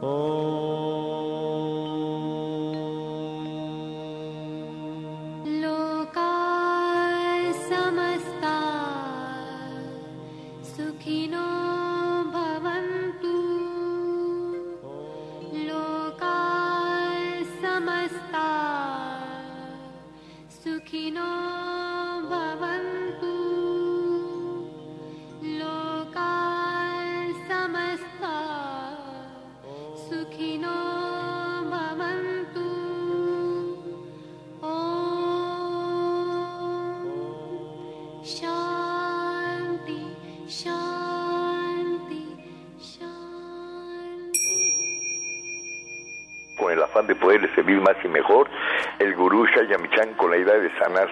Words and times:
de 0.00 0.49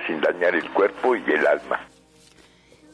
sin 0.07 0.21
dañar 0.21 0.55
el 0.55 0.71
cuerpo 0.73 1.15
y 1.17 1.23
el 1.31 1.47
alma. 1.47 1.81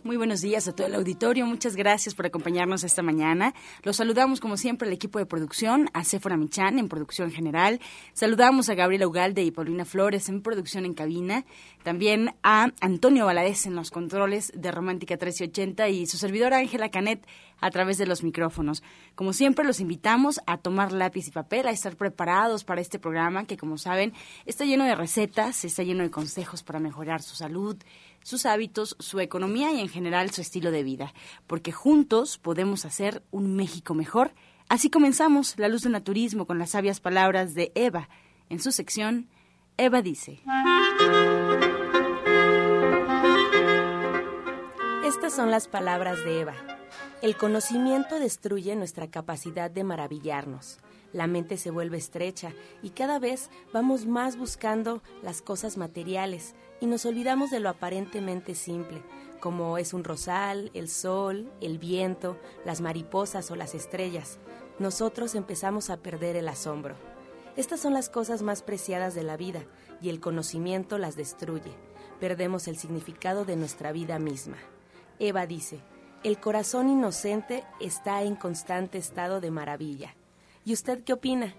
Muy 0.05 0.19
buenos 0.19 0.43
días 0.43 0.69
a 0.69 0.77
todo 0.77 0.87
el 0.87 0.95
auditorio. 0.97 1.47
Muchas 1.47 1.77
gracias 1.77 2.15
por 2.15 2.27
acompañarnos 2.27 2.85
esta 2.85 3.01
mañana. 3.01 3.55
Los 3.85 3.97
saludamos 3.97 4.39
como 4.39 4.59
siempre 4.59 4.87
al 4.87 4.93
equipo 4.93 5.19
de 5.19 5.25
producción, 5.25 5.89
a 5.95 6.05
Sephora 6.05 6.37
Michan 6.37 6.79
en 6.79 6.91
producción 6.91 7.31
general. 7.31 7.81
Saludamos 8.13 8.69
a 8.69 8.75
Gabriela 8.75 9.07
Ugalde 9.07 9.43
y 9.43 9.51
Paulina 9.51 9.87
Flores 9.87 10.29
en 10.29 10.43
producción 10.43 10.85
en 10.85 10.93
cabina. 10.93 11.47
También 11.85 12.35
a 12.43 12.69
Antonio 12.83 13.25
Valadez 13.25 13.65
en 13.65 13.77
los 13.77 13.91
controles 13.91 14.53
de 14.55 14.71
Romántica 14.71 15.15
1380 15.15 15.89
y 15.89 16.05
su 16.05 16.19
servidora 16.19 16.59
Ángela 16.59 16.91
Canet 16.91 17.27
a 17.65 17.71
través 17.71 17.97
de 17.97 18.07
los 18.07 18.23
micrófonos. 18.23 18.83
Como 19.15 19.33
siempre, 19.33 19.65
los 19.65 19.81
invitamos 19.81 20.39
a 20.47 20.59
tomar 20.59 20.93
lápiz 20.93 21.29
y 21.29 21.31
papel, 21.31 21.67
a 21.67 21.71
estar 21.71 21.97
preparados 21.97 22.63
para 22.63 22.83
este 22.83 22.99
programa 22.99 23.47
que, 23.47 23.57
como 23.57 23.79
saben, 23.79 24.13
está 24.45 24.67
lleno 24.67 24.85
de 24.85 24.95
recetas, 24.95 25.65
está 25.65 25.83
lleno 25.83 26.03
de 26.03 26.11
consejos 26.11 26.63
para 26.63 26.79
mejorar 26.79 27.23
su 27.23 27.37
salud, 27.37 27.79
sus 28.23 28.45
hábitos, 28.45 28.97
su 28.99 29.19
economía 29.19 29.73
y 29.73 29.81
en 29.81 29.89
general 29.89 30.31
su 30.31 30.43
estilo 30.43 30.71
de 30.73 30.83
vida, 30.83 31.15
porque 31.47 31.73
juntos 31.73 32.37
podemos 32.37 32.85
hacer 32.85 33.23
un 33.31 33.57
México 33.57 33.95
mejor. 33.95 34.35
Así 34.69 34.91
comenzamos 34.91 35.59
La 35.59 35.69
Luz 35.69 35.85
del 35.85 35.93
Naturismo 35.93 36.47
con 36.47 36.59
las 36.59 36.73
sabias 36.73 37.01
palabras 37.01 37.55
de 37.55 37.73
Eva. 37.75 38.11
En 38.51 38.61
su 38.61 38.73
sección, 38.73 39.31
Eva 39.79 40.03
dice. 40.03 40.43
Estas 45.03 45.35
son 45.35 45.51
las 45.51 45.67
palabras 45.67 46.23
de 46.25 46.41
Eva. 46.41 46.74
El 47.25 47.39
conocimiento 47.39 48.21
destruye 48.21 48.77
nuestra 48.77 49.11
capacidad 49.11 49.71
de 49.71 49.83
maravillarnos. 49.83 50.77
La 51.15 51.27
mente 51.27 51.57
se 51.57 51.71
vuelve 51.71 51.97
estrecha 51.97 52.53
y 52.83 52.91
cada 52.91 53.19
vez 53.19 53.49
vamos 53.73 54.05
más 54.05 54.37
buscando 54.37 55.03
las 55.23 55.41
cosas 55.41 55.79
materiales 55.79 56.55
y 56.83 56.87
nos 56.87 57.07
olvidamos 57.07 57.51
de 57.51 57.61
lo 57.61 57.71
aparentemente 57.71 58.55
simple, 58.55 59.03
como 59.41 59.79
es 59.79 59.95
un 59.95 60.05
rosal, 60.05 60.71
el 60.75 60.91
sol, 60.91 61.51
el 61.63 61.79
viento, 61.79 62.37
las 62.67 62.83
mariposas 62.83 63.51
o 63.51 63.57
las 63.57 63.75
estrellas. 63.75 64.39
Nosotros 64.79 65.35
empezamos 65.35 65.89
a 65.89 65.97
perder 65.97 66.37
el 66.37 66.47
asombro. 66.47 66.95
Estas 67.57 67.81
son 67.81 67.95
las 67.95 68.11
cosas 68.11 68.43
más 68.43 68.61
preciadas 68.61 69.15
de 69.15 69.23
la 69.23 69.39
vida 69.39 69.65
y 70.03 70.11
el 70.11 70.21
conocimiento 70.21 70.99
las 70.99 71.17
destruye. 71.17 71.73
Perdemos 72.21 72.69
el 72.69 72.77
significado 72.77 73.47
de 73.47 73.57
nuestra 73.57 73.93
vida 73.93 74.19
misma. 74.19 74.59
Eva 75.19 75.47
dice, 75.47 75.81
el 76.25 76.41
corazón 76.41 76.89
inocente 76.89 77.65
está 77.81 78.23
en 78.23 78.35
constante 78.35 78.97
estado 78.97 79.43
de 79.43 79.51
maravilla. 79.51 80.17
¿Y 80.65 80.73
usted 80.73 81.05
qué 81.05 81.13
opina? 81.13 81.55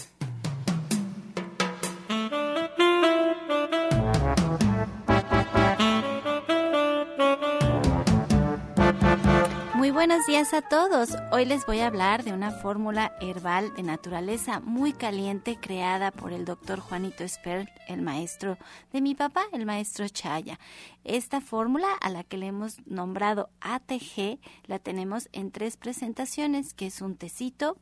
Buenos 9.94 10.26
días 10.26 10.56
a 10.56 10.64
todos. 10.64 11.16
Hoy 11.32 11.46
les 11.46 11.68
voy 11.68 11.80
a 11.80 11.86
hablar 11.86 12.24
de 12.24 12.34
una 12.34 12.50
fórmula 12.50 13.16
herbal 13.22 13.76
de 13.76 13.84
naturaleza 13.84 14.60
muy 14.60 14.92
caliente 14.92 15.58
creada 15.62 16.10
por 16.10 16.34
el 16.34 16.46
doctor 16.46 16.80
Juanito 16.80 17.24
Espert, 17.24 17.70
el 17.88 18.02
maestro 18.02 18.58
de 18.92 19.02
mi 19.02 19.14
papá, 19.14 19.44
el 19.52 19.68
maestro 19.68 20.08
Chaya. 20.08 20.60
Esta 21.04 21.42
fórmula 21.42 21.94
a 22.02 22.10
la 22.10 22.24
que 22.24 22.38
le 22.38 22.48
hemos 22.48 22.86
nombrado 22.88 23.50
ATG 23.62 24.40
la 24.66 24.80
tenemos 24.80 25.30
en 25.32 25.52
tres 25.52 25.78
presentaciones, 25.78 26.74
que 26.74 26.88
es 26.88 27.00
un 27.00 27.16
tecito, 27.16 27.78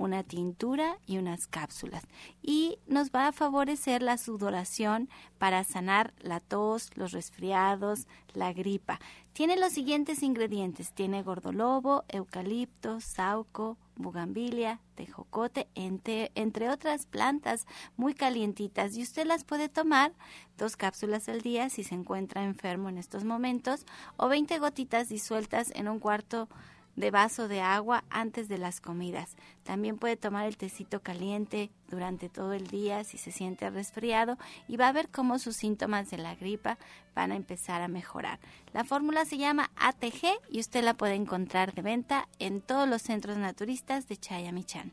una 0.00 0.24
tintura 0.24 0.96
y 1.06 1.18
unas 1.18 1.46
cápsulas. 1.46 2.04
Y 2.42 2.78
nos 2.86 3.10
va 3.10 3.28
a 3.28 3.32
favorecer 3.32 4.02
la 4.02 4.16
sudoración 4.16 5.10
para 5.38 5.62
sanar 5.62 6.14
la 6.20 6.40
tos, 6.40 6.90
los 6.96 7.12
resfriados, 7.12 8.08
la 8.32 8.54
gripa. 8.54 8.98
Tiene 9.34 9.58
los 9.58 9.74
siguientes 9.74 10.22
ingredientes. 10.22 10.92
Tiene 10.92 11.22
gordolobo, 11.22 12.04
eucalipto, 12.08 13.00
sauco, 13.00 13.76
bugambilia, 13.94 14.80
tejocote, 14.94 15.68
entre, 15.74 16.32
entre 16.34 16.70
otras 16.70 17.04
plantas 17.04 17.66
muy 17.98 18.14
calientitas. 18.14 18.96
Y 18.96 19.02
usted 19.02 19.26
las 19.26 19.44
puede 19.44 19.68
tomar 19.68 20.12
dos 20.56 20.78
cápsulas 20.78 21.28
al 21.28 21.42
día 21.42 21.68
si 21.68 21.84
se 21.84 21.94
encuentra 21.94 22.42
enfermo 22.42 22.88
en 22.88 22.96
estos 22.96 23.24
momentos 23.24 23.84
o 24.16 24.28
20 24.28 24.58
gotitas 24.60 25.10
disueltas 25.10 25.70
en 25.74 25.88
un 25.88 25.98
cuarto 25.98 26.48
de 26.48 26.79
vaso 27.10 27.48
de 27.48 27.60
agua 27.60 28.04
antes 28.10 28.48
de 28.48 28.58
las 28.58 28.80
comidas. 28.80 29.36
También 29.62 29.96
puede 29.96 30.16
tomar 30.16 30.46
el 30.46 30.56
tecito 30.56 31.00
caliente 31.00 31.70
durante 31.88 32.28
todo 32.28 32.52
el 32.52 32.66
día 32.66 33.04
si 33.04 33.18
se 33.18 33.32
siente 33.32 33.70
resfriado 33.70 34.38
y 34.68 34.76
va 34.76 34.88
a 34.88 34.92
ver 34.92 35.08
cómo 35.08 35.38
sus 35.38 35.56
síntomas 35.56 36.10
de 36.10 36.18
la 36.18 36.34
gripa 36.34 36.78
van 37.14 37.32
a 37.32 37.36
empezar 37.36 37.82
a 37.82 37.88
mejorar. 37.88 38.38
La 38.72 38.84
fórmula 38.84 39.24
se 39.24 39.38
llama 39.38 39.70
ATG 39.76 40.38
y 40.50 40.60
usted 40.60 40.84
la 40.84 40.94
puede 40.94 41.14
encontrar 41.14 41.74
de 41.74 41.82
venta 41.82 42.28
en 42.38 42.60
todos 42.60 42.88
los 42.88 43.02
centros 43.02 43.36
naturistas 43.36 44.08
de 44.08 44.16
Chayamichan. 44.16 44.92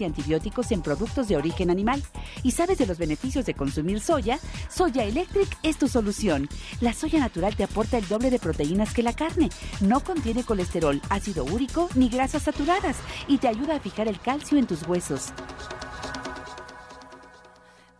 y 0.00 0.04
antibióticos 0.04 0.72
en 0.72 0.82
productos 0.82 1.28
de 1.28 1.36
origen 1.36 1.70
animal. 1.70 2.02
¿Y 2.42 2.52
sabes 2.52 2.78
de 2.78 2.86
los 2.86 2.98
beneficios 2.98 3.46
de 3.46 3.54
consumir 3.54 4.00
soya? 4.00 4.38
Soya 4.68 5.04
Electric 5.04 5.48
es 5.62 5.78
tu 5.78 5.88
solución. 5.88 6.48
La 6.80 6.92
soya 6.92 7.20
natural 7.20 7.56
te 7.56 7.64
aporta 7.64 7.98
el 7.98 8.08
doble 8.08 8.30
de 8.30 8.38
proteínas 8.38 8.92
que 8.94 9.02
la 9.02 9.12
carne. 9.12 9.50
No 9.80 10.00
contiene 10.00 10.44
colesterol, 10.44 11.00
ácido 11.10 11.44
úrico 11.44 11.88
ni 11.94 12.08
grasas 12.08 12.42
saturadas 12.42 12.96
y 13.28 13.38
te 13.38 13.48
ayuda 13.48 13.76
a 13.76 13.80
fijar 13.80 14.08
el 14.08 14.20
calcio 14.20 14.58
en 14.58 14.66
tus 14.66 14.86
huesos. 14.86 15.32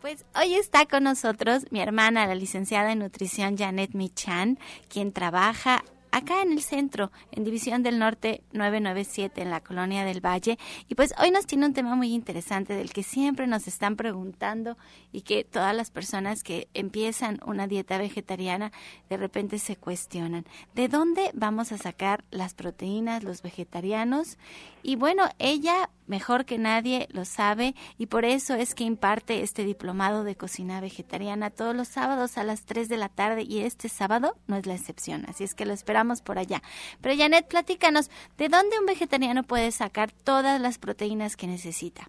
Pues 0.01 0.27
hoy 0.39 0.55
está 0.55 0.85
con 0.85 1.05
nosotros 1.05 1.65
mi 1.71 1.81
hermana, 1.81 2.27
la 2.27 2.35
licenciada 2.35 2.93
en 2.93 2.99
nutrición 2.99 3.57
Janet 3.57 3.95
Michan, 3.95 4.59
quien 4.89 5.13
trabaja 5.13 5.83
acá 6.15 6.43
en 6.43 6.53
el 6.53 6.63
centro, 6.63 7.11
en 7.33 7.43
División 7.43 7.83
del 7.83 7.99
Norte 7.99 8.45
997, 8.53 9.43
en 9.43 9.51
la 9.51 9.61
Colonia 9.61 10.05
del 10.05 10.25
Valle. 10.25 10.59
Y 10.89 10.95
pues 10.95 11.13
hoy 11.21 11.33
nos 11.33 11.45
tiene 11.45 11.67
un 11.67 11.75
tema 11.75 11.97
muy 11.97 12.15
interesante 12.15 12.73
del 12.75 12.93
que 12.93 13.03
siempre 13.03 13.49
nos 13.49 13.67
están 13.67 13.97
preguntando 13.97 14.79
y 15.11 15.23
que 15.23 15.43
todas 15.43 15.75
las 15.75 15.91
personas 15.91 16.45
que 16.45 16.69
empiezan 16.73 17.41
una 17.45 17.67
dieta 17.67 17.99
vegetariana 17.99 18.71
de 19.09 19.17
repente 19.17 19.59
se 19.59 19.75
cuestionan. 19.75 20.45
¿De 20.77 20.87
dónde 20.87 21.33
vamos 21.35 21.73
a 21.73 21.79
sacar 21.79 22.25
las 22.31 22.55
proteínas 22.55 23.25
los 23.25 23.43
vegetarianos? 23.43 24.39
Y 24.87 24.97
bueno, 24.97 25.25
ella 25.39 25.89
mejor 26.07 26.45
que 26.45 26.59
nadie 26.59 27.09
lo 27.11 27.25
sabe 27.25 27.75
y 27.97 28.05
por 28.05 28.27
eso 28.27 28.55
es 28.55 28.75
que 28.75 28.85
imparte 28.85 29.41
este 29.41 29.65
diplomado 29.65 30.25
de 30.25 30.37
cocina 30.37 30.83
vegetariana 30.83 31.49
todos 31.49 31.75
los 31.75 31.89
sábados 31.89 32.37
a 32.37 32.45
las 32.45 32.67
3 32.67 32.91
de 32.91 32.99
la 32.99 33.09
tarde 33.09 33.45
y 33.49 33.63
este 33.63 33.89
sábado 33.89 34.35
no 34.47 34.57
es 34.57 34.67
la 34.67 34.75
excepción, 34.75 35.25
así 35.27 35.43
es 35.43 35.55
que 35.55 35.65
lo 35.65 35.73
esperamos 35.73 36.21
por 36.21 36.39
allá. 36.39 36.61
Pero 37.01 37.17
Janet, 37.17 37.49
platícanos, 37.49 38.11
¿de 38.37 38.51
dónde 38.51 38.79
un 38.79 38.85
vegetariano 38.85 39.43
puede 39.43 39.71
sacar 39.71 40.13
todas 40.13 40.61
las 40.61 40.77
proteínas 40.77 41.39
que 41.39 41.47
necesita? 41.47 42.03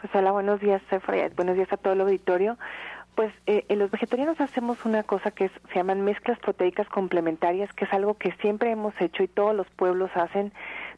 Pues 0.00 0.14
hola, 0.14 0.30
buenos 0.30 0.60
días, 0.60 0.80
buenos 1.34 1.56
días 1.56 1.72
a 1.72 1.78
todo 1.78 1.94
el 1.94 2.00
auditorio. 2.02 2.58
Pues 3.16 3.34
eh, 3.46 3.64
los 3.70 3.90
vegetarianos 3.90 4.40
hacemos 4.40 4.84
una 4.84 5.02
cosa 5.02 5.32
que 5.32 5.48
se 5.48 5.74
llaman 5.74 6.02
mezclas 6.02 6.38
proteicas 6.38 6.88
complementarias, 6.88 7.72
que 7.72 7.86
es 7.86 7.92
algo 7.92 8.14
que 8.14 8.30
siempre 8.40 8.70
hemos 8.70 8.94
hecho 9.00 9.24
y 9.24 9.26
todos 9.26 9.56
los 9.56 9.68
pueblos 9.70 10.08
hacen 10.14 10.52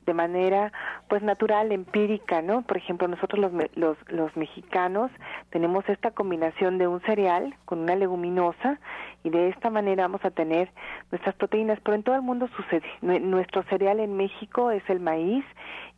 de 0.07 0.15
manera 0.15 0.73
pues 1.09 1.23
natural, 1.23 1.73
empírica, 1.73 2.43
¿no? 2.43 2.63
Por 2.63 2.77
ejemplo, 2.77 3.09
nosotros 3.09 3.41
los, 3.41 3.53
los, 3.75 3.97
los 4.09 4.37
mexicanos 4.37 5.11
tenemos 5.51 5.89
esta 5.89 6.11
combinación 6.13 6.79
de 6.79 6.87
un 6.87 7.01
cereal 7.03 7.55
con 7.65 7.81
una 7.81 7.97
leguminosa 7.97 8.79
y 9.23 9.31
de 9.31 9.49
esta 9.49 9.71
manera 9.71 10.05
vamos 10.05 10.25
a 10.25 10.31
tener 10.31 10.71
nuestras 11.11 11.35
proteínas, 11.35 11.79
pero 11.83 11.95
en 11.95 12.03
todo 12.03 12.15
el 12.15 12.23
mundo 12.23 12.49
sucede. 12.57 12.87
Nuestro 13.03 13.63
cereal 13.65 14.01
en 14.01 14.17
México 14.17 14.71
es 14.71 14.83
el 14.89 15.01
maíz 15.01 15.45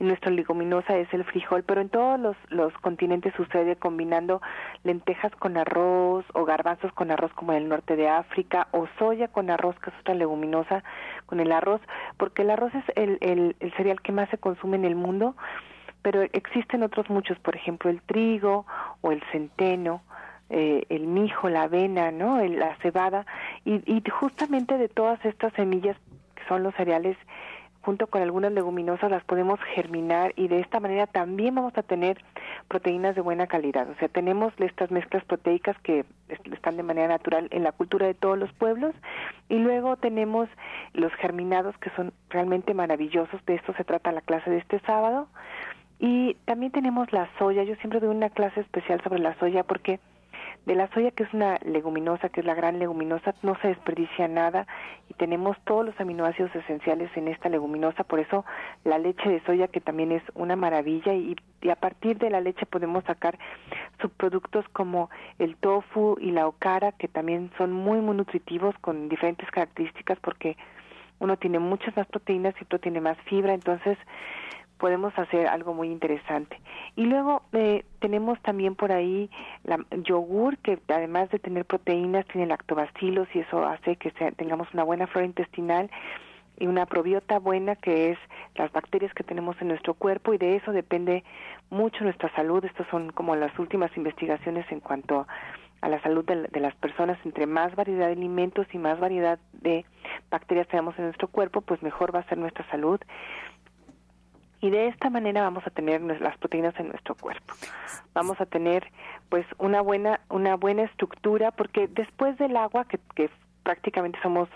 y 0.00 0.04
nuestra 0.04 0.30
leguminosa 0.30 0.96
es 0.96 1.12
el 1.12 1.24
frijol, 1.24 1.62
pero 1.62 1.80
en 1.80 1.88
todos 1.88 2.18
los, 2.18 2.36
los 2.48 2.72
continentes 2.78 3.32
sucede 3.34 3.76
combinando 3.76 4.40
lentejas 4.82 5.32
con 5.36 5.56
arroz 5.56 6.24
o 6.34 6.44
garbanzos 6.44 6.92
con 6.92 7.10
arroz 7.10 7.32
como 7.34 7.52
en 7.52 7.62
el 7.62 7.68
norte 7.68 7.96
de 7.96 8.08
África 8.08 8.68
o 8.72 8.86
soya 8.98 9.28
con 9.28 9.50
arroz, 9.50 9.78
que 9.80 9.90
es 9.90 9.96
otra 10.00 10.14
leguminosa 10.14 10.82
con 11.26 11.40
el 11.40 11.52
arroz, 11.52 11.80
porque 12.16 12.42
el 12.42 12.50
arroz 12.50 12.74
es 12.74 12.84
el, 12.96 13.18
el, 13.20 13.56
el 13.60 13.72
cereal 13.74 14.00
que 14.00 14.12
más 14.12 14.28
se 14.30 14.38
consume 14.38 14.76
en 14.76 14.84
el 14.84 14.94
mundo, 14.94 15.34
pero 16.02 16.22
existen 16.22 16.82
otros 16.82 17.08
muchos, 17.10 17.38
por 17.38 17.56
ejemplo 17.56 17.90
el 17.90 18.02
trigo 18.02 18.66
o 19.00 19.12
el 19.12 19.22
centeno, 19.30 20.02
eh, 20.50 20.84
el 20.90 21.06
mijo, 21.06 21.48
la 21.48 21.62
avena, 21.62 22.10
¿no? 22.10 22.44
la 22.44 22.76
cebada 22.82 23.24
y, 23.64 23.82
y 23.86 24.02
justamente 24.10 24.76
de 24.76 24.88
todas 24.88 25.24
estas 25.24 25.52
semillas 25.54 25.96
que 26.34 26.44
son 26.46 26.62
los 26.62 26.74
cereales 26.74 27.16
junto 27.82 28.06
con 28.06 28.22
algunas 28.22 28.52
leguminosas 28.52 29.10
las 29.10 29.24
podemos 29.24 29.60
germinar 29.74 30.32
y 30.36 30.48
de 30.48 30.60
esta 30.60 30.80
manera 30.80 31.06
también 31.06 31.54
vamos 31.54 31.76
a 31.76 31.82
tener 31.82 32.22
proteínas 32.68 33.14
de 33.14 33.20
buena 33.20 33.46
calidad. 33.46 33.88
O 33.90 33.94
sea, 33.96 34.08
tenemos 34.08 34.52
estas 34.58 34.90
mezclas 34.90 35.24
proteicas 35.24 35.76
que 35.82 36.04
están 36.28 36.76
de 36.76 36.82
manera 36.82 37.08
natural 37.08 37.48
en 37.50 37.64
la 37.64 37.72
cultura 37.72 38.06
de 38.06 38.14
todos 38.14 38.38
los 38.38 38.52
pueblos 38.52 38.94
y 39.48 39.56
luego 39.56 39.96
tenemos 39.96 40.48
los 40.92 41.12
germinados 41.14 41.76
que 41.78 41.90
son 41.90 42.12
realmente 42.30 42.72
maravillosos. 42.72 43.44
De 43.46 43.54
esto 43.54 43.74
se 43.74 43.84
trata 43.84 44.12
la 44.12 44.20
clase 44.20 44.50
de 44.50 44.58
este 44.58 44.80
sábado. 44.80 45.28
Y 45.98 46.34
también 46.46 46.72
tenemos 46.72 47.12
la 47.12 47.28
soya. 47.38 47.62
Yo 47.62 47.76
siempre 47.76 48.00
doy 48.00 48.08
una 48.08 48.30
clase 48.30 48.60
especial 48.60 49.00
sobre 49.02 49.20
la 49.20 49.38
soya 49.38 49.62
porque 49.62 50.00
de 50.66 50.76
la 50.76 50.88
soya, 50.88 51.10
que 51.10 51.24
es 51.24 51.34
una 51.34 51.58
leguminosa, 51.64 52.28
que 52.28 52.40
es 52.40 52.46
la 52.46 52.54
gran 52.54 52.78
leguminosa, 52.78 53.34
no 53.42 53.56
se 53.60 53.68
desperdicia 53.68 54.28
nada 54.28 54.66
y 55.08 55.14
tenemos 55.14 55.56
todos 55.64 55.84
los 55.84 56.00
aminoácidos 56.00 56.54
esenciales 56.54 57.10
en 57.16 57.28
esta 57.28 57.48
leguminosa, 57.48 58.04
por 58.04 58.20
eso 58.20 58.44
la 58.84 58.98
leche 58.98 59.28
de 59.28 59.40
soya, 59.44 59.68
que 59.68 59.80
también 59.80 60.12
es 60.12 60.22
una 60.34 60.54
maravilla, 60.54 61.14
y, 61.14 61.36
a 61.70 61.76
partir 61.76 62.18
de 62.18 62.30
la 62.30 62.40
leche 62.40 62.66
podemos 62.66 63.04
sacar 63.04 63.38
subproductos 64.00 64.68
como 64.70 65.10
el 65.38 65.56
tofu 65.56 66.16
y 66.20 66.30
la 66.30 66.46
okara, 66.46 66.92
que 66.92 67.08
también 67.08 67.50
son 67.58 67.72
muy, 67.72 68.00
muy 68.00 68.16
nutritivos 68.16 68.76
con 68.80 69.08
diferentes 69.08 69.50
características 69.50 70.18
porque 70.20 70.56
uno 71.18 71.36
tiene 71.36 71.60
muchas 71.60 71.96
más 71.96 72.06
proteínas 72.08 72.54
y 72.60 72.64
otro 72.64 72.80
tiene 72.80 73.00
más 73.00 73.16
fibra, 73.22 73.54
entonces 73.54 73.96
podemos 74.82 75.16
hacer 75.16 75.46
algo 75.46 75.74
muy 75.74 75.92
interesante. 75.92 76.60
Y 76.96 77.04
luego 77.04 77.42
eh, 77.52 77.84
tenemos 78.00 78.42
también 78.42 78.74
por 78.74 78.90
ahí 78.90 79.30
la 79.62 79.78
yogur, 80.02 80.58
que 80.58 80.76
además 80.88 81.30
de 81.30 81.38
tener 81.38 81.64
proteínas, 81.64 82.26
tiene 82.26 82.48
lactobacilos 82.48 83.28
y 83.32 83.38
eso 83.38 83.64
hace 83.64 83.94
que 83.94 84.10
tengamos 84.10 84.66
una 84.74 84.82
buena 84.82 85.06
flora 85.06 85.24
intestinal 85.24 85.88
y 86.58 86.66
una 86.66 86.86
probiota 86.86 87.38
buena 87.38 87.76
que 87.76 88.10
es 88.10 88.18
las 88.56 88.72
bacterias 88.72 89.14
que 89.14 89.22
tenemos 89.22 89.54
en 89.60 89.68
nuestro 89.68 89.94
cuerpo 89.94 90.34
y 90.34 90.38
de 90.38 90.56
eso 90.56 90.72
depende 90.72 91.22
mucho 91.70 92.02
nuestra 92.02 92.34
salud. 92.34 92.64
Estas 92.64 92.88
son 92.88 93.12
como 93.12 93.36
las 93.36 93.56
últimas 93.60 93.96
investigaciones 93.96 94.66
en 94.72 94.80
cuanto 94.80 95.28
a 95.80 95.88
la 95.88 96.02
salud 96.02 96.24
de, 96.24 96.48
de, 96.48 96.60
las 96.60 96.74
personas. 96.74 97.18
Entre 97.24 97.46
más 97.46 97.76
variedad 97.76 98.06
de 98.06 98.14
alimentos 98.14 98.66
y 98.72 98.78
más 98.78 98.98
variedad 98.98 99.38
de 99.52 99.84
bacterias 100.28 100.66
tenemos 100.66 100.98
en 100.98 101.04
nuestro 101.04 101.28
cuerpo, 101.28 101.60
pues 101.60 101.80
mejor 101.84 102.12
va 102.12 102.18
a 102.18 102.28
ser 102.28 102.38
nuestra 102.38 102.68
salud 102.68 103.00
y 104.62 104.70
de 104.70 104.86
esta 104.86 105.10
manera 105.10 105.42
vamos 105.42 105.66
a 105.66 105.70
tener 105.70 106.00
las 106.00 106.38
proteínas 106.38 106.78
en 106.78 106.88
nuestro 106.88 107.16
cuerpo. 107.16 107.52
Vamos 108.14 108.40
a 108.40 108.46
tener 108.46 108.86
pues 109.28 109.44
una 109.58 109.82
buena 109.82 110.20
una 110.30 110.56
buena 110.56 110.84
estructura 110.84 111.50
porque 111.50 111.88
después 111.88 112.38
del 112.38 112.56
agua 112.56 112.84
que, 112.86 112.98
que 113.16 113.28
prácticamente 113.64 114.18
somos 114.22 114.48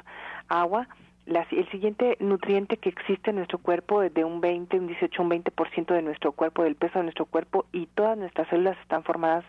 agua, 0.49 0.89
el 1.27 1.69
siguiente 1.71 2.17
nutriente 2.21 2.77
que 2.77 2.89
existe 2.89 3.31
en 3.31 3.37
nuestro 3.37 3.59
cuerpo 3.59 4.03
es 4.03 4.15
de 4.15 4.25
un 4.25 4.41
20, 4.41 4.79
un 4.79 4.87
18, 4.87 5.23
un 5.23 5.31
20% 5.31 5.87
de 5.93 6.03
nuestro 6.03 6.33
cuerpo, 6.33 6.63
del 6.63 6.77
peso 6.77 7.01
de 7.01 7.05
nuestro 7.05 7.27
cuerpo 7.27 7.67
y 7.73 7.87
todas 7.87 8.17
nuestras 8.17 8.49
células 8.49 8.79
están 8.81 9.03
formadas 9.03 9.45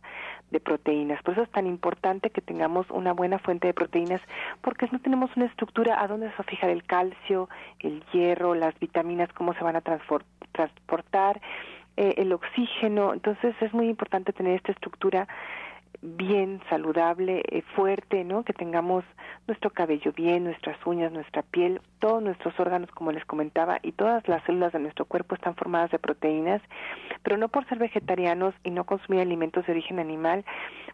de 0.49 0.59
proteínas. 0.59 1.21
Por 1.21 1.33
eso 1.33 1.43
es 1.43 1.51
tan 1.51 1.67
importante 1.67 2.31
que 2.31 2.41
tengamos 2.41 2.89
una 2.89 3.13
buena 3.13 3.37
fuente 3.37 3.67
de 3.67 3.73
proteínas 3.73 4.21
porque 4.61 4.87
no 4.91 4.99
tenemos 4.99 5.29
una 5.35 5.45
estructura 5.45 6.01
a 6.01 6.07
dónde 6.07 6.31
se 6.31 6.41
a 6.41 6.45
fijar 6.45 6.71
el 6.71 6.83
calcio, 6.83 7.47
el 7.79 8.03
hierro, 8.11 8.55
las 8.55 8.77
vitaminas, 8.79 9.31
cómo 9.33 9.53
se 9.53 9.63
van 9.63 9.75
a 9.75 9.81
transportar, 9.81 11.41
eh, 11.95 12.15
el 12.17 12.33
oxígeno. 12.33 13.13
Entonces 13.13 13.55
es 13.61 13.73
muy 13.73 13.87
importante 13.87 14.33
tener 14.33 14.55
esta 14.55 14.71
estructura 14.71 15.27
bien 16.01 16.61
saludable, 16.69 17.43
eh, 17.49 17.63
fuerte, 17.75 18.23
¿no? 18.23 18.43
Que 18.43 18.53
tengamos 18.53 19.03
nuestro 19.47 19.69
cabello 19.71 20.11
bien, 20.13 20.43
nuestras 20.43 20.77
uñas, 20.85 21.11
nuestra 21.11 21.41
piel, 21.41 21.81
todos 21.99 22.21
nuestros 22.21 22.59
órganos, 22.59 22.91
como 22.91 23.11
les 23.11 23.25
comentaba, 23.25 23.79
y 23.81 23.91
todas 23.91 24.27
las 24.27 24.43
células 24.43 24.73
de 24.73 24.79
nuestro 24.79 25.05
cuerpo 25.05 25.35
están 25.35 25.55
formadas 25.55 25.91
de 25.91 25.99
proteínas, 25.99 26.61
pero 27.23 27.37
no 27.37 27.49
por 27.49 27.67
ser 27.67 27.79
vegetarianos 27.79 28.53
y 28.63 28.71
no 28.71 28.83
consumir 28.83 29.21
alimentos 29.21 29.65
de 29.65 29.71
origen 29.71 29.99
animal, 29.99 30.45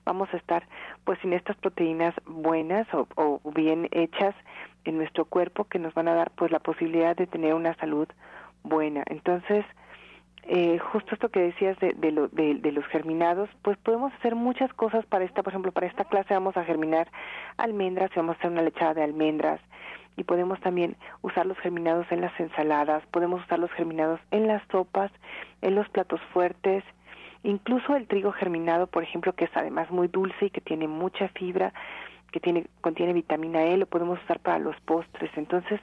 vamos 0.06 0.30
a 0.34 0.38
estar 0.38 0.64
pues 1.04 1.20
sin 1.20 1.34
estas 1.34 1.58
proteínas 1.58 2.14
buenas 2.26 2.88
o, 2.94 3.08
o 3.16 3.52
bien 3.52 3.88
hechas 3.92 4.36
en 4.86 4.98
nuestro 4.98 5.26
cuerpo 5.26 5.66
que 5.66 5.80
nos 5.80 5.94
van 5.94 6.08
a 6.08 6.16
dar 6.16 6.32
pues 6.32 6.52
la 6.52 6.60
posibilidad 6.60 7.16
de 7.16 7.28
tener 7.28 7.54
una 7.54 7.76
salud 7.76 8.08
buena. 8.64 9.04
Entonces, 9.08 9.66
eh, 10.46 10.78
justo 10.78 11.16
esto 11.16 11.30
que 11.30 11.40
decías 11.40 11.78
de, 11.80 11.94
de, 11.94 12.72
los 12.72 12.86
germinados, 12.88 13.50
pues 13.62 13.78
podemos 13.78 14.14
hacer 14.14 14.36
muchas 14.36 14.74
cosas 14.74 15.06
para 15.06 15.24
esta, 15.24 15.42
por 15.42 15.54
ejemplo, 15.54 15.72
para 15.72 15.88
esta 15.88 16.04
clase 16.04 16.34
vamos 16.34 16.58
a 16.58 16.66
germinar 16.66 17.08
almendras 17.58 18.12
vamos 18.16 18.36
a 18.36 18.40
hacer 18.40 18.52
una 18.52 18.62
lechada 18.62 18.94
de 18.94 19.04
almendras 19.04 19.62
y 20.18 20.24
podemos 20.24 20.60
también 20.60 20.96
usar 21.22 21.46
los 21.46 21.58
germinados 21.60 22.06
en 22.12 22.22
las 22.22 22.38
ensaladas, 22.40 23.04
podemos 23.08 23.44
usar 23.44 23.60
los 23.60 23.72
germinados 23.72 24.20
en 24.32 24.48
las 24.48 24.62
sopas, 24.72 25.12
en 25.62 25.76
los 25.76 25.88
platos 25.90 26.22
fuertes, 26.34 26.84
incluso 27.44 27.96
el 27.96 28.08
trigo 28.08 28.32
germinado, 28.32 28.88
por 28.88 29.04
ejemplo, 29.04 29.34
que 29.34 29.46
es 29.46 29.52
además 29.56 29.90
muy 29.92 30.08
dulce 30.08 30.46
y 30.46 30.50
que 30.50 30.62
tiene 30.62 30.88
mucha 30.88 31.30
fibra, 31.30 31.74
que 32.34 32.40
tiene, 32.40 32.66
contiene 32.82 33.14
vitamina 33.14 33.64
E, 33.64 33.78
lo 33.78 33.86
podemos 33.86 34.22
usar 34.24 34.40
para 34.40 34.58
los 34.58 34.76
postres. 34.82 35.30
Entonces, 35.38 35.80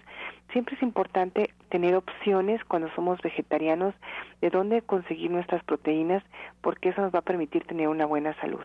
siempre 0.52 0.74
es 0.74 0.82
importante 0.82 1.54
tener 1.68 1.94
opciones 1.94 2.62
cuando 2.64 2.92
somos 2.96 3.20
vegetarianos 3.22 3.94
de 4.40 4.50
dónde 4.50 4.82
conseguir 4.82 5.30
nuestras 5.30 5.62
proteínas, 5.62 6.24
porque 6.60 6.88
eso 6.88 7.02
nos 7.02 7.14
va 7.14 7.20
a 7.20 7.22
permitir 7.22 7.64
tener 7.64 7.86
una 7.88 8.04
buena 8.04 8.34
salud. 8.40 8.64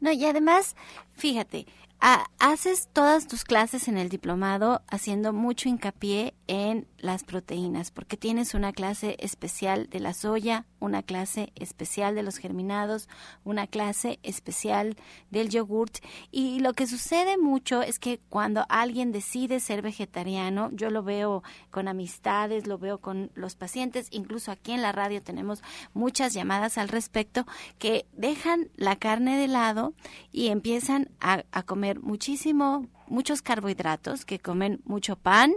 No, 0.00 0.10
y 0.10 0.24
además, 0.24 0.76
fíjate, 1.12 1.66
haces 2.00 2.88
todas 2.92 3.26
tus 3.26 3.44
clases 3.44 3.88
en 3.88 3.96
el 3.96 4.08
diplomado 4.08 4.82
haciendo 4.88 5.32
mucho 5.32 5.68
hincapié 5.68 6.34
en 6.46 6.86
las 6.98 7.24
proteínas, 7.24 7.90
porque 7.90 8.16
tienes 8.16 8.54
una 8.54 8.72
clase 8.72 9.16
especial 9.18 9.88
de 9.88 10.00
la 10.00 10.12
soya, 10.12 10.66
una 10.80 11.02
clase 11.02 11.52
especial 11.54 12.14
de 12.14 12.22
los 12.22 12.38
germinados, 12.38 13.08
una 13.44 13.66
clase 13.66 14.18
especial 14.22 14.96
del 15.30 15.48
yogurt. 15.48 15.98
Y 16.30 16.60
lo 16.60 16.74
que 16.74 16.86
sucede 16.86 17.38
mucho 17.38 17.82
es 17.82 17.98
que 17.98 18.20
cuando 18.28 18.64
alguien 18.68 19.12
decide 19.12 19.60
ser 19.60 19.82
vegetariano, 19.82 20.70
yo 20.72 20.90
lo 20.90 21.02
veo 21.02 21.42
con 21.70 21.88
amistades, 21.88 22.66
lo 22.66 22.78
veo 22.78 22.98
con 22.98 23.30
los 23.34 23.56
pacientes, 23.56 24.08
incluso 24.10 24.50
aquí 24.50 24.72
en 24.72 24.82
la 24.82 24.92
radio 24.92 25.22
tenemos 25.22 25.62
muchas 25.94 26.34
llamadas 26.34 26.78
al 26.78 26.88
respecto, 26.88 27.46
que 27.78 28.06
dejan 28.12 28.68
la 28.76 28.96
carne 28.96 29.38
de 29.38 29.48
lado 29.48 29.94
y 30.32 30.48
empiezan 30.48 31.10
a, 31.20 31.44
a 31.52 31.62
comer 31.62 31.85
muchísimo 31.94 32.88
muchos 33.08 33.42
carbohidratos, 33.42 34.24
que 34.24 34.38
comen 34.38 34.80
mucho 34.84 35.16
pan, 35.16 35.52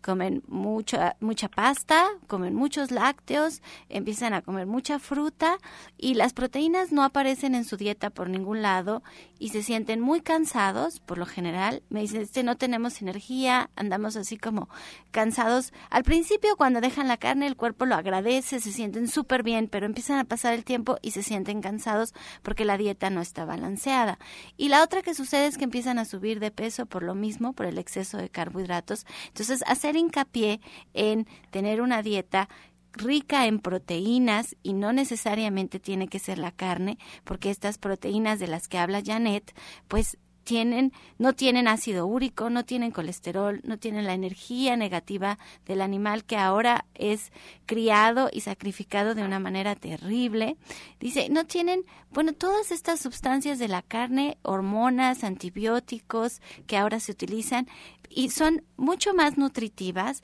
comen 0.00 0.42
mucha, 0.48 1.16
mucha 1.20 1.48
pasta, 1.48 2.06
comen 2.26 2.54
muchos 2.54 2.90
lácteos, 2.90 3.62
empiezan 3.88 4.32
a 4.32 4.42
comer 4.42 4.66
mucha 4.66 4.98
fruta 4.98 5.58
y 5.98 6.14
las 6.14 6.32
proteínas 6.32 6.92
no 6.92 7.04
aparecen 7.04 7.54
en 7.54 7.64
su 7.64 7.76
dieta 7.76 8.10
por 8.10 8.28
ningún 8.28 8.62
lado 8.62 9.02
y 9.38 9.50
se 9.50 9.62
sienten 9.62 10.00
muy 10.00 10.20
cansados, 10.20 11.00
por 11.00 11.18
lo 11.18 11.26
general. 11.26 11.82
Me 11.88 12.00
dicen, 12.00 12.22
este, 12.22 12.42
no 12.42 12.56
tenemos 12.56 13.00
energía, 13.02 13.70
andamos 13.76 14.16
así 14.16 14.36
como 14.36 14.68
cansados. 15.10 15.72
Al 15.90 16.04
principio, 16.04 16.56
cuando 16.56 16.80
dejan 16.80 17.08
la 17.08 17.16
carne, 17.16 17.46
el 17.46 17.56
cuerpo 17.56 17.86
lo 17.86 17.94
agradece, 17.94 18.60
se 18.60 18.72
sienten 18.72 19.08
súper 19.08 19.42
bien, 19.42 19.68
pero 19.68 19.86
empiezan 19.86 20.18
a 20.18 20.24
pasar 20.24 20.54
el 20.54 20.64
tiempo 20.64 20.98
y 21.02 21.12
se 21.12 21.22
sienten 21.22 21.60
cansados 21.60 22.14
porque 22.42 22.64
la 22.64 22.76
dieta 22.76 23.10
no 23.10 23.20
está 23.20 23.44
balanceada. 23.44 24.18
Y 24.56 24.68
la 24.68 24.82
otra 24.82 25.02
que 25.02 25.14
sucede 25.14 25.46
es 25.46 25.58
que 25.58 25.64
empiezan 25.64 25.98
a 25.98 26.04
subir 26.04 26.40
de 26.40 26.50
peso 26.50 26.86
por 26.90 27.02
lo 27.02 27.14
mismo, 27.14 27.54
por 27.54 27.64
el 27.64 27.78
exceso 27.78 28.18
de 28.18 28.28
carbohidratos. 28.28 29.06
Entonces, 29.28 29.64
hacer 29.66 29.96
hincapié 29.96 30.60
en 30.92 31.26
tener 31.50 31.80
una 31.80 32.02
dieta 32.02 32.50
rica 32.92 33.46
en 33.46 33.60
proteínas 33.60 34.56
y 34.62 34.74
no 34.74 34.92
necesariamente 34.92 35.80
tiene 35.80 36.08
que 36.08 36.18
ser 36.18 36.38
la 36.38 36.50
carne, 36.50 36.98
porque 37.24 37.50
estas 37.50 37.78
proteínas 37.78 38.38
de 38.38 38.48
las 38.48 38.68
que 38.68 38.78
habla 38.78 39.02
Janet, 39.02 39.54
pues 39.88 40.18
tienen, 40.50 40.92
no 41.16 41.32
tienen 41.32 41.68
ácido 41.68 42.08
úrico, 42.08 42.50
no 42.50 42.64
tienen 42.64 42.90
colesterol, 42.90 43.60
no 43.62 43.78
tienen 43.78 44.04
la 44.04 44.14
energía 44.14 44.76
negativa 44.76 45.38
del 45.64 45.80
animal 45.80 46.24
que 46.24 46.36
ahora 46.36 46.86
es 46.96 47.30
criado 47.66 48.30
y 48.32 48.40
sacrificado 48.40 49.14
de 49.14 49.22
una 49.22 49.38
manera 49.38 49.76
terrible. 49.76 50.56
Dice, 50.98 51.28
no 51.28 51.44
tienen, 51.44 51.84
bueno, 52.10 52.32
todas 52.32 52.72
estas 52.72 52.98
sustancias 52.98 53.60
de 53.60 53.68
la 53.68 53.82
carne, 53.82 54.38
hormonas, 54.42 55.22
antibióticos 55.22 56.42
que 56.66 56.76
ahora 56.76 56.98
se 56.98 57.12
utilizan 57.12 57.68
y 58.08 58.30
son 58.30 58.64
mucho 58.76 59.14
más 59.14 59.38
nutritivas 59.38 60.20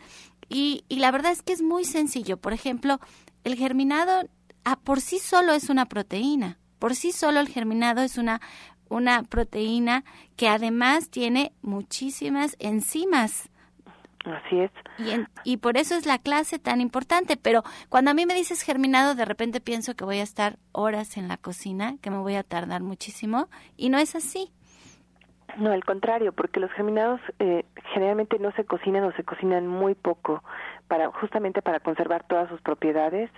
y, 0.48 0.84
la 0.88 1.12
verdad 1.12 1.30
es 1.30 1.42
que 1.42 1.52
es 1.52 1.62
muy 1.62 1.84
sencillo. 1.84 2.36
Por 2.36 2.52
ejemplo, 2.52 2.98
el 3.44 3.54
germinado 3.54 4.28
a 4.64 4.74
por 4.74 5.00
sí 5.00 5.20
solo 5.20 5.52
es 5.52 5.68
una 5.68 5.86
proteína. 5.86 6.58
Por 6.80 6.96
sí 6.96 7.12
solo 7.12 7.38
el 7.38 7.48
germinado 7.48 8.02
es 8.02 8.18
una 8.18 8.40
una 8.88 9.22
proteína 9.22 10.04
que 10.36 10.48
además 10.48 11.10
tiene 11.10 11.52
muchísimas 11.62 12.56
enzimas. 12.58 13.50
Así 14.24 14.58
es. 14.58 14.70
Y, 14.98 15.52
y, 15.52 15.56
por 15.58 15.76
eso 15.76 15.94
es 15.94 16.04
la 16.04 16.18
clase 16.18 16.58
tan 16.58 16.80
importante. 16.80 17.36
Pero 17.36 17.62
cuando 17.88 18.10
a 18.10 18.14
mí 18.14 18.26
me 18.26 18.34
dices 18.34 18.62
germinado, 18.62 19.14
de 19.14 19.24
repente 19.24 19.60
pienso 19.60 19.94
que 19.94 20.04
voy 20.04 20.18
a 20.18 20.24
estar 20.24 20.56
horas 20.72 21.16
en 21.16 21.28
la 21.28 21.36
cocina, 21.36 21.94
que 22.02 22.10
me 22.10 22.18
voy 22.18 22.34
a 22.34 22.42
tardar 22.42 22.82
muchísimo, 22.82 23.48
y 23.76 23.88
no 23.88 23.98
es 23.98 24.16
así. 24.16 24.50
No, 25.58 25.70
al 25.70 25.84
contrario, 25.84 26.32
porque 26.32 26.60
los 26.60 26.70
germinados 26.72 27.20
eh, 27.38 27.64
generalmente 27.94 28.38
no 28.38 28.52
se 28.52 28.64
cocinan 28.64 29.04
o 29.04 29.12
se 29.12 29.24
cocinan 29.24 29.66
muy 29.66 29.94
poco, 29.94 30.42
para 30.88 31.10
justamente 31.12 31.62
para 31.62 31.80
conservar 31.80 32.24
todas 32.24 32.48
sus 32.48 32.60
propiedades 32.60 33.30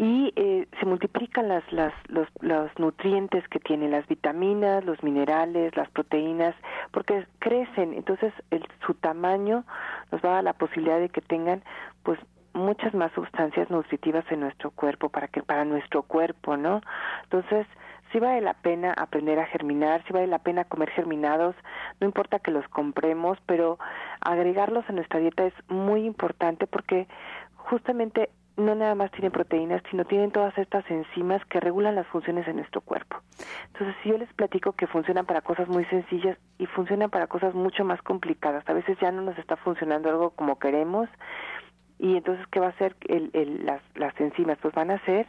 y 0.00 0.32
eh, 0.34 0.66
se 0.78 0.86
multiplican 0.86 1.48
las, 1.48 1.62
las, 1.70 1.92
los, 2.08 2.26
los 2.40 2.70
nutrientes 2.78 3.46
que 3.48 3.60
tienen, 3.60 3.90
las 3.90 4.08
vitaminas, 4.08 4.82
los 4.82 5.02
minerales, 5.02 5.76
las 5.76 5.90
proteínas, 5.90 6.54
porque 6.90 7.26
crecen, 7.38 7.92
entonces 7.92 8.32
el, 8.50 8.66
su 8.86 8.94
tamaño 8.94 9.62
nos 10.10 10.24
va 10.24 10.30
a 10.30 10.34
dar 10.36 10.44
la 10.44 10.52
posibilidad 10.54 10.98
de 10.98 11.10
que 11.10 11.20
tengan 11.20 11.62
pues 12.02 12.18
muchas 12.54 12.94
más 12.94 13.12
sustancias 13.12 13.68
nutritivas 13.68 14.24
en 14.30 14.40
nuestro 14.40 14.70
cuerpo 14.70 15.10
para 15.10 15.28
que 15.28 15.42
para 15.42 15.66
nuestro 15.66 16.02
cuerpo, 16.02 16.56
¿no? 16.56 16.80
Entonces, 17.24 17.66
sí 18.10 18.20
vale 18.20 18.40
la 18.40 18.54
pena 18.54 18.94
aprender 18.96 19.38
a 19.38 19.44
germinar, 19.44 20.02
sí 20.06 20.14
vale 20.14 20.28
la 20.28 20.38
pena 20.38 20.64
comer 20.64 20.88
germinados, 20.88 21.54
no 22.00 22.06
importa 22.06 22.38
que 22.38 22.52
los 22.52 22.66
compremos, 22.68 23.36
pero 23.44 23.78
agregarlos 24.22 24.88
a 24.88 24.94
nuestra 24.94 25.20
dieta 25.20 25.44
es 25.44 25.54
muy 25.68 26.06
importante 26.06 26.66
porque 26.66 27.06
justamente 27.54 28.30
no 28.60 28.74
nada 28.74 28.94
más 28.94 29.10
tienen 29.10 29.32
proteínas, 29.32 29.82
sino 29.90 30.04
tienen 30.04 30.30
todas 30.30 30.56
estas 30.58 30.88
enzimas 30.90 31.44
que 31.46 31.60
regulan 31.60 31.94
las 31.94 32.06
funciones 32.06 32.46
de 32.46 32.54
nuestro 32.54 32.80
cuerpo. 32.80 33.16
Entonces, 33.68 33.96
si 34.02 34.10
yo 34.10 34.18
les 34.18 34.32
platico 34.34 34.72
que 34.72 34.86
funcionan 34.86 35.26
para 35.26 35.40
cosas 35.40 35.68
muy 35.68 35.84
sencillas 35.86 36.38
y 36.58 36.66
funcionan 36.66 37.10
para 37.10 37.26
cosas 37.26 37.54
mucho 37.54 37.84
más 37.84 38.00
complicadas, 38.02 38.68
a 38.68 38.72
veces 38.72 38.98
ya 39.00 39.10
no 39.10 39.22
nos 39.22 39.38
está 39.38 39.56
funcionando 39.56 40.08
algo 40.08 40.30
como 40.30 40.58
queremos, 40.58 41.08
y 41.98 42.16
entonces, 42.16 42.46
¿qué 42.50 42.60
va 42.60 42.68
a 42.68 42.70
hacer 42.70 42.96
el, 43.08 43.28
el, 43.34 43.66
las, 43.66 43.82
las 43.94 44.18
enzimas? 44.18 44.56
Pues 44.62 44.74
van 44.74 44.90
a 44.90 44.94
hacer 44.94 45.26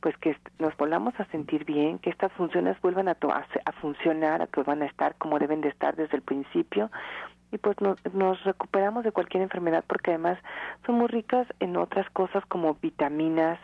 pues 0.00 0.16
que 0.18 0.36
nos 0.58 0.76
volvamos 0.76 1.18
a 1.18 1.24
sentir 1.26 1.64
bien, 1.64 1.98
que 1.98 2.10
estas 2.10 2.30
funciones 2.32 2.78
vuelvan 2.82 3.08
a, 3.08 3.12
a, 3.12 3.46
a 3.64 3.72
funcionar, 3.80 4.46
que 4.48 4.62
van 4.62 4.82
a 4.82 4.84
estar 4.84 5.14
como 5.16 5.38
deben 5.38 5.62
de 5.62 5.70
estar 5.70 5.96
desde 5.96 6.18
el 6.18 6.22
principio, 6.22 6.90
y 7.54 7.58
pues 7.58 7.76
nos, 7.80 8.42
recuperamos 8.42 9.04
de 9.04 9.12
cualquier 9.12 9.44
enfermedad 9.44 9.84
porque 9.86 10.10
además 10.10 10.38
son 10.84 10.96
muy 10.96 11.06
ricas 11.06 11.46
en 11.60 11.76
otras 11.76 12.10
cosas 12.10 12.44
como 12.46 12.74
vitaminas, 12.74 13.60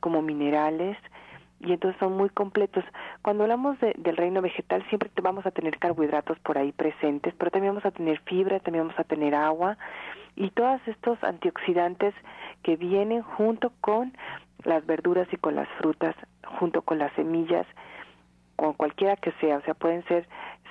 como 0.00 0.22
minerales 0.22 0.96
y 1.60 1.72
entonces 1.72 1.98
son 2.00 2.16
muy 2.16 2.30
completos. 2.30 2.82
Cuando 3.20 3.44
hablamos 3.44 3.78
del 3.80 4.16
reino 4.16 4.40
vegetal 4.40 4.82
siempre 4.88 5.10
vamos 5.22 5.44
a 5.44 5.50
tener 5.50 5.78
carbohidratos 5.78 6.38
por 6.38 6.56
ahí 6.56 6.72
presentes, 6.72 7.34
pero 7.36 7.50
también 7.50 7.74
vamos 7.74 7.84
a 7.84 7.90
tener 7.90 8.20
fibra, 8.20 8.58
también 8.60 8.86
vamos 8.86 8.98
a 8.98 9.04
tener 9.04 9.34
agua 9.34 9.76
y 10.34 10.48
todos 10.50 10.80
estos 10.86 11.22
antioxidantes 11.22 12.14
que 12.62 12.76
vienen 12.76 13.20
junto 13.20 13.70
con 13.82 14.16
las 14.64 14.86
verduras 14.86 15.28
y 15.30 15.36
con 15.36 15.56
las 15.56 15.68
frutas, 15.78 16.14
junto 16.58 16.80
con 16.80 16.98
las 16.98 17.12
semillas, 17.12 17.66
con 18.56 18.72
cualquiera 18.72 19.16
que 19.16 19.32
sea, 19.32 19.58
o 19.58 19.62
sea, 19.62 19.74
pueden 19.74 20.02
ser 20.04 20.26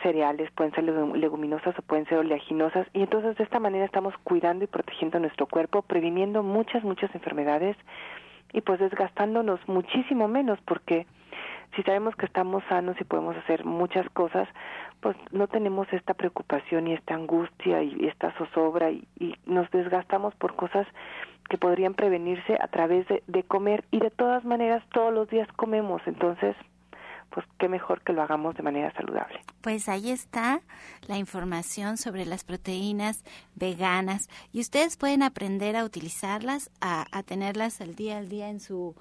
cereales, 0.05 0.51
pueden 0.51 0.71
ser 0.73 0.83
leguminosas 0.83 1.73
o 1.79 1.81
pueden 1.81 2.05
ser 2.05 2.19
oleaginosas 2.19 2.85
y 2.93 3.01
entonces 3.01 3.35
de 3.37 3.43
esta 3.43 3.59
manera 3.59 3.85
estamos 3.85 4.13
cuidando 4.23 4.63
y 4.63 4.67
protegiendo 4.67 5.19
nuestro 5.19 5.47
cuerpo, 5.47 5.81
previniendo 5.81 6.43
muchas, 6.43 6.83
muchas 6.83 7.13
enfermedades 7.15 7.75
y 8.53 8.61
pues 8.61 8.79
desgastándonos 8.79 9.59
muchísimo 9.67 10.27
menos 10.27 10.59
porque 10.67 11.07
si 11.75 11.81
sabemos 11.81 12.15
que 12.15 12.27
estamos 12.27 12.63
sanos 12.69 12.95
y 13.01 13.03
podemos 13.03 13.35
hacer 13.35 13.65
muchas 13.65 14.07
cosas, 14.11 14.47
pues 15.01 15.17
no 15.31 15.47
tenemos 15.47 15.91
esta 15.91 16.13
preocupación 16.13 16.87
y 16.87 16.93
esta 16.93 17.15
angustia 17.15 17.81
y 17.81 18.05
esta 18.05 18.31
zozobra 18.37 18.91
y, 18.91 19.07
y 19.19 19.33
nos 19.47 19.69
desgastamos 19.71 20.35
por 20.35 20.55
cosas 20.55 20.85
que 21.49 21.57
podrían 21.57 21.95
prevenirse 21.95 22.59
a 22.61 22.67
través 22.67 23.07
de, 23.07 23.23
de 23.25 23.41
comer 23.41 23.83
y 23.89 23.99
de 23.99 24.11
todas 24.11 24.45
maneras 24.45 24.83
todos 24.93 25.11
los 25.11 25.27
días 25.29 25.47
comemos, 25.53 26.03
entonces 26.05 26.55
pues 27.35 27.45
qué 27.59 27.67
mejor 27.67 28.01
que 28.01 28.13
lo 28.13 28.21
hagamos 28.21 28.55
de 28.55 28.63
manera 28.63 28.93
saludable. 28.93 29.41
Pues 29.59 29.89
ahí 29.89 30.09
está 30.09 30.61
la 31.05 31.17
información 31.17 31.97
sobre 31.97 32.25
las 32.25 32.45
proteínas 32.45 33.25
veganas 33.55 34.29
y 34.53 34.61
ustedes 34.61 34.95
pueden 34.95 35.21
aprender 35.21 35.75
a 35.75 35.83
utilizarlas, 35.83 36.71
a, 36.79 37.05
a 37.11 37.23
tenerlas 37.23 37.81
al 37.81 37.95
día 37.95 38.19
al 38.19 38.29
día 38.29 38.47
en 38.47 38.61
su 38.61 38.95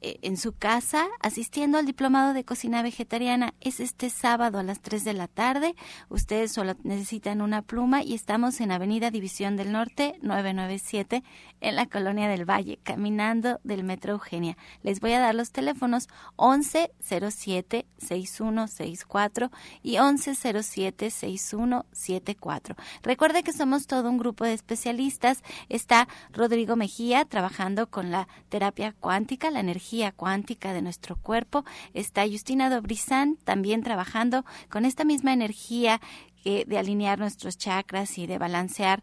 en 0.00 0.36
su 0.36 0.52
casa 0.52 1.06
asistiendo 1.20 1.78
al 1.78 1.86
diplomado 1.86 2.32
de 2.34 2.44
cocina 2.44 2.82
vegetariana. 2.82 3.54
Es 3.60 3.80
este 3.80 4.10
sábado 4.10 4.58
a 4.58 4.62
las 4.62 4.80
3 4.80 5.04
de 5.04 5.12
la 5.14 5.28
tarde. 5.28 5.74
Ustedes 6.08 6.52
solo 6.52 6.74
necesitan 6.82 7.40
una 7.40 7.62
pluma 7.62 8.02
y 8.02 8.14
estamos 8.14 8.60
en 8.60 8.72
Avenida 8.72 9.10
División 9.10 9.56
del 9.56 9.72
Norte 9.72 10.18
997 10.22 11.22
en 11.60 11.76
la 11.76 11.86
Colonia 11.86 12.28
del 12.28 12.48
Valle, 12.48 12.78
caminando 12.82 13.60
del 13.64 13.84
Metro 13.84 14.12
Eugenia. 14.12 14.56
Les 14.82 15.00
voy 15.00 15.12
a 15.12 15.20
dar 15.20 15.34
los 15.34 15.52
teléfonos 15.52 16.08
1107 16.38 17.86
6164 17.98 19.50
y 19.82 19.98
1107 19.98 21.10
6174. 21.10 22.76
Recuerde 23.02 23.42
que 23.42 23.52
somos 23.52 23.86
todo 23.86 24.10
un 24.10 24.18
grupo 24.18 24.44
de 24.44 24.52
especialistas. 24.52 25.42
Está 25.68 26.08
Rodrigo 26.32 26.76
Mejía 26.76 27.24
trabajando 27.24 27.88
con 27.88 28.10
la 28.10 28.28
terapia 28.48 28.92
cuántica, 28.92 29.50
la 29.50 29.60
energía 29.60 29.86
cuántica 30.12 30.72
de 30.72 30.82
nuestro 30.82 31.16
cuerpo. 31.16 31.64
Está 31.94 32.26
Justina 32.26 32.70
Dobrizán 32.70 33.36
también 33.44 33.82
trabajando 33.82 34.44
con 34.68 34.84
esta 34.84 35.04
misma 35.04 35.32
energía 35.32 36.00
de 36.44 36.78
alinear 36.78 37.18
nuestros 37.18 37.58
chakras 37.58 38.18
y 38.18 38.28
de 38.28 38.38
balancear 38.38 39.02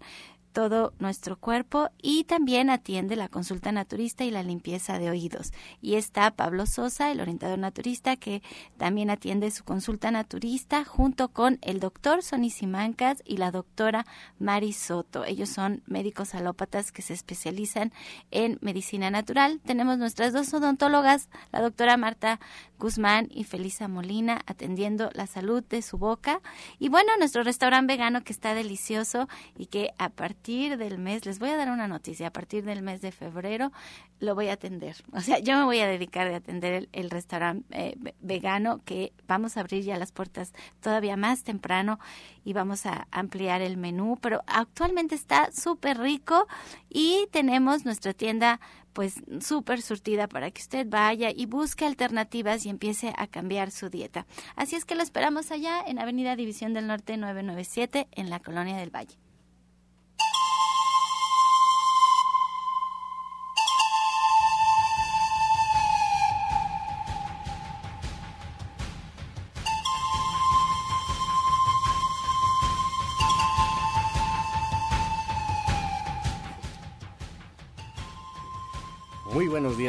todo 0.53 0.93
nuestro 0.99 1.35
cuerpo 1.35 1.89
y 2.01 2.23
también 2.25 2.69
atiende 2.69 3.15
la 3.15 3.27
consulta 3.27 3.71
naturista 3.71 4.23
y 4.23 4.31
la 4.31 4.43
limpieza 4.43 4.99
de 4.99 5.09
oídos. 5.09 5.51
Y 5.81 5.95
está 5.95 6.31
Pablo 6.31 6.65
Sosa, 6.67 7.11
el 7.11 7.19
orientador 7.19 7.57
naturista, 7.57 8.15
que 8.15 8.43
también 8.77 9.09
atiende 9.09 9.49
su 9.51 9.63
consulta 9.63 10.11
naturista 10.11 10.85
junto 10.85 11.29
con 11.29 11.57
el 11.61 11.79
doctor 11.79 12.21
Sonny 12.21 12.51
Simancas 12.51 13.23
y 13.25 13.37
la 13.37 13.51
doctora 13.51 14.05
Mari 14.39 14.73
Soto. 14.73 15.25
Ellos 15.25 15.49
son 15.49 15.81
médicos 15.87 16.35
alópatas 16.35 16.91
que 16.91 17.01
se 17.01 17.13
especializan 17.13 17.91
en 18.29 18.59
medicina 18.61 19.09
natural. 19.09 19.59
Tenemos 19.65 19.97
nuestras 19.97 20.33
dos 20.33 20.53
odontólogas, 20.53 21.29
la 21.51 21.61
doctora 21.61 21.97
Marta 21.97 22.39
Guzmán 22.77 23.27
y 23.31 23.43
Felisa 23.45 23.87
Molina, 23.87 24.41
atendiendo 24.45 25.09
la 25.13 25.25
salud 25.25 25.63
de 25.63 25.81
su 25.81 25.97
boca. 25.97 26.41
Y 26.77 26.89
bueno, 26.89 27.11
nuestro 27.17 27.43
restaurante 27.43 27.93
vegano 27.93 28.23
que 28.23 28.33
está 28.33 28.53
delicioso 28.53 29.27
y 29.57 29.65
que 29.65 29.89
a 29.97 30.09
partir 30.09 30.42
del 30.43 30.97
mes, 30.97 31.25
les 31.25 31.39
voy 31.39 31.49
a 31.49 31.57
dar 31.57 31.71
una 31.71 31.87
noticia, 31.87 32.27
a 32.27 32.33
partir 32.33 32.65
del 32.65 32.81
mes 32.81 32.99
de 32.99 33.13
febrero 33.13 33.71
lo 34.19 34.35
voy 34.35 34.49
a 34.49 34.53
atender. 34.53 34.95
O 35.13 35.21
sea, 35.21 35.39
yo 35.39 35.55
me 35.57 35.63
voy 35.63 35.79
a 35.79 35.87
dedicar 35.87 36.27
a 36.27 36.35
atender 36.35 36.89
el, 36.91 37.09
restaurante 37.09 37.65
eh, 37.71 37.95
vegano 38.19 38.81
que 38.83 39.13
vamos 39.25 39.55
a 39.55 39.61
abrir 39.61 39.83
ya 39.83 39.97
las 39.97 40.11
puertas 40.11 40.51
todavía 40.81 41.15
más 41.15 41.43
temprano 41.43 41.99
y 42.43 42.51
vamos 42.51 42.85
a 42.85 43.07
ampliar 43.11 43.61
el 43.61 43.77
menú, 43.77 44.17
pero 44.19 44.43
actualmente 44.47 45.15
está 45.15 45.49
súper 45.53 45.97
rico 45.99 46.47
y 46.89 47.27
tenemos 47.31 47.85
nuestra 47.85 48.13
tienda 48.13 48.59
pues 48.91 49.15
súper 49.39 49.81
surtida 49.81 50.27
para 50.27 50.51
que 50.51 50.61
usted 50.61 50.87
vaya 50.89 51.31
y 51.33 51.45
busque 51.45 51.85
alternativas 51.85 52.65
y 52.65 52.69
empiece 52.69 53.13
a 53.17 53.27
cambiar 53.27 53.71
su 53.71 53.89
dieta. 53.89 54.25
Así 54.55 54.75
es 54.75 54.83
que 54.83 54.95
lo 54.95 55.03
esperamos 55.03 55.51
allá 55.51 55.81
en 55.87 55.99
Avenida 55.99 56.35
División 56.35 56.73
del 56.73 56.87
Norte 56.87 57.15
997 57.17 58.07
en 58.11 58.29
la 58.29 58.39
Colonia 58.39 58.77
del 58.77 58.93
Valle. 58.93 59.17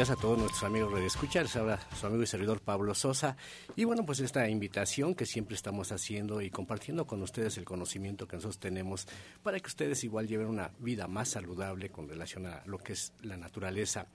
Días 0.05 0.17
a 0.17 0.21
todos 0.21 0.37
nuestros 0.37 0.63
amigos 0.63 0.93
de 0.93 1.05
escuchar. 1.05 1.47
Su 1.47 1.59
amigo 2.05 2.21
y 2.21 2.27
servidor 2.27 2.61
Pablo 2.61 2.93
Sosa. 2.93 3.37
Y 3.75 3.85
bueno, 3.85 4.05
pues 4.05 4.19
esta 4.19 4.47
invitación 4.47 5.15
que 5.15 5.25
siempre 5.25 5.55
estamos 5.55 5.91
haciendo 5.91 6.41
y 6.41 6.49
compartiendo 6.51 7.07
con 7.07 7.23
ustedes 7.23 7.57
el 7.57 7.65
conocimiento 7.65 8.27
que 8.27 8.35
nosotros 8.35 8.59
tenemos 8.59 9.07
para 9.41 9.59
que 9.59 9.67
ustedes 9.67 10.03
igual 10.03 10.27
lleven 10.27 10.47
una 10.47 10.69
vida 10.79 11.07
más 11.07 11.29
saludable 11.29 11.89
con 11.89 12.07
relación 12.07 12.45
a 12.45 12.61
lo 12.65 12.77
que 12.77 12.93
es 12.93 13.13
la 13.23 13.37
naturaleza. 13.37 14.07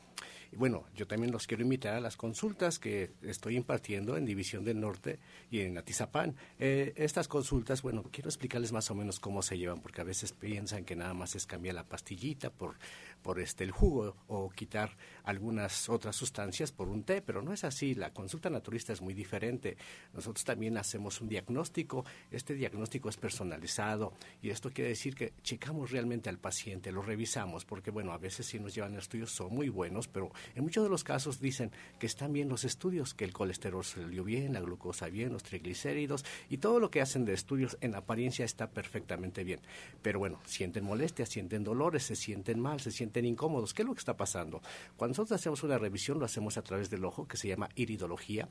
Y 0.53 0.57
bueno, 0.57 0.85
yo 0.97 1.07
también 1.07 1.33
los 1.33 1.47
quiero 1.47 1.63
invitar 1.63 1.95
a 1.95 2.01
las 2.01 2.17
consultas 2.17 2.79
que 2.79 3.13
estoy 3.23 3.57
impartiendo 3.57 4.17
en 4.17 4.25
División 4.25 4.65
del 4.65 4.81
Norte 4.81 5.21
y 5.51 5.61
en 5.61 5.79
Atizapán. 5.79 6.35
Eh, 6.59 6.93
estas 6.97 7.29
consultas, 7.29 7.83
bueno, 7.83 8.05
quiero 8.11 8.29
explicarles 8.29 8.73
más 8.73 8.91
o 8.91 8.95
menos 8.97 9.21
cómo 9.21 9.43
se 9.43 9.59
llevan, 9.59 9.81
porque 9.81 10.01
a 10.01 10.05
veces 10.05 10.33
piensan 10.33 10.85
que 10.85 10.97
nada 10.97 11.15
más 11.15 11.37
es 11.37 11.47
cambiar 11.47 11.77
la 11.77 11.85
pastillita 11.85 12.51
por 12.51 12.77
por 13.23 13.41
este 13.41 13.65
el 13.65 13.71
jugo 13.71 14.17
o 14.29 14.51
quitar 14.51 14.97
algunas 15.25 15.89
otras 15.89 16.17
sustancias 16.17 16.73
por 16.73 16.89
un 16.89 17.05
té, 17.05 17.23
pero 17.23 17.43
no 17.43 17.53
es 17.53 17.65
así. 17.65 17.95
La 17.95 18.13
consulta 18.13 18.51
naturista 18.51 18.93
es 18.93 19.01
muy 19.01 19.15
diferente. 19.15 19.77
Nosotros 20.13 20.45
también 20.45 20.77
hacemos 20.79 21.21
un 21.21 21.29
diagnóstico. 21.29 22.05
Este 22.31 22.55
diagnóstico 22.55 23.09
es 23.09 23.17
personalizado 23.17 24.13
y 24.43 24.51
esto 24.51 24.71
quiere 24.71 24.91
decir 24.91 25.15
que 25.15 25.33
checamos 25.43 25.91
realmente 25.91 26.31
al 26.31 26.39
paciente, 26.39 26.93
lo 26.93 27.03
revisamos, 27.03 27.65
porque 27.65 27.91
bueno, 27.91 28.13
a 28.13 28.19
veces 28.19 28.47
si 28.47 28.59
nos 28.59 28.75
llevan 28.75 28.95
estudios 28.95 29.31
son 29.31 29.55
muy 29.55 29.69
buenos, 29.69 30.09
pero 30.09 30.31
en 30.55 30.65
muchos 30.65 30.85
de 30.85 30.91
los 30.91 31.05
casos 31.05 31.41
dicen 31.41 31.71
que 31.99 32.07
están 32.07 32.33
bien 32.33 32.49
los 32.49 32.65
estudios, 32.65 33.15
que 33.15 33.25
el 33.25 33.33
colesterol 33.33 33.85
salió 33.85 34.25
bien, 34.25 34.53
la 34.53 34.61
glucosa 34.61 35.09
bien, 35.09 35.33
los 35.33 35.43
triglicéridos 35.43 36.25
y 36.49 36.59
todo 36.59 36.81
lo 36.81 36.91
que 36.91 37.01
hacen 37.01 37.25
de 37.25 37.35
estudios 37.35 37.77
en 37.81 37.95
apariencia 37.95 38.45
está 38.45 38.71
perfectamente 38.71 39.45
bien. 39.45 39.61
Pero 40.03 40.19
bueno, 40.19 40.41
sienten 40.45 40.85
molestias, 40.85 41.29
sienten 41.29 41.65
dolores, 41.65 42.05
se 42.05 42.17
sienten 42.17 42.61
mal, 42.61 42.81
se 42.81 42.91
sienten 42.91 43.10
incómodos. 43.19 43.75
¿Qué 43.75 43.83
es 43.83 43.89
lo 43.89 43.95
que 43.95 43.99
está 43.99 44.17
pasando? 44.17 44.61
Cuando 44.97 45.13
nosotros 45.13 45.41
hacemos 45.41 45.63
una 45.63 45.79
revisión, 45.79 46.19
lo 46.19 46.25
hacemos 46.25 46.57
a 46.57 46.63
través 46.63 46.91
del 46.91 47.05
ojo, 47.05 47.27
que 47.27 47.37
se 47.37 47.49
llama 47.49 47.69
iridología. 47.75 48.49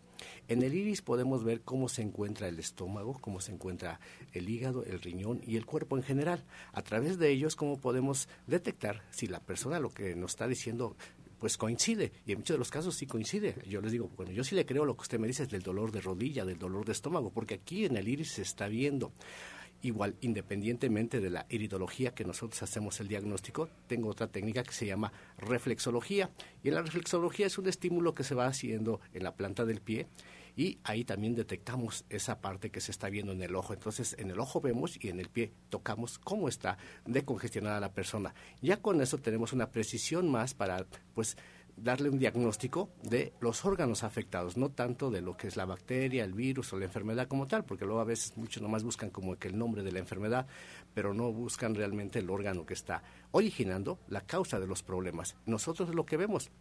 En 0.47 0.61
el 0.63 0.73
iris 0.73 1.01
podemos 1.01 1.43
ver 1.43 1.61
cómo 1.61 1.89
se 1.89 2.01
encuentra 2.01 2.47
el 2.47 2.59
estómago, 2.59 3.17
cómo 3.19 3.39
se 3.41 3.51
encuentra 3.51 3.99
el 4.33 4.49
hígado, 4.49 4.83
el 4.83 5.01
riñón 5.01 5.41
y 5.45 5.57
el 5.57 5.65
cuerpo 5.65 5.97
en 5.97 6.03
general. 6.03 6.45
A 6.73 6.81
través 6.81 7.17
de 7.17 7.29
ellos, 7.29 7.55
cómo 7.55 7.79
podemos 7.79 8.27
detectar 8.47 9.03
si 9.11 9.27
la 9.27 9.39
persona 9.39 9.79
lo 9.79 9.89
que 9.89 10.15
nos 10.15 10.31
está 10.31 10.47
diciendo 10.47 10.95
pues 11.39 11.57
coincide, 11.57 12.11
y 12.25 12.33
en 12.33 12.39
muchos 12.39 12.55
de 12.55 12.59
los 12.59 12.69
casos 12.69 12.95
sí 12.95 13.07
coincide. 13.07 13.55
Yo 13.67 13.81
les 13.81 13.93
digo, 13.93 14.09
bueno, 14.17 14.31
yo 14.31 14.43
sí 14.43 14.55
le 14.55 14.65
creo 14.65 14.83
lo 14.85 14.95
que 14.95 15.03
usted 15.03 15.19
me 15.19 15.27
dice 15.27 15.47
del 15.47 15.61
dolor 15.61 15.91
de 15.91 16.01
rodilla, 16.01 16.45
del 16.45 16.59
dolor 16.59 16.85
de 16.85 16.91
estómago, 16.91 17.31
porque 17.31 17.55
aquí 17.55 17.85
en 17.85 17.95
el 17.95 18.07
iris 18.07 18.33
se 18.33 18.41
está 18.41 18.67
viendo. 18.67 19.13
Igual, 19.81 20.15
independientemente 20.22 21.22
de 21.22 21.29
la 21.29 21.46
iridología 21.50 22.13
que 22.13 22.25
nosotros 22.25 22.61
hacemos 22.63 23.00
el 23.00 23.07
diagnóstico, 23.07 23.70
tengo 23.87 24.09
otra 24.09 24.27
técnica 24.27 24.63
que 24.63 24.74
se 24.74 24.85
llama 24.85 25.13
reflexología. 25.37 26.29
Y 26.63 26.68
en 26.68 26.75
la 26.75 26.81
reflexología 26.81 27.48
es 27.48 27.57
un 27.57 27.68
estímulo 27.68 28.13
que 28.13 28.25
se 28.25 28.35
va 28.35 28.48
haciendo 28.48 29.00
en 29.13 29.24
la 29.24 29.35
planta 29.35 29.63
del 29.63 29.79
pie 29.79 30.07
y 30.59 30.77
ahí 30.83 31.05
también 31.05 31.35
detectamos 31.35 32.03
esa 32.09 32.42
parte 32.42 32.70
que 32.70 32.81
se 32.81 32.92
está 32.92 33.09
viendo 33.09 33.31
en 33.31 33.42
el 33.42 33.55
ojo. 33.55 33.74
Entonces, 33.74 34.13
en 34.20 34.29
el 34.29 34.42
ojo 34.42 34.59
vemos 34.59 34.98
y 35.01 35.07
en 35.07 35.22
el 35.22 35.29
pie 35.29 35.53
tocamos 35.70 36.20
cómo 36.20 36.50
está 36.50 36.77
decongestionada 37.05 37.79
la 37.79 37.94
persona. 37.94 38.33
Ya 38.61 38.81
con 38.81 39.00
eso 39.00 39.20
tenemos 39.20 39.53
una 39.53 39.72
precisión 39.72 40.29
más 40.29 40.53
para, 40.53 40.85
pues, 41.13 41.37
darle 41.83 42.09
un 42.09 42.20
diagnóstico 42.20 42.89
de 43.03 43.33
los 43.39 43.65
órganos 43.65 44.03
afectados, 44.03 44.57
no 44.57 44.70
tanto 44.70 45.09
de 45.09 45.22
lo 45.22 45.37
que 45.37 45.48
es 45.48 45.57
la 45.57 45.65
bacteria, 45.65 46.24
el 46.24 46.33
virus 46.33 46.74
o 46.74 46.79
la 46.79 46.85
enfermedad 46.85 47.27
como 47.27 47.48
tal, 47.48 47.65
porque 47.65 47.85
luego 47.85 48.01
a 48.01 48.05
veces 48.05 48.37
muchos 48.37 48.61
nomás 48.61 48.83
buscan 48.83 49.09
como 49.09 49.37
que 49.37 49.48
el 49.48 49.57
nombre 49.57 49.83
de 49.83 49.92
la 49.92 50.00
enfermedad, 50.00 50.48
pero 50.94 51.13
no 51.13 51.31
buscan 51.31 51.75
realmente 51.75 52.20
el 52.20 52.29
órgano 52.29 52.65
que 52.65 52.74
está 52.74 53.03
originando 53.31 54.00
la 54.07 54.22
causa 54.22 54.59
de 54.59 54.68
los 54.68 54.83
problemas. 54.83 55.35
Nosotros 55.46 55.94
lo 55.94 56.05
que 56.05 56.18
vemos 56.18 56.51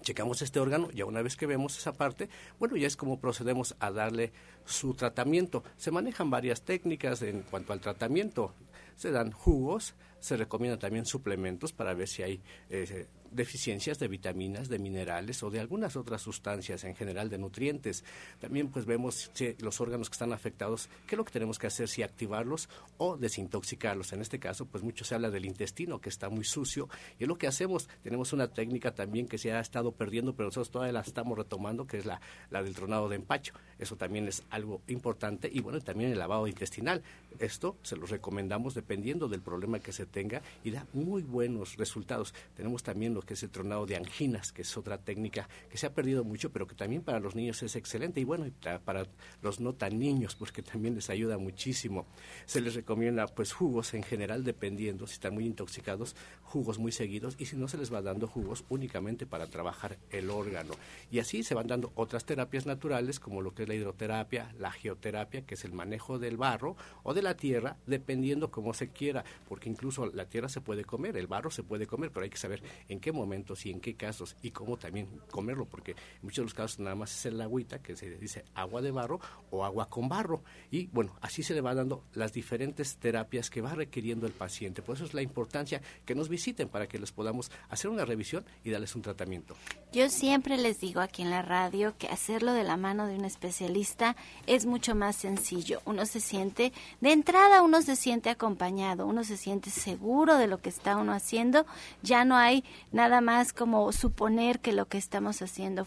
checamos 0.00 0.42
este 0.42 0.60
órgano, 0.60 0.90
ya 0.92 1.04
una 1.04 1.22
vez 1.22 1.36
que 1.36 1.46
vemos 1.46 1.76
esa 1.76 1.92
parte, 1.92 2.28
bueno, 2.58 2.76
ya 2.76 2.86
es 2.86 2.96
como 2.96 3.20
procedemos 3.20 3.74
a 3.80 3.90
darle 3.90 4.32
su 4.64 4.94
tratamiento. 4.94 5.64
Se 5.76 5.90
manejan 5.90 6.30
varias 6.30 6.62
técnicas 6.62 7.22
en 7.22 7.42
cuanto 7.42 7.72
al 7.72 7.80
tratamiento. 7.80 8.54
Se 8.96 9.10
dan 9.10 9.32
jugos, 9.32 9.94
se 10.20 10.36
recomiendan 10.36 10.78
también 10.78 11.06
suplementos 11.06 11.72
para 11.72 11.94
ver 11.94 12.08
si 12.08 12.22
hay 12.22 12.40
eh, 12.70 13.06
deficiencias 13.30 13.98
de 13.98 14.08
vitaminas, 14.08 14.68
de 14.68 14.78
minerales 14.78 15.42
o 15.42 15.50
de 15.50 15.60
algunas 15.60 15.96
otras 15.96 16.22
sustancias 16.22 16.84
en 16.84 16.94
general 16.94 17.28
de 17.30 17.38
nutrientes. 17.38 18.04
También 18.40 18.68
pues 18.68 18.84
vemos 18.84 19.30
si 19.32 19.54
los 19.60 19.80
órganos 19.80 20.08
que 20.08 20.14
están 20.14 20.32
afectados, 20.32 20.88
qué 21.06 21.14
es 21.14 21.18
lo 21.18 21.24
que 21.24 21.32
tenemos 21.32 21.58
que 21.58 21.66
hacer, 21.66 21.88
si 21.88 22.02
activarlos 22.02 22.68
o 22.96 23.16
desintoxicarlos. 23.16 24.12
En 24.12 24.20
este 24.20 24.38
caso 24.38 24.66
pues 24.66 24.82
mucho 24.82 25.04
se 25.04 25.14
habla 25.14 25.30
del 25.30 25.44
intestino 25.44 26.00
que 26.00 26.08
está 26.08 26.28
muy 26.28 26.44
sucio 26.44 26.88
y 27.18 27.24
es 27.24 27.28
lo 27.28 27.36
que 27.36 27.46
hacemos. 27.46 27.88
Tenemos 28.02 28.32
una 28.32 28.48
técnica 28.48 28.94
también 28.94 29.26
que 29.26 29.38
se 29.38 29.52
ha 29.52 29.60
estado 29.60 29.92
perdiendo 29.92 30.34
pero 30.34 30.48
nosotros 30.48 30.70
todavía 30.70 30.92
la 30.92 31.00
estamos 31.00 31.36
retomando 31.36 31.86
que 31.86 31.98
es 31.98 32.06
la, 32.06 32.20
la 32.50 32.62
del 32.62 32.74
tronado 32.74 33.08
de 33.08 33.16
empacho. 33.16 33.54
Eso 33.78 33.96
también 33.96 34.28
es 34.28 34.42
algo 34.50 34.82
importante 34.88 35.50
y 35.52 35.60
bueno 35.60 35.80
también 35.80 36.10
el 36.10 36.18
lavado 36.18 36.46
intestinal. 36.46 37.02
Esto 37.38 37.76
se 37.82 37.96
lo 37.96 38.06
recomendamos 38.06 38.74
dependiendo 38.74 39.28
del 39.28 39.42
problema 39.42 39.80
que 39.80 39.92
se 39.92 40.06
tenga 40.06 40.42
y 40.64 40.70
da 40.70 40.86
muy 40.92 41.22
buenos 41.22 41.76
resultados. 41.76 42.34
Tenemos 42.56 42.82
también 42.82 43.14
que 43.22 43.34
es 43.34 43.42
el 43.42 43.50
tronado 43.50 43.86
de 43.86 43.96
anginas, 43.96 44.52
que 44.52 44.62
es 44.62 44.76
otra 44.76 44.98
técnica 44.98 45.48
que 45.70 45.78
se 45.78 45.86
ha 45.86 45.94
perdido 45.94 46.24
mucho, 46.24 46.50
pero 46.50 46.66
que 46.66 46.74
también 46.74 47.02
para 47.02 47.20
los 47.20 47.34
niños 47.34 47.62
es 47.62 47.76
excelente 47.76 48.20
y 48.20 48.24
bueno, 48.24 48.46
para 48.84 49.06
los 49.42 49.60
no 49.60 49.74
tan 49.74 49.98
niños, 49.98 50.34
porque 50.36 50.62
también 50.62 50.94
les 50.94 51.10
ayuda 51.10 51.38
muchísimo. 51.38 52.06
Se 52.46 52.60
les 52.60 52.74
recomienda 52.74 53.26
pues 53.26 53.52
jugos 53.52 53.94
en 53.94 54.02
general, 54.02 54.44
dependiendo 54.44 55.06
si 55.06 55.14
están 55.14 55.34
muy 55.34 55.46
intoxicados, 55.46 56.16
jugos 56.42 56.78
muy 56.78 56.92
seguidos 56.92 57.36
y 57.38 57.46
si 57.46 57.56
no 57.56 57.68
se 57.68 57.78
les 57.78 57.92
va 57.92 58.02
dando 58.02 58.26
jugos 58.26 58.64
únicamente 58.68 59.26
para 59.26 59.46
trabajar 59.46 59.98
el 60.10 60.30
órgano. 60.30 60.74
Y 61.10 61.18
así 61.18 61.42
se 61.42 61.54
van 61.54 61.66
dando 61.66 61.92
otras 61.94 62.24
terapias 62.24 62.66
naturales 62.66 63.20
como 63.20 63.42
lo 63.42 63.54
que 63.54 63.62
es 63.62 63.68
la 63.68 63.74
hidroterapia, 63.74 64.54
la 64.58 64.72
geoterapia, 64.72 65.42
que 65.42 65.54
es 65.54 65.64
el 65.64 65.72
manejo 65.72 66.18
del 66.18 66.36
barro 66.36 66.76
o 67.02 67.14
de 67.14 67.22
la 67.22 67.36
tierra, 67.36 67.76
dependiendo 67.86 68.50
cómo 68.50 68.74
se 68.74 68.88
quiera, 68.88 69.24
porque 69.48 69.68
incluso 69.68 70.06
la 70.06 70.26
tierra 70.26 70.48
se 70.48 70.60
puede 70.60 70.84
comer, 70.84 71.16
el 71.16 71.26
barro 71.26 71.50
se 71.50 71.62
puede 71.62 71.86
comer, 71.86 72.10
pero 72.10 72.24
hay 72.24 72.30
que 72.30 72.38
saber 72.38 72.62
en 72.88 73.00
qué 73.00 73.07
qué 73.08 73.12
momentos 73.12 73.64
y 73.64 73.70
en 73.70 73.80
qué 73.80 73.94
casos 73.94 74.36
y 74.42 74.50
cómo 74.50 74.76
también 74.76 75.08
comerlo, 75.30 75.64
porque 75.64 75.92
en 75.92 75.96
muchos 76.20 76.36
de 76.36 76.42
los 76.42 76.52
casos 76.52 76.78
nada 76.78 76.94
más 76.94 77.10
es 77.10 77.24
el 77.24 77.40
agüita 77.40 77.78
que 77.78 77.96
se 77.96 78.10
dice 78.18 78.44
agua 78.54 78.82
de 78.82 78.90
barro 78.90 79.18
o 79.50 79.64
agua 79.64 79.88
con 79.88 80.10
barro. 80.10 80.42
Y 80.70 80.88
bueno, 80.88 81.16
así 81.22 81.42
se 81.42 81.54
le 81.54 81.62
va 81.62 81.74
dando 81.74 82.04
las 82.12 82.34
diferentes 82.34 82.98
terapias 82.98 83.48
que 83.48 83.62
va 83.62 83.74
requiriendo 83.74 84.26
el 84.26 84.34
paciente. 84.34 84.82
Por 84.82 84.96
eso 84.96 85.06
es 85.06 85.14
la 85.14 85.22
importancia 85.22 85.80
que 86.04 86.14
nos 86.14 86.28
visiten 86.28 86.68
para 86.68 86.86
que 86.86 86.98
les 86.98 87.10
podamos 87.10 87.50
hacer 87.70 87.90
una 87.90 88.04
revisión 88.04 88.44
y 88.62 88.68
darles 88.68 88.94
un 88.94 89.00
tratamiento. 89.00 89.56
Yo 89.90 90.10
siempre 90.10 90.58
les 90.58 90.78
digo 90.78 91.00
aquí 91.00 91.22
en 91.22 91.30
la 91.30 91.40
radio 91.40 91.94
que 91.96 92.08
hacerlo 92.08 92.52
de 92.52 92.64
la 92.64 92.76
mano 92.76 93.06
de 93.06 93.16
un 93.16 93.24
especialista 93.24 94.16
es 94.46 94.66
mucho 94.66 94.94
más 94.94 95.16
sencillo. 95.16 95.80
Uno 95.86 96.04
se 96.04 96.20
siente, 96.20 96.74
de 97.00 97.12
entrada 97.12 97.62
uno 97.62 97.80
se 97.80 97.96
siente 97.96 98.28
acompañado, 98.28 99.06
uno 99.06 99.24
se 99.24 99.38
siente 99.38 99.70
seguro 99.70 100.36
de 100.36 100.46
lo 100.46 100.60
que 100.60 100.68
está 100.68 100.98
uno 100.98 101.14
haciendo. 101.14 101.64
Ya 102.02 102.26
no 102.26 102.36
hay 102.36 102.64
nada 102.98 103.20
más 103.20 103.52
como 103.52 103.92
suponer 103.92 104.58
que 104.58 104.72
lo 104.72 104.88
que 104.88 104.98
estamos 104.98 105.40
haciendo 105.40 105.86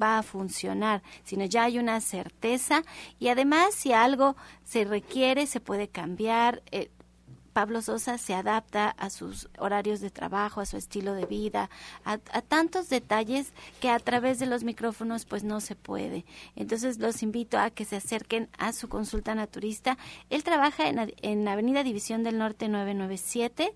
va 0.00 0.18
a 0.18 0.22
funcionar, 0.22 1.02
sino 1.24 1.44
ya 1.46 1.64
hay 1.64 1.80
una 1.80 2.00
certeza 2.00 2.84
y 3.18 3.26
además 3.26 3.74
si 3.74 3.92
algo 3.92 4.36
se 4.62 4.84
requiere, 4.84 5.48
se 5.48 5.58
puede 5.58 5.88
cambiar. 5.88 6.62
Eh, 6.70 6.90
Pablo 7.52 7.82
Sosa 7.82 8.18
se 8.18 8.34
adapta 8.34 8.90
a 8.90 9.10
sus 9.10 9.48
horarios 9.58 10.00
de 10.00 10.10
trabajo, 10.10 10.60
a 10.60 10.66
su 10.66 10.76
estilo 10.76 11.14
de 11.14 11.24
vida, 11.24 11.70
a, 12.04 12.18
tantos 12.18 12.88
detalles 12.88 13.52
que 13.80 13.90
a 13.90 13.98
través 14.00 14.40
de 14.40 14.46
los 14.46 14.64
micrófonos 14.64 15.24
pues 15.24 15.44
no 15.44 15.60
se 15.60 15.76
puede. 15.76 16.24
Entonces 16.56 16.98
los 16.98 17.22
invito 17.22 17.56
a 17.58 17.70
que 17.70 17.84
se 17.84 17.96
acerquen 17.96 18.48
a 18.58 18.72
su 18.72 18.88
consulta 18.88 19.36
naturista. 19.36 19.96
Él 20.30 20.42
trabaja 20.42 20.88
en, 20.88 21.14
en 21.22 21.46
Avenida 21.46 21.84
División 21.84 22.24
del 22.24 22.38
Norte 22.38 22.68
997 22.68 23.72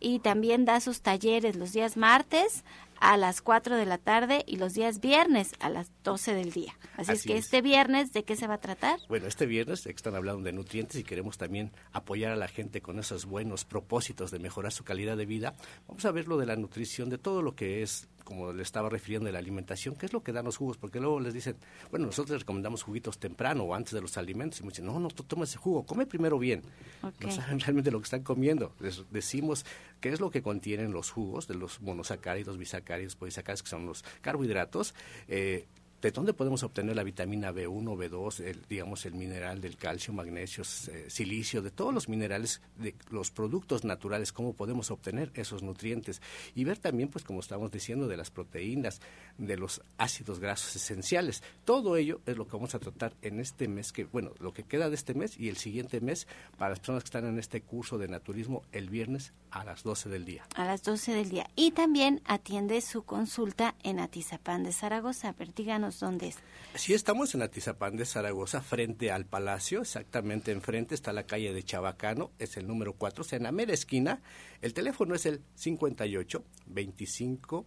y 0.00 0.18
también 0.18 0.64
da 0.64 0.80
sus 0.80 1.02
talleres 1.02 1.56
los 1.56 1.72
días 1.72 1.96
martes 1.96 2.64
a 3.00 3.16
las 3.16 3.40
4 3.40 3.76
de 3.76 3.86
la 3.86 3.98
tarde 3.98 4.44
y 4.46 4.56
los 4.56 4.74
días 4.74 5.00
viernes 5.00 5.52
a 5.58 5.70
las 5.70 5.90
12 6.04 6.34
del 6.34 6.52
día. 6.52 6.76
Así, 6.96 7.12
es 7.12 7.22
que 7.24 7.36
este 7.36 7.62
viernes, 7.62 8.12
¿de 8.12 8.24
qué 8.24 8.36
se 8.36 8.46
va 8.46 8.54
a 8.54 8.60
tratar? 8.60 9.00
Bueno, 9.08 9.26
este 9.26 9.46
viernes 9.46 9.86
están 9.86 10.14
hablando 10.14 10.42
de 10.42 10.52
nutrientes 10.52 11.00
y 11.00 11.04
queremos 11.04 11.38
también 11.38 11.72
apoyar 11.92 12.32
a 12.32 12.36
la 12.36 12.48
gente 12.48 12.82
con 12.82 12.98
esos 12.98 13.24
buenos 13.24 13.64
propósitos 13.64 14.30
de 14.30 14.38
mejorar 14.38 14.72
su 14.72 14.84
calidad 14.84 15.16
de 15.16 15.26
vida. 15.26 15.54
Vamos 15.88 16.04
a 16.04 16.12
ver 16.12 16.28
lo 16.28 16.36
de 16.36 16.46
la 16.46 16.56
nutrición, 16.56 17.08
de 17.08 17.18
todo 17.18 17.40
lo 17.42 17.54
que 17.54 17.82
es 17.82 18.08
como 18.30 18.52
le 18.52 18.62
estaba 18.62 18.88
refiriendo 18.88 19.26
de 19.26 19.32
la 19.32 19.40
alimentación, 19.40 19.96
¿qué 19.96 20.06
es 20.06 20.12
lo 20.12 20.22
que 20.22 20.30
dan 20.30 20.44
los 20.44 20.56
jugos? 20.56 20.76
Porque 20.76 21.00
luego 21.00 21.18
les 21.18 21.34
dicen, 21.34 21.56
bueno, 21.90 22.06
nosotros 22.06 22.30
les 22.30 22.42
recomendamos 22.42 22.84
juguitos 22.84 23.18
temprano 23.18 23.64
o 23.64 23.74
antes 23.74 23.92
de 23.92 24.00
los 24.00 24.16
alimentos 24.16 24.60
y 24.60 24.62
me 24.62 24.68
dicen, 24.68 24.86
no, 24.86 25.00
no, 25.00 25.08
tú 25.08 25.24
tomas 25.24 25.48
ese 25.48 25.58
jugo, 25.58 25.82
come 25.84 26.06
primero 26.06 26.38
bien. 26.38 26.62
No 27.02 27.30
saben 27.32 27.58
realmente 27.58 27.90
lo 27.90 27.98
que 27.98 28.04
están 28.04 28.22
comiendo. 28.22 28.72
Les 28.78 29.04
decimos 29.10 29.66
qué 30.00 30.10
es 30.10 30.20
lo 30.20 30.30
que 30.30 30.42
contienen 30.42 30.92
los 30.92 31.10
jugos 31.10 31.48
de 31.48 31.56
los 31.56 31.80
monosacáridos, 31.80 32.56
bisacáridos, 32.56 33.16
polisacáridos, 33.16 33.64
que 33.64 33.68
son 33.68 33.84
los 33.84 34.04
carbohidratos, 34.20 34.94
eh, 35.26 35.66
¿De 36.00 36.10
dónde 36.12 36.32
podemos 36.32 36.62
obtener 36.62 36.96
la 36.96 37.02
vitamina 37.02 37.52
B1, 37.52 37.84
B2, 37.84 38.40
el, 38.40 38.62
digamos 38.68 39.04
el 39.04 39.12
mineral 39.12 39.60
del 39.60 39.76
calcio, 39.76 40.14
magnesio, 40.14 40.64
eh, 40.88 41.06
silicio, 41.08 41.60
de 41.60 41.70
todos 41.70 41.92
los 41.92 42.08
minerales, 42.08 42.62
de 42.78 42.94
los 43.10 43.30
productos 43.30 43.84
naturales, 43.84 44.32
cómo 44.32 44.54
podemos 44.54 44.90
obtener 44.90 45.30
esos 45.34 45.62
nutrientes? 45.62 46.22
Y 46.54 46.64
ver 46.64 46.78
también, 46.78 47.10
pues 47.10 47.22
como 47.22 47.40
estamos 47.40 47.70
diciendo, 47.70 48.08
de 48.08 48.16
las 48.16 48.30
proteínas, 48.30 49.02
de 49.36 49.58
los 49.58 49.82
ácidos 49.98 50.40
grasos 50.40 50.74
esenciales. 50.74 51.42
Todo 51.66 51.96
ello 51.96 52.20
es 52.24 52.38
lo 52.38 52.46
que 52.46 52.56
vamos 52.56 52.74
a 52.74 52.78
tratar 52.78 53.14
en 53.20 53.38
este 53.38 53.68
mes, 53.68 53.92
que 53.92 54.04
bueno, 54.04 54.32
lo 54.40 54.54
que 54.54 54.62
queda 54.62 54.88
de 54.88 54.94
este 54.94 55.12
mes 55.12 55.38
y 55.38 55.50
el 55.50 55.58
siguiente 55.58 56.00
mes 56.00 56.26
para 56.56 56.70
las 56.70 56.80
personas 56.80 57.02
que 57.02 57.08
están 57.08 57.26
en 57.26 57.38
este 57.38 57.60
curso 57.60 57.98
de 57.98 58.08
naturismo 58.08 58.62
el 58.72 58.88
viernes 58.88 59.34
a 59.50 59.64
las 59.64 59.82
12 59.82 60.08
del 60.08 60.24
día. 60.24 60.46
A 60.54 60.64
las 60.64 60.82
12 60.82 61.12
del 61.12 61.28
día. 61.28 61.50
Y 61.56 61.72
también 61.72 62.22
atiende 62.24 62.80
su 62.80 63.02
consulta 63.02 63.74
en 63.82 63.98
Atizapán 63.98 64.62
de 64.62 64.72
Zaragoza. 64.72 65.32
Vertíganos 65.32 65.89
dónde 65.98 66.28
es. 66.28 66.36
Sí, 66.74 66.94
estamos 66.94 67.34
en 67.34 67.42
Atizapán 67.42 67.96
de 67.96 68.04
Zaragoza, 68.04 68.62
frente 68.62 69.10
al 69.10 69.26
Palacio, 69.26 69.80
exactamente 69.80 70.52
enfrente 70.52 70.94
está 70.94 71.12
la 71.12 71.26
calle 71.26 71.52
de 71.52 71.64
Chabacano, 71.64 72.30
es 72.38 72.56
el 72.56 72.68
número 72.68 72.92
4, 72.92 73.24
o 73.24 73.36
en 73.36 73.42
la 73.42 73.50
mera 73.50 73.74
esquina. 73.74 74.22
El 74.60 74.72
teléfono 74.72 75.14
es 75.14 75.26
el 75.26 75.42
58 75.56 76.44
25 76.66 77.66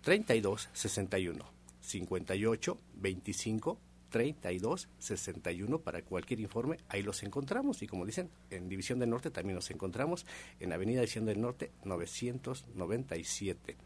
32 0.00 0.70
61. 0.72 1.44
58 1.80 2.80
25 2.94 3.78
32 4.08 4.88
61 4.98 5.80
para 5.80 6.02
cualquier 6.02 6.40
informe. 6.40 6.78
Ahí 6.88 7.02
los 7.02 7.22
encontramos 7.22 7.82
y 7.82 7.86
como 7.86 8.06
dicen, 8.06 8.30
en 8.50 8.68
División 8.68 8.98
del 8.98 9.10
Norte 9.10 9.30
también 9.30 9.56
nos 9.56 9.70
encontramos 9.70 10.26
en 10.60 10.72
Avenida 10.72 11.00
División 11.00 11.24
del 11.24 11.40
Norte 11.40 11.72
997. 11.84 13.76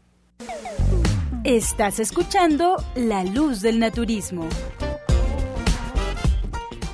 Estás 1.43 1.99
escuchando 1.99 2.75
La 2.95 3.23
Luz 3.23 3.61
del 3.61 3.79
Naturismo. 3.79 4.47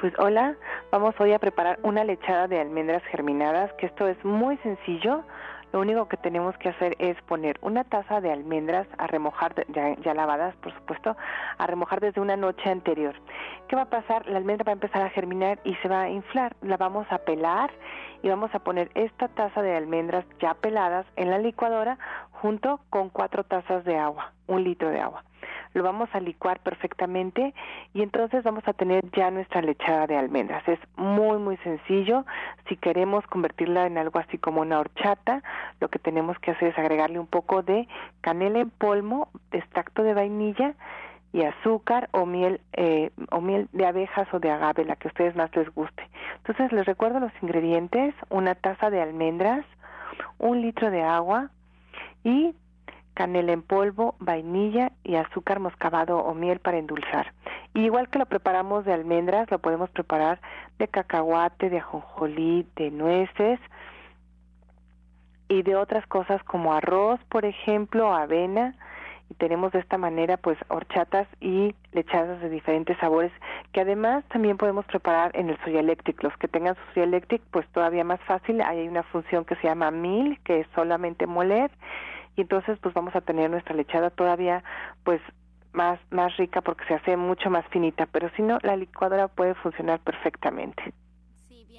Pues 0.00 0.14
hola, 0.18 0.54
vamos 0.90 1.14
hoy 1.20 1.34
a 1.34 1.38
preparar 1.38 1.78
una 1.82 2.04
lechada 2.04 2.48
de 2.48 2.58
almendras 2.58 3.02
germinadas, 3.10 3.70
que 3.74 3.84
esto 3.84 4.08
es 4.08 4.16
muy 4.24 4.56
sencillo. 4.58 5.24
Lo 5.74 5.80
único 5.80 6.08
que 6.08 6.16
tenemos 6.16 6.56
que 6.56 6.70
hacer 6.70 6.96
es 6.98 7.20
poner 7.24 7.58
una 7.60 7.84
taza 7.84 8.22
de 8.22 8.32
almendras 8.32 8.86
a 8.96 9.08
remojar, 9.08 9.54
ya, 9.68 9.94
ya, 9.96 10.14
lavadas 10.14 10.56
por 10.56 10.72
supuesto, 10.72 11.18
a 11.58 11.66
remojar 11.66 12.00
desde 12.00 12.22
una 12.22 12.34
noche 12.34 12.70
anterior. 12.70 13.14
¿Qué 13.68 13.76
va 13.76 13.82
a 13.82 13.90
pasar? 13.90 14.26
La 14.26 14.38
almendra 14.38 14.64
va 14.64 14.72
a 14.72 14.80
empezar 14.80 15.02
a 15.02 15.10
germinar 15.10 15.58
y 15.64 15.74
se 15.82 15.88
va 15.88 16.04
a 16.04 16.08
inflar. 16.08 16.56
La 16.62 16.78
vamos 16.78 17.06
a 17.10 17.18
pelar 17.18 17.70
y 18.22 18.30
vamos 18.30 18.54
a 18.54 18.60
poner 18.60 18.90
esta 18.94 19.28
taza 19.28 19.60
de 19.60 19.76
almendras 19.76 20.24
ya 20.40 20.54
peladas 20.54 21.04
en 21.16 21.28
la 21.28 21.36
licuadora 21.36 21.98
junto 22.30 22.80
con 22.88 23.10
cuatro 23.10 23.44
tazas 23.44 23.84
de 23.84 23.98
agua, 23.98 24.32
un 24.46 24.64
litro 24.64 24.88
de 24.88 24.98
agua 24.98 25.24
lo 25.74 25.82
vamos 25.82 26.08
a 26.12 26.20
licuar 26.20 26.60
perfectamente 26.60 27.54
y 27.94 28.02
entonces 28.02 28.42
vamos 28.42 28.66
a 28.66 28.72
tener 28.72 29.04
ya 29.12 29.30
nuestra 29.30 29.62
lechada 29.62 30.06
de 30.06 30.16
almendras. 30.16 30.66
Es 30.68 30.78
muy 30.96 31.38
muy 31.38 31.56
sencillo. 31.58 32.24
Si 32.68 32.76
queremos 32.76 33.26
convertirla 33.26 33.86
en 33.86 33.98
algo 33.98 34.18
así 34.18 34.38
como 34.38 34.60
una 34.60 34.78
horchata, 34.78 35.42
lo 35.80 35.88
que 35.88 35.98
tenemos 35.98 36.38
que 36.38 36.52
hacer 36.52 36.68
es 36.68 36.78
agregarle 36.78 37.18
un 37.18 37.26
poco 37.26 37.62
de 37.62 37.88
canela 38.20 38.60
en 38.60 38.70
polvo, 38.70 39.28
extracto 39.52 40.02
de 40.02 40.14
vainilla 40.14 40.74
y 41.32 41.42
azúcar 41.44 42.08
o 42.12 42.26
miel 42.26 42.60
eh, 42.72 43.10
o 43.30 43.40
miel 43.40 43.68
de 43.72 43.86
abejas 43.86 44.26
o 44.32 44.40
de 44.40 44.50
agave, 44.50 44.84
la 44.84 44.96
que 44.96 45.08
a 45.08 45.10
ustedes 45.10 45.36
más 45.36 45.54
les 45.54 45.72
guste. 45.74 46.08
Entonces 46.38 46.72
les 46.72 46.86
recuerdo 46.86 47.20
los 47.20 47.32
ingredientes: 47.42 48.14
una 48.28 48.54
taza 48.54 48.90
de 48.90 49.00
almendras, 49.00 49.64
un 50.38 50.60
litro 50.60 50.90
de 50.90 51.02
agua, 51.02 51.50
y 52.24 52.54
canela 53.20 53.52
en 53.52 53.60
polvo, 53.60 54.14
vainilla 54.18 54.92
y 55.04 55.16
azúcar 55.16 55.60
moscavado 55.60 56.20
o 56.20 56.32
miel 56.32 56.58
para 56.58 56.78
endulzar. 56.78 57.34
Igual 57.74 58.08
que 58.08 58.18
lo 58.18 58.24
preparamos 58.24 58.86
de 58.86 58.94
almendras, 58.94 59.50
lo 59.50 59.58
podemos 59.58 59.90
preparar 59.90 60.40
de 60.78 60.88
cacahuate, 60.88 61.68
de 61.68 61.80
ajonjolí, 61.80 62.66
de 62.76 62.90
nueces 62.90 63.60
y 65.48 65.60
de 65.60 65.76
otras 65.76 66.06
cosas 66.06 66.42
como 66.44 66.72
arroz, 66.72 67.20
por 67.28 67.44
ejemplo, 67.44 68.10
avena, 68.10 68.74
y 69.28 69.34
tenemos 69.34 69.70
de 69.72 69.80
esta 69.80 69.98
manera 69.98 70.38
pues 70.38 70.56
horchatas 70.68 71.28
y 71.42 71.74
lechadas 71.92 72.40
de 72.40 72.48
diferentes 72.48 72.96
sabores 73.00 73.32
que 73.72 73.82
además 73.82 74.24
también 74.32 74.56
podemos 74.56 74.86
preparar 74.86 75.30
en 75.34 75.50
el 75.50 75.58
Soya 75.62 75.80
Electric. 75.80 76.22
Los 76.22 76.34
que 76.38 76.48
tengan 76.48 76.74
su 76.74 76.94
Soya 76.94 77.04
Electric 77.04 77.42
pues 77.50 77.68
todavía 77.68 78.02
más 78.02 78.20
fácil, 78.22 78.62
hay 78.62 78.88
una 78.88 79.02
función 79.02 79.44
que 79.44 79.56
se 79.56 79.68
llama 79.68 79.90
Mil, 79.90 80.40
que 80.42 80.60
es 80.60 80.66
solamente 80.74 81.26
moler 81.26 81.70
y 82.40 82.42
entonces 82.42 82.78
pues 82.80 82.94
vamos 82.94 83.14
a 83.14 83.20
tener 83.20 83.50
nuestra 83.50 83.76
lechada 83.76 84.08
todavía 84.08 84.64
pues 85.04 85.20
más 85.72 86.00
más 86.10 86.34
rica 86.38 86.62
porque 86.62 86.86
se 86.86 86.94
hace 86.94 87.16
mucho 87.18 87.50
más 87.50 87.66
finita, 87.68 88.06
pero 88.06 88.30
si 88.34 88.42
no 88.42 88.58
la 88.62 88.76
licuadora 88.76 89.28
puede 89.28 89.54
funcionar 89.56 90.00
perfectamente 90.00 90.94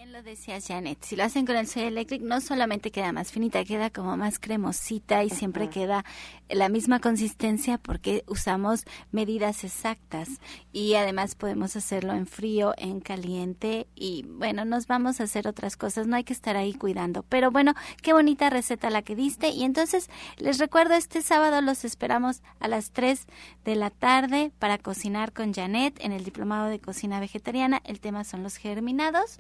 lo 0.06 0.24
decía 0.24 0.60
Janet, 0.60 1.04
si 1.04 1.16
lo 1.16 1.24
hacen 1.24 1.46
con 1.46 1.56
el 1.56 1.68
soy 1.68 1.84
electric 1.84 2.22
no 2.22 2.42
solamente 2.42 2.92
queda 2.92 3.12
más 3.12 3.32
finita, 3.32 3.64
queda 3.64 3.92
como 3.92 4.18
más 4.18 4.40
cremosita 4.40 5.24
y 5.24 5.30
siempre 5.30 5.70
queda 5.70 6.04
la 6.50 6.70
misma 6.70 7.00
consistencia 7.00 7.78
porque 7.78 8.24
usamos 8.28 8.86
medidas 9.12 9.64
exactas 9.64 10.30
y 10.74 10.96
además 10.96 11.36
podemos 11.36 11.76
hacerlo 11.76 12.14
en 12.14 12.26
frío, 12.26 12.74
en 12.78 13.00
caliente 13.00 13.88
y 13.96 14.24
bueno, 14.28 14.66
nos 14.66 14.88
vamos 14.88 15.20
a 15.20 15.26
hacer 15.26 15.48
otras 15.48 15.78
cosas, 15.78 16.08
no 16.08 16.16
hay 16.16 16.24
que 16.24 16.34
estar 16.34 16.58
ahí 16.58 16.74
cuidando. 16.74 17.24
Pero 17.24 17.52
bueno, 17.52 17.74
qué 18.02 18.14
bonita 18.14 18.50
receta 18.50 18.90
la 18.90 19.04
que 19.04 19.16
diste 19.16 19.50
y 19.50 19.64
entonces 19.64 20.10
les 20.38 20.58
recuerdo 20.58 20.96
este 20.96 21.22
sábado 21.22 21.62
los 21.62 21.86
esperamos 21.86 22.42
a 22.60 22.68
las 22.68 22.92
3 22.92 23.28
de 23.66 23.76
la 23.76 23.92
tarde 23.92 24.52
para 24.58 24.78
cocinar 24.78 25.32
con 25.32 25.54
Janet 25.54 26.00
en 26.04 26.12
el 26.12 26.24
Diplomado 26.24 26.68
de 26.68 26.80
Cocina 26.80 27.20
Vegetariana. 27.20 27.82
El 27.86 28.00
tema 28.00 28.24
son 28.24 28.42
los 28.42 28.56
germinados. 28.56 29.40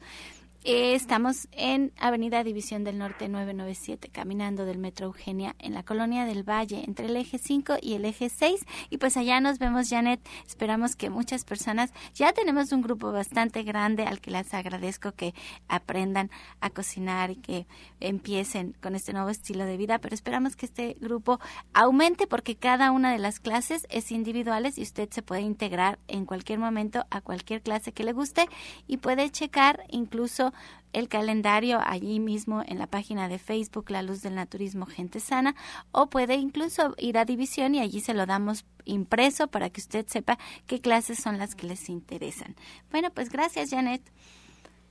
Eh, 0.63 0.93
estamos 0.93 1.47
en 1.53 1.91
Avenida 1.97 2.43
División 2.43 2.83
del 2.83 2.99
Norte 2.99 3.27
997, 3.27 4.09
caminando 4.09 4.63
del 4.63 4.77
Metro 4.77 5.07
Eugenia 5.07 5.55
en 5.57 5.73
la 5.73 5.81
Colonia 5.81 6.25
del 6.25 6.47
Valle, 6.47 6.83
entre 6.85 7.07
el 7.07 7.15
eje 7.15 7.39
5 7.39 7.77
y 7.81 7.95
el 7.95 8.05
eje 8.05 8.29
6. 8.29 8.63
Y 8.91 8.97
pues 8.97 9.17
allá 9.17 9.41
nos 9.41 9.57
vemos, 9.57 9.89
Janet. 9.89 10.21
Esperamos 10.45 10.95
que 10.95 11.09
muchas 11.09 11.45
personas, 11.45 11.91
ya 12.13 12.31
tenemos 12.33 12.71
un 12.73 12.83
grupo 12.83 13.11
bastante 13.11 13.63
grande 13.63 14.03
al 14.03 14.21
que 14.21 14.29
les 14.29 14.53
agradezco 14.53 15.13
que 15.13 15.33
aprendan 15.67 16.29
a 16.59 16.69
cocinar 16.69 17.31
y 17.31 17.37
que 17.37 17.65
empiecen 17.99 18.75
con 18.83 18.93
este 18.93 19.13
nuevo 19.13 19.29
estilo 19.31 19.65
de 19.65 19.77
vida, 19.77 19.97
pero 19.97 20.13
esperamos 20.13 20.55
que 20.55 20.67
este 20.67 20.95
grupo 21.01 21.39
aumente 21.73 22.27
porque 22.27 22.55
cada 22.55 22.91
una 22.91 23.11
de 23.11 23.17
las 23.17 23.39
clases 23.39 23.87
es 23.89 24.11
individuales 24.11 24.77
y 24.77 24.83
usted 24.83 25.09
se 25.09 25.23
puede 25.23 25.41
integrar 25.41 25.97
en 26.07 26.27
cualquier 26.27 26.59
momento 26.59 27.03
a 27.09 27.21
cualquier 27.21 27.63
clase 27.63 27.93
que 27.93 28.03
le 28.03 28.13
guste 28.13 28.45
y 28.85 28.97
puede 28.97 29.27
checar 29.31 29.85
incluso 29.89 30.50
el 30.93 31.07
calendario 31.07 31.79
allí 31.83 32.19
mismo 32.19 32.63
en 32.65 32.79
la 32.79 32.87
página 32.87 33.29
de 33.29 33.39
Facebook 33.39 33.89
La 33.91 34.01
Luz 34.01 34.21
del 34.21 34.35
Naturismo 34.35 34.85
Gente 34.85 35.19
Sana 35.19 35.55
o 35.91 36.09
puede 36.09 36.35
incluso 36.35 36.95
ir 36.97 37.17
a 37.17 37.25
División 37.25 37.75
y 37.75 37.79
allí 37.79 38.01
se 38.01 38.13
lo 38.13 38.25
damos 38.25 38.65
impreso 38.85 39.47
para 39.47 39.69
que 39.69 39.81
usted 39.81 40.05
sepa 40.07 40.37
qué 40.67 40.81
clases 40.81 41.19
son 41.19 41.37
las 41.37 41.55
que 41.55 41.67
les 41.67 41.89
interesan. 41.89 42.55
Bueno, 42.91 43.09
pues 43.11 43.29
gracias 43.29 43.69
Janet. 43.69 44.01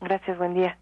Gracias, 0.01 0.39
buen 0.39 0.55
día. 0.55 0.79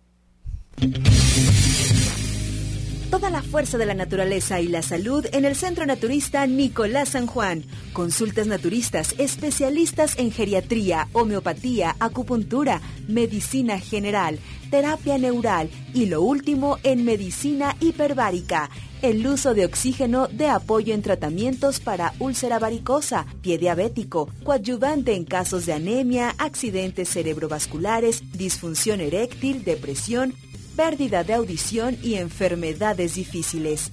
Toda 3.11 3.31
la 3.31 3.41
fuerza 3.41 3.79
de 3.79 3.87
la 3.87 3.95
naturaleza 3.95 4.61
y 4.61 4.69
la 4.69 4.83
salud 4.83 5.25
en 5.33 5.47
el 5.47 5.57
Centro 5.57 5.87
Naturista 5.87 6.47
Nicolás 6.47 7.11
San 7.11 7.27
Juan. 7.27 7.65
Consultas 7.95 8.47
naturistas, 8.47 9.15
especialistas 9.19 10.19
en 10.19 10.31
geriatría, 10.31 11.09
homeopatía, 11.15 11.97
acupuntura, 12.01 12.83
medicina 13.09 13.81
general, 13.81 14.39
terapia 14.71 15.19
neural 15.19 15.71
y 15.95 16.07
lo 16.07 16.23
último 16.23 16.79
en 16.83 17.05
medicina 17.05 17.77
hiperbárica. 17.81 18.71
El 19.03 19.25
uso 19.27 19.55
de 19.55 19.65
oxígeno 19.65 20.27
de 20.27 20.49
apoyo 20.49 20.93
en 20.93 21.03
tratamientos 21.03 21.79
para 21.79 22.15
úlcera 22.19 22.59
varicosa, 22.59 23.27
pie 23.43 23.57
diabético, 23.57 24.29
coadyuvante 24.43 25.15
en 25.15 25.25
casos 25.25 25.67
de 25.67 25.73
anemia, 25.73 26.35
accidentes 26.39 27.09
cerebrovasculares, 27.09 28.23
disfunción 28.33 29.01
eréctil, 29.01 29.63
depresión, 29.63 30.35
pérdida 30.77 31.25
de 31.25 31.35
audición 31.35 31.97
y 32.03 32.15
enfermedades 32.15 33.15
difíciles. 33.15 33.93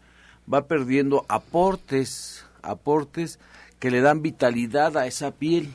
va 0.52 0.68
perdiendo 0.68 1.26
aportes, 1.30 2.46
aportes 2.62 3.40
que 3.80 3.90
le 3.90 4.02
dan 4.02 4.22
vitalidad 4.22 4.98
a 4.98 5.08
esa 5.08 5.32
piel. 5.32 5.74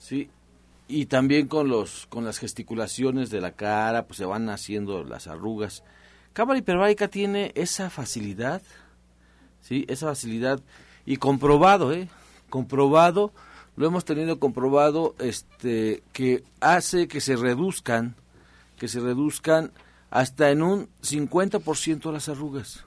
¿Sí? 0.00 0.30
Y 0.88 1.06
también 1.06 1.46
con 1.46 1.68
los 1.68 2.06
con 2.06 2.24
las 2.24 2.38
gesticulaciones 2.38 3.30
de 3.30 3.40
la 3.40 3.52
cara 3.52 4.06
pues 4.06 4.18
se 4.18 4.24
van 4.24 4.48
haciendo 4.48 5.04
las 5.04 5.26
arrugas. 5.28 5.84
Cámara 6.32 6.58
hiperbárica 6.58 7.08
tiene 7.08 7.52
esa 7.54 7.90
facilidad 7.90 8.62
sí 9.60 9.84
esa 9.88 10.06
facilidad 10.06 10.60
y 11.04 11.16
comprobado 11.16 11.92
eh 11.92 12.08
comprobado 12.50 13.32
lo 13.76 13.86
hemos 13.86 14.04
tenido 14.04 14.40
comprobado 14.40 15.14
este 15.18 16.02
que 16.12 16.42
hace 16.60 17.06
que 17.06 17.20
se 17.20 17.36
reduzcan 17.36 18.16
que 18.78 18.88
se 18.88 19.00
reduzcan 19.00 19.72
hasta 20.10 20.50
en 20.50 20.62
un 20.62 20.88
50% 21.02 22.12
las 22.12 22.28
arrugas. 22.28 22.84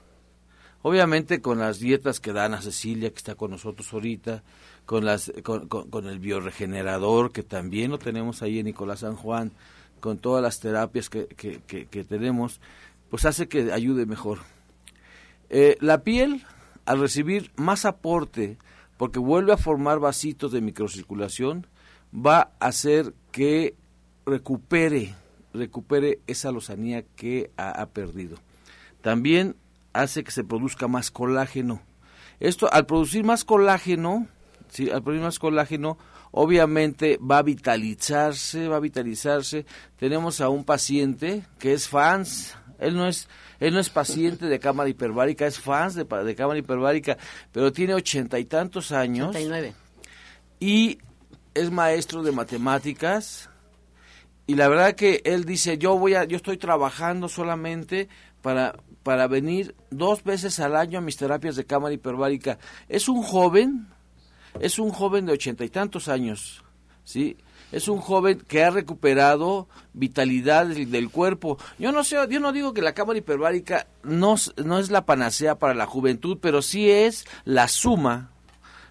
Obviamente 0.82 1.40
con 1.40 1.60
las 1.60 1.78
dietas 1.78 2.18
que 2.18 2.32
dan 2.32 2.54
a 2.54 2.62
Cecilia 2.62 3.10
que 3.10 3.18
está 3.18 3.36
con 3.36 3.52
nosotros 3.52 3.92
ahorita 3.92 4.42
con, 4.92 5.06
las, 5.06 5.32
con, 5.42 6.06
el 6.06 6.18
bioregenerador, 6.18 7.32
que 7.32 7.42
también 7.42 7.90
lo 7.90 7.98
tenemos 7.98 8.42
ahí 8.42 8.58
en 8.58 8.66
Nicolás 8.66 9.00
San 9.00 9.16
Juan, 9.16 9.50
con 10.00 10.18
todas 10.18 10.42
las 10.42 10.60
terapias 10.60 11.08
que, 11.08 12.04
tenemos, 12.06 12.60
pues 13.08 13.24
hace 13.24 13.48
que 13.48 13.72
ayude 13.72 14.04
mejor. 14.04 14.40
Eh, 15.48 15.78
la 15.80 16.02
piel, 16.02 16.44
al 16.84 17.00
recibir 17.00 17.52
más 17.56 17.86
aporte, 17.86 18.58
porque 18.98 19.18
vuelve 19.18 19.54
a 19.54 19.56
formar 19.56 19.98
vasitos 19.98 20.52
de 20.52 20.60
microcirculación, 20.60 21.66
va 22.14 22.50
a 22.60 22.66
hacer 22.66 23.14
que 23.30 23.74
recupere, 24.26 25.14
recupere 25.54 26.18
esa 26.26 26.52
lozanía 26.52 27.02
que 27.16 27.50
ha, 27.56 27.86
perdido. 27.86 28.36
También 29.00 29.56
hace 29.94 30.22
que 30.22 30.32
se 30.32 30.44
produzca 30.44 30.86
más 30.86 31.10
colágeno. 31.10 31.80
Esto, 32.40 32.70
al 32.70 32.84
producir 32.84 33.24
más 33.24 33.46
colágeno, 33.46 34.28
¿sí? 34.72 34.90
al 34.90 35.02
producir 35.02 35.24
más 35.24 35.38
colágeno, 35.38 35.98
obviamente 36.30 37.18
va 37.18 37.38
a 37.38 37.42
vitalizarse, 37.42 38.68
va 38.68 38.76
a 38.76 38.80
vitalizarse. 38.80 39.66
Tenemos 39.96 40.40
a 40.40 40.48
un 40.48 40.64
paciente 40.64 41.44
que 41.58 41.74
es 41.74 41.88
fans, 41.88 42.56
él 42.78 42.96
no 42.96 43.06
es, 43.06 43.28
él 43.60 43.74
no 43.74 43.80
es 43.80 43.90
paciente 43.90 44.46
de 44.46 44.58
cámara 44.58 44.88
hiperbárica, 44.88 45.46
es 45.46 45.60
fans 45.60 45.94
de, 45.94 46.04
de 46.04 46.34
cámara 46.34 46.58
hiperbárica, 46.58 47.16
pero 47.52 47.72
tiene 47.72 47.94
ochenta 47.94 48.38
y 48.38 48.46
tantos 48.46 48.90
años. 48.90 49.28
89. 49.28 49.74
Y 50.58 50.98
es 51.54 51.70
maestro 51.70 52.22
de 52.22 52.32
matemáticas. 52.32 53.50
Y 54.46 54.54
la 54.54 54.68
verdad 54.68 54.94
que 54.94 55.22
él 55.24 55.44
dice, 55.44 55.78
yo 55.78 55.96
voy 55.96 56.14
a, 56.14 56.24
yo 56.24 56.36
estoy 56.36 56.56
trabajando 56.56 57.28
solamente 57.28 58.08
para, 58.40 58.74
para 59.02 59.28
venir 59.28 59.74
dos 59.90 60.24
veces 60.24 60.58
al 60.60 60.76
año 60.76 60.98
a 60.98 61.02
mis 61.02 61.16
terapias 61.16 61.56
de 61.56 61.64
cámara 61.64 61.94
hiperbárica. 61.94 62.58
Es 62.88 63.08
un 63.08 63.22
joven, 63.22 63.88
es 64.60 64.78
un 64.78 64.90
joven 64.90 65.26
de 65.26 65.32
ochenta 65.32 65.64
y 65.64 65.68
tantos 65.68 66.08
años, 66.08 66.62
¿sí? 67.04 67.36
Es 67.72 67.88
un 67.88 67.98
joven 67.98 68.42
que 68.46 68.62
ha 68.62 68.70
recuperado 68.70 69.66
vitalidad 69.94 70.66
del, 70.66 71.10
cuerpo. 71.10 71.56
Yo 71.78 71.90
no 71.90 72.04
sé, 72.04 72.16
yo 72.28 72.38
no 72.38 72.52
digo 72.52 72.74
que 72.74 72.82
la 72.82 72.92
cámara 72.92 73.18
hiperbárica 73.18 73.86
no, 74.02 74.34
no 74.62 74.78
es 74.78 74.90
la 74.90 75.06
panacea 75.06 75.58
para 75.58 75.72
la 75.72 75.86
juventud, 75.86 76.36
pero 76.40 76.60
sí 76.60 76.90
es 76.90 77.24
la 77.46 77.68
suma, 77.68 78.30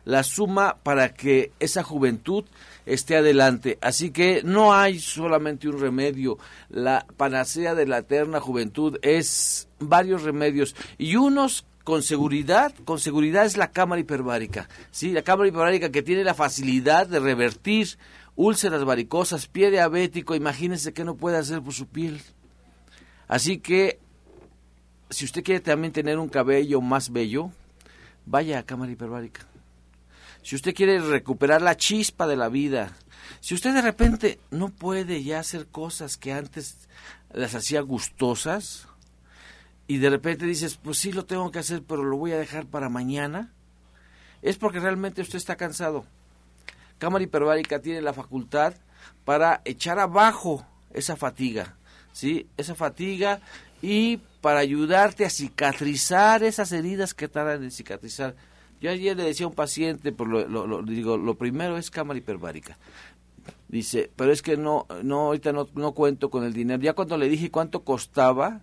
la 0.03 0.23
suma 0.23 0.77
para 0.81 1.13
que 1.13 1.51
esa 1.59 1.83
juventud 1.83 2.45
esté 2.87 3.17
adelante. 3.17 3.77
Así 3.81 4.09
que 4.09 4.41
no 4.43 4.73
hay 4.73 4.99
solamente 4.99 5.69
un 5.69 5.79
remedio. 5.79 6.39
La 6.69 7.05
panacea 7.17 7.75
de 7.75 7.85
la 7.85 7.99
eterna 7.99 8.39
juventud 8.39 8.97
es 9.03 9.67
varios 9.79 10.23
remedios 10.23 10.75
y 10.97 11.17
unos 11.17 11.65
con 11.83 12.03
seguridad, 12.03 12.73
con 12.85 12.99
seguridad 12.99 13.45
es 13.45 13.57
la 13.57 13.71
cámara 13.71 14.01
hiperbárica. 14.01 14.69
Sí, 14.91 15.11
la 15.11 15.21
cámara 15.21 15.49
hiperbárica 15.49 15.91
que 15.91 16.03
tiene 16.03 16.23
la 16.23 16.33
facilidad 16.33 17.07
de 17.07 17.19
revertir 17.19 17.97
úlceras 18.35 18.83
varicosas, 18.85 19.47
pie 19.47 19.71
diabético, 19.71 20.35
imagínense 20.35 20.93
que 20.93 21.03
no 21.03 21.15
puede 21.15 21.37
hacer 21.37 21.61
por 21.61 21.73
su 21.73 21.87
piel. 21.87 22.21
Así 23.27 23.59
que 23.59 23.99
si 25.09 25.25
usted 25.25 25.43
quiere 25.43 25.59
también 25.59 25.93
tener 25.93 26.17
un 26.17 26.29
cabello 26.29 26.81
más 26.81 27.11
bello, 27.11 27.51
vaya 28.25 28.59
a 28.59 28.63
cámara 28.63 28.91
hiperbárica. 28.91 29.45
Si 30.41 30.55
usted 30.55 30.73
quiere 30.73 30.99
recuperar 30.99 31.61
la 31.61 31.77
chispa 31.77 32.25
de 32.27 32.35
la 32.35 32.49
vida, 32.49 32.95
si 33.41 33.53
usted 33.53 33.73
de 33.73 33.81
repente 33.81 34.39
no 34.49 34.69
puede 34.69 35.23
ya 35.23 35.39
hacer 35.39 35.67
cosas 35.67 36.17
que 36.17 36.33
antes 36.33 36.87
las 37.31 37.53
hacía 37.55 37.81
gustosas, 37.81 38.87
y 39.91 39.97
de 39.97 40.09
repente 40.09 40.45
dices, 40.45 40.79
pues 40.81 40.99
sí 40.99 41.11
lo 41.11 41.25
tengo 41.25 41.51
que 41.51 41.59
hacer, 41.59 41.83
pero 41.83 42.05
lo 42.05 42.15
voy 42.15 42.31
a 42.31 42.37
dejar 42.37 42.65
para 42.65 42.87
mañana, 42.87 43.51
es 44.41 44.55
porque 44.55 44.79
realmente 44.79 45.21
usted 45.21 45.35
está 45.35 45.57
cansado. 45.57 46.05
Cámara 46.97 47.25
hiperbárica 47.25 47.81
tiene 47.81 48.01
la 48.01 48.13
facultad 48.13 48.73
para 49.25 49.61
echar 49.65 49.99
abajo 49.99 50.65
esa 50.93 51.17
fatiga, 51.17 51.75
¿sí? 52.13 52.47
Esa 52.55 52.73
fatiga 52.73 53.41
y 53.81 54.21
para 54.39 54.59
ayudarte 54.59 55.25
a 55.25 55.29
cicatrizar 55.29 56.41
esas 56.41 56.71
heridas 56.71 57.13
que 57.13 57.27
tardan 57.27 57.61
en 57.61 57.71
cicatrizar. 57.71 58.33
Yo 58.79 58.91
ayer 58.91 59.17
le 59.17 59.25
decía 59.25 59.45
a 59.45 59.49
un 59.49 59.55
paciente, 59.55 60.13
por 60.13 60.29
lo, 60.29 60.83
digo, 60.83 61.17
lo 61.17 61.35
primero 61.35 61.77
es 61.77 61.91
cámara 61.91 62.17
hiperbárica. 62.17 62.77
Dice, 63.67 64.09
pero 64.15 64.31
es 64.31 64.41
que 64.41 64.55
no, 64.55 64.87
no, 65.03 65.19
ahorita 65.23 65.51
no, 65.51 65.67
no 65.75 65.91
cuento 65.91 66.29
con 66.29 66.45
el 66.45 66.53
dinero. 66.53 66.81
Ya 66.81 66.93
cuando 66.93 67.17
le 67.17 67.27
dije 67.27 67.51
cuánto 67.51 67.83
costaba, 67.83 68.61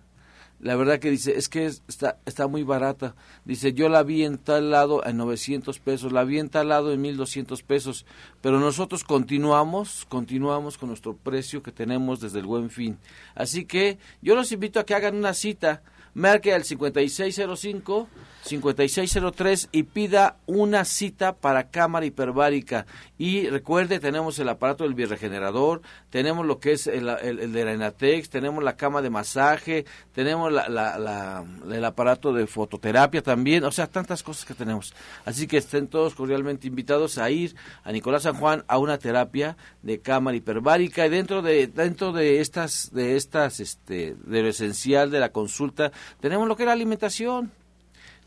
la 0.59 0.75
verdad 0.75 0.99
que 0.99 1.09
dice, 1.09 1.37
es 1.37 1.47
que 1.47 1.65
está, 1.65 2.17
está 2.25 2.47
muy 2.47 2.63
barata. 2.63 3.15
Dice, 3.45 3.73
yo 3.73 3.87
la 3.87 4.03
vi 4.03 4.23
en 4.23 4.37
tal 4.37 4.71
lado 4.71 5.05
en 5.05 5.15
900 5.17 5.79
pesos, 5.79 6.11
la 6.11 6.25
vi 6.25 6.39
en 6.39 6.49
tal 6.49 6.69
lado 6.69 6.91
en 6.91 7.01
1200 7.01 7.63
pesos, 7.63 8.05
pero 8.41 8.59
nosotros 8.59 9.03
continuamos, 9.05 10.05
continuamos 10.09 10.77
con 10.77 10.89
nuestro 10.89 11.15
precio 11.15 11.63
que 11.63 11.71
tenemos 11.71 12.19
desde 12.19 12.39
el 12.39 12.45
buen 12.45 12.69
fin. 12.69 12.97
Así 13.35 13.65
que 13.65 13.99
yo 14.21 14.35
los 14.35 14.51
invito 14.51 14.79
a 14.79 14.85
que 14.85 14.95
hagan 14.95 15.15
una 15.15 15.33
cita, 15.33 15.81
marque 16.13 16.53
al 16.53 16.63
5605 16.63 18.07
5603 18.43 19.69
y 19.71 19.83
pida 19.83 20.37
una 20.45 20.85
cita 20.85 21.33
para 21.33 21.69
cámara 21.69 22.05
hiperbárica. 22.05 22.85
Y 23.17 23.49
recuerde, 23.49 23.99
tenemos 23.99 24.39
el 24.39 24.47
aparato 24.47 24.85
del 24.85 24.93
bioregenerador, 24.93 25.81
tenemos 26.09 26.45
lo 26.45 26.59
que 26.59 26.71
es 26.71 26.87
el, 26.87 27.05
de 27.05 27.65
la 27.65 27.73
Enatex, 27.73 28.29
tenemos 28.29 28.63
la 28.63 28.77
cama 28.77 29.01
de 29.01 29.09
masaje, 29.09 29.85
tenemos 30.13 30.51
la, 30.51 31.45
el 31.69 31.85
aparato 31.85 32.31
de 32.31 32.47
fototerapia 32.47 33.21
también, 33.21 33.65
o 33.65 33.71
sea, 33.71 33.87
tantas 33.87 34.23
cosas 34.23 34.45
que 34.45 34.53
tenemos. 34.53 34.93
Así 35.25 35.47
que 35.47 35.57
estén 35.57 35.87
todos 35.87 36.15
cordialmente 36.15 36.67
invitados 36.67 37.17
a 37.17 37.29
ir 37.29 37.55
a 37.83 37.91
Nicolás 37.91 38.23
San 38.23 38.35
Juan 38.35 38.63
a 38.67 38.77
una 38.77 38.97
terapia 38.97 39.57
de 39.81 39.99
cámara 39.99 40.37
hiperbárica 40.37 41.05
y 41.05 41.09
dentro 41.09 41.41
de 41.41 41.67
dentro 41.67 42.11
de 42.13 42.39
estas 42.39 42.91
de 42.93 43.15
estas 43.15 43.59
este 43.59 44.15
de 44.15 44.41
lo 44.41 44.49
esencial 44.49 45.11
de 45.11 45.19
la 45.19 45.31
consulta 45.31 45.91
tenemos 46.19 46.47
lo 46.47 46.55
que 46.55 46.63
es 46.63 46.67
la 46.67 46.73
alimentación 46.73 47.51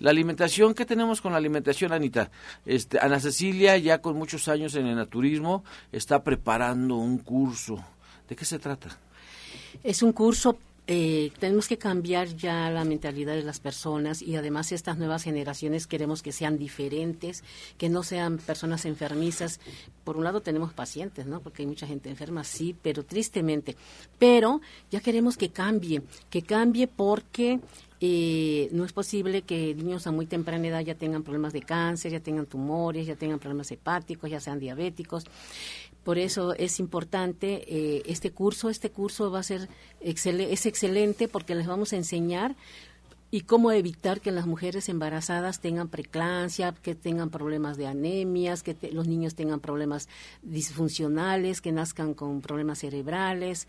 la 0.02 0.10
alimentación, 0.10 0.74
¿qué 0.74 0.84
tenemos 0.84 1.20
con 1.20 1.30
la 1.30 1.38
alimentación, 1.38 1.92
Anita? 1.92 2.28
Este, 2.66 2.98
Ana 2.98 3.20
Cecilia, 3.20 3.76
ya 3.78 4.02
con 4.02 4.16
muchos 4.16 4.48
años 4.48 4.74
en 4.74 4.86
el 4.86 4.96
naturismo, 4.96 5.62
está 5.92 6.24
preparando 6.24 6.96
un 6.96 7.18
curso. 7.18 7.84
¿De 8.28 8.34
qué 8.34 8.44
se 8.44 8.58
trata? 8.58 8.98
Es 9.84 10.02
un 10.02 10.12
curso 10.12 10.58
eh, 10.88 11.30
tenemos 11.38 11.68
que 11.68 11.78
cambiar 11.78 12.28
ya 12.36 12.68
la 12.70 12.84
mentalidad 12.84 13.34
de 13.34 13.44
las 13.44 13.60
personas 13.60 14.20
y 14.20 14.34
además 14.34 14.72
estas 14.72 14.98
nuevas 14.98 15.22
generaciones 15.22 15.86
queremos 15.86 16.22
que 16.22 16.32
sean 16.32 16.58
diferentes, 16.58 17.44
que 17.78 17.88
no 17.88 18.02
sean 18.02 18.38
personas 18.38 18.84
enfermizas. 18.84 19.60
Por 20.02 20.16
un 20.16 20.24
lado 20.24 20.40
tenemos 20.40 20.72
pacientes, 20.72 21.26
¿no? 21.26 21.40
Porque 21.40 21.62
hay 21.62 21.68
mucha 21.68 21.86
gente 21.86 22.10
enferma, 22.10 22.42
sí, 22.42 22.74
pero 22.82 23.04
tristemente. 23.04 23.76
Pero 24.18 24.60
ya 24.90 25.00
queremos 25.00 25.36
que 25.36 25.50
cambie, 25.50 26.02
que 26.30 26.42
cambie 26.42 26.88
porque 26.88 27.60
eh, 28.04 28.68
no 28.72 28.84
es 28.84 28.92
posible 28.92 29.42
que 29.42 29.76
niños 29.76 30.08
a 30.08 30.10
muy 30.10 30.26
temprana 30.26 30.66
edad 30.66 30.80
ya 30.80 30.96
tengan 30.96 31.22
problemas 31.22 31.52
de 31.52 31.62
cáncer, 31.62 32.10
ya 32.10 32.18
tengan 32.18 32.46
tumores, 32.46 33.06
ya 33.06 33.14
tengan 33.14 33.38
problemas 33.38 33.70
hepáticos, 33.70 34.28
ya 34.28 34.40
sean 34.40 34.58
diabéticos. 34.58 35.24
Por 36.04 36.18
eso 36.18 36.54
es 36.54 36.80
importante 36.80 37.64
eh, 37.66 38.02
este 38.06 38.30
curso. 38.30 38.68
Este 38.68 38.90
curso 38.90 39.30
va 39.30 39.40
a 39.40 39.44
ser 39.44 39.68
es 40.00 40.66
excelente 40.66 41.28
porque 41.28 41.54
les 41.54 41.66
vamos 41.66 41.92
a 41.92 41.96
enseñar 41.96 42.56
y 43.30 43.42
cómo 43.42 43.72
evitar 43.72 44.20
que 44.20 44.30
las 44.30 44.46
mujeres 44.46 44.90
embarazadas 44.90 45.60
tengan 45.60 45.88
preclancia, 45.88 46.74
que 46.82 46.94
tengan 46.94 47.30
problemas 47.30 47.78
de 47.78 47.86
anemias, 47.86 48.62
que 48.62 48.76
los 48.92 49.08
niños 49.08 49.34
tengan 49.34 49.58
problemas 49.58 50.08
disfuncionales, 50.42 51.62
que 51.62 51.72
nazcan 51.72 52.12
con 52.12 52.42
problemas 52.42 52.80
cerebrales 52.80 53.68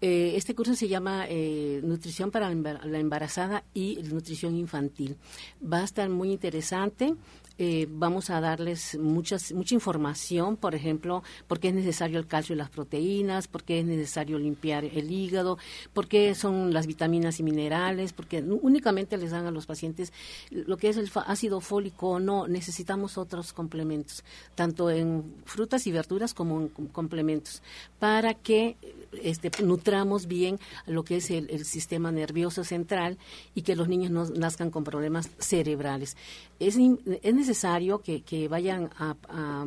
eh, 0.00 0.34
este 0.36 0.54
curso 0.54 0.74
se 0.74 0.88
llama 0.88 1.26
eh, 1.28 1.80
Nutrición 1.82 2.30
para 2.30 2.48
la 2.50 2.98
embarazada 2.98 3.64
y 3.74 3.96
Nutrición 4.04 4.56
Infantil. 4.56 5.16
Va 5.60 5.78
a 5.78 5.84
estar 5.84 6.08
muy 6.08 6.30
interesante. 6.30 7.14
Eh, 7.60 7.88
vamos 7.90 8.30
a 8.30 8.40
darles 8.40 8.96
muchas, 8.96 9.52
mucha 9.52 9.74
información, 9.74 10.56
por 10.56 10.76
ejemplo, 10.76 11.24
por 11.48 11.58
qué 11.58 11.68
es 11.68 11.74
necesario 11.74 12.20
el 12.20 12.28
calcio 12.28 12.54
y 12.54 12.56
las 12.56 12.70
proteínas, 12.70 13.48
por 13.48 13.64
qué 13.64 13.80
es 13.80 13.84
necesario 13.84 14.38
limpiar 14.38 14.84
el 14.84 15.10
hígado, 15.10 15.58
por 15.92 16.06
qué 16.06 16.36
son 16.36 16.72
las 16.72 16.86
vitaminas 16.86 17.40
y 17.40 17.42
minerales, 17.42 18.12
porque 18.12 18.42
únicamente 18.42 19.16
les 19.16 19.32
dan 19.32 19.46
a 19.46 19.50
los 19.50 19.66
pacientes 19.66 20.12
lo 20.50 20.76
que 20.76 20.88
es 20.88 20.96
el 20.98 21.10
ácido 21.26 21.60
fólico, 21.60 22.20
no, 22.20 22.46
necesitamos 22.46 23.18
otros 23.18 23.52
complementos, 23.52 24.22
tanto 24.54 24.88
en 24.88 25.24
frutas 25.44 25.84
y 25.88 25.90
verduras 25.90 26.34
como 26.34 26.60
en 26.60 26.68
complementos, 26.68 27.60
para 27.98 28.34
que 28.34 28.76
este, 29.24 29.50
nutramos 29.88 30.26
bien 30.26 30.60
lo 30.84 31.02
que 31.02 31.16
es 31.16 31.30
el, 31.30 31.64
sistema 31.64 32.12
nervioso 32.12 32.62
central 32.62 33.16
y 33.54 33.62
que 33.62 33.74
los 33.74 33.88
niños 33.88 34.10
no 34.10 34.26
nazcan 34.26 34.70
con 34.70 34.84
problemas 34.84 35.30
cerebrales. 35.38 36.14
Es, 36.60 36.76
es 37.22 37.34
necesario 37.34 38.02
que, 38.02 38.48
vayan 38.48 38.90
a, 38.98 39.64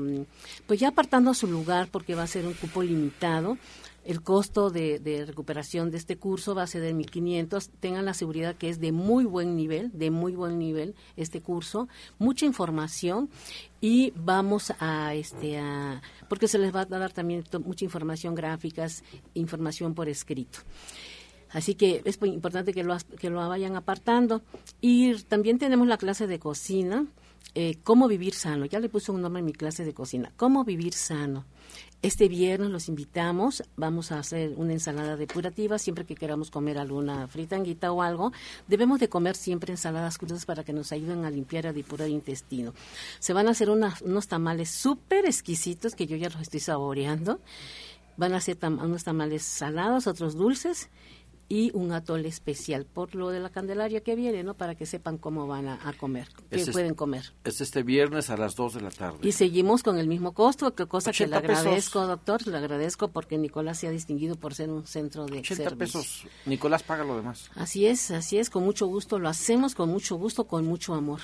pues 0.67 0.79
ya 0.79 0.89
apartando 0.89 1.31
a 1.31 1.33
su 1.33 1.47
lugar 1.47 1.89
porque 1.91 2.13
va 2.13 2.21
a 2.23 2.27
ser 2.27 2.45
un 2.45 2.53
cupo 2.53 2.83
limitado 2.83 3.57
el 4.03 4.21
costo 4.21 4.69
de, 4.69 5.23
recuperación 5.27 5.91
de 5.91 5.97
este 5.97 6.17
curso 6.17 6.55
va 6.55 6.63
a 6.63 6.67
ser 6.67 6.81
de 6.81 6.93
1.500. 6.93 7.69
Tengan 7.79 8.05
la 8.05 8.13
seguridad 8.13 8.55
que 8.55 8.69
es 8.69 8.79
de 8.79 8.91
muy 8.91 9.25
buen 9.25 9.55
nivel, 9.55 9.91
de 9.93 10.11
muy 10.11 10.35
buen 10.35 10.57
nivel 10.57 10.95
este 11.15 11.41
curso. 11.41 11.87
Mucha 12.17 12.45
información 12.45 13.29
y 13.79 14.13
vamos 14.15 14.73
a, 14.79 15.13
este, 15.13 15.59
a, 15.59 16.01
porque 16.29 16.47
se 16.47 16.57
les 16.57 16.73
va 16.75 16.81
a 16.81 16.85
dar 16.85 17.13
también 17.13 17.43
mucha 17.63 17.85
información 17.85 18.35
gráficas, 18.35 19.03
información 19.33 19.93
por 19.93 20.09
escrito. 20.09 20.59
Así 21.49 21.75
que 21.75 22.01
es 22.05 22.17
importante 22.21 22.73
que 22.73 22.83
lo, 22.83 22.95
que 23.19 23.29
lo 23.29 23.47
vayan 23.47 23.75
apartando. 23.75 24.41
Y 24.79 25.15
también 25.23 25.59
tenemos 25.59 25.87
la 25.87 25.97
clase 25.97 26.25
de 26.25 26.39
cocina 26.39 27.05
eh, 27.53 27.79
cómo 27.83 28.07
vivir 28.07 28.33
sano. 28.33 28.65
Ya 28.65 28.79
le 28.79 28.87
puse 28.87 29.11
un 29.11 29.21
nombre 29.21 29.39
en 29.39 29.45
mi 29.45 29.53
clase 29.53 29.83
de 29.83 29.93
cocina. 29.93 30.31
Cómo 30.37 30.63
vivir 30.63 30.93
sano. 30.93 31.45
Este 32.03 32.27
viernes 32.27 32.71
los 32.71 32.89
invitamos, 32.89 33.61
vamos 33.75 34.11
a 34.11 34.17
hacer 34.17 34.53
una 34.57 34.73
ensalada 34.73 35.17
depurativa, 35.17 35.77
siempre 35.77 36.03
que 36.03 36.15
queramos 36.15 36.49
comer 36.49 36.79
alguna 36.79 37.27
fritanguita 37.27 37.91
o 37.91 38.01
algo, 38.01 38.31
debemos 38.67 38.99
de 38.99 39.07
comer 39.07 39.35
siempre 39.35 39.71
ensaladas 39.71 40.17
crudas 40.17 40.47
para 40.47 40.63
que 40.63 40.73
nos 40.73 40.91
ayuden 40.91 41.25
a 41.25 41.29
limpiar 41.29 41.65
y 41.65 41.67
a 41.67 41.73
depurar 41.73 42.07
el 42.07 42.13
intestino. 42.13 42.73
Se 43.19 43.33
van 43.33 43.47
a 43.47 43.51
hacer 43.51 43.69
unos 43.69 44.27
tamales 44.27 44.71
súper 44.71 45.27
exquisitos 45.27 45.93
que 45.93 46.07
yo 46.07 46.17
ya 46.17 46.29
los 46.29 46.41
estoy 46.41 46.59
saboreando. 46.59 47.39
Van 48.17 48.33
a 48.33 48.41
ser 48.41 48.57
unos 48.63 49.03
tamales 49.03 49.43
salados, 49.43 50.07
otros 50.07 50.35
dulces 50.35 50.89
y 51.51 51.69
un 51.73 51.91
atole 51.91 52.29
especial 52.29 52.85
por 52.85 53.13
lo 53.13 53.29
de 53.29 53.41
la 53.41 53.49
Candelaria 53.49 53.99
que 53.99 54.15
viene, 54.15 54.41
¿no? 54.41 54.53
Para 54.53 54.75
que 54.75 54.85
sepan 54.85 55.17
cómo 55.17 55.47
van 55.47 55.67
a, 55.67 55.93
comer, 55.99 56.29
qué 56.49 56.65
pueden 56.67 56.95
comer. 56.95 57.33
Es 57.43 57.59
este 57.59 57.83
viernes 57.83 58.29
a 58.29 58.37
las 58.37 58.55
2 58.55 58.75
de 58.75 58.81
la 58.81 58.89
tarde. 58.89 59.17
Y 59.21 59.33
seguimos 59.33 59.83
con 59.83 59.97
el 59.97 60.07
mismo 60.07 60.31
costo, 60.31 60.73
que 60.73 60.85
cosa 60.85 61.11
que 61.11 61.27
le 61.27 61.35
agradezco, 61.35 62.07
doctor, 62.07 62.47
le 62.47 62.55
agradezco 62.55 63.09
porque 63.09 63.37
Nicolás 63.37 63.79
se 63.79 63.87
ha 63.87 63.91
distinguido 63.91 64.37
por 64.37 64.53
ser 64.53 64.69
un 64.69 64.87
centro 64.87 65.25
de 65.25 65.39
80 65.39 65.75
pesos. 65.75 66.25
Nicolás 66.45 66.83
paga 66.83 67.03
lo 67.03 67.17
demás. 67.17 67.51
Así 67.55 67.85
es, 67.85 68.11
así 68.11 68.37
es, 68.37 68.49
con 68.49 68.63
mucho 68.63 68.87
gusto, 68.87 69.19
lo 69.19 69.27
hacemos 69.27 69.75
con 69.75 69.89
mucho 69.89 70.15
gusto, 70.15 70.45
con 70.45 70.63
mucho 70.63 70.93
amor. 70.93 71.19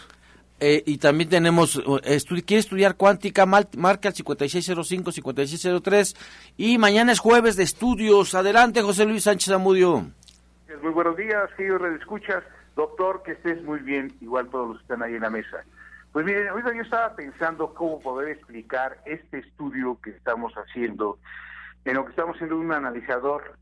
Eh, 0.60 0.84
y 0.86 0.98
también 0.98 1.30
tenemos, 1.30 1.82
eh, 2.04 2.20
quiere 2.46 2.60
estudiar 2.60 2.98
cuántica, 2.98 3.46
marca 3.46 4.10
el 4.10 4.16
5605-5603 4.16 6.18
y 6.58 6.78
mañana 6.80 7.14
es 7.14 7.20
jueves 7.20 7.56
de 7.56 7.64
estudios. 7.64 8.36
Adelante, 8.36 8.82
José 8.82 9.06
Luis 9.06 9.24
Sánchez 9.24 9.54
Amudio. 9.54 10.17
Muy 10.68 10.92
buenos 10.92 11.16
días, 11.16 11.50
queridos 11.56 11.82
escuchas. 11.98 12.44
Doctor, 12.76 13.24
que 13.24 13.32
estés 13.32 13.64
muy 13.64 13.80
bien, 13.80 14.14
igual 14.20 14.50
todos 14.50 14.68
los 14.68 14.78
que 14.78 14.84
están 14.84 15.02
ahí 15.02 15.16
en 15.16 15.22
la 15.22 15.30
mesa. 15.30 15.64
Pues 16.12 16.26
miren, 16.26 16.50
ahorita 16.50 16.74
yo 16.74 16.82
estaba 16.82 17.16
pensando 17.16 17.74
cómo 17.74 18.02
poder 18.02 18.28
explicar 18.28 18.98
este 19.06 19.40
estudio 19.40 19.98
que 20.02 20.10
estamos 20.10 20.54
haciendo, 20.56 21.20
en 21.86 21.96
lo 21.96 22.04
que 22.04 22.10
estamos 22.10 22.36
haciendo 22.36 22.58
un 22.58 22.74
analizador. 22.74 23.58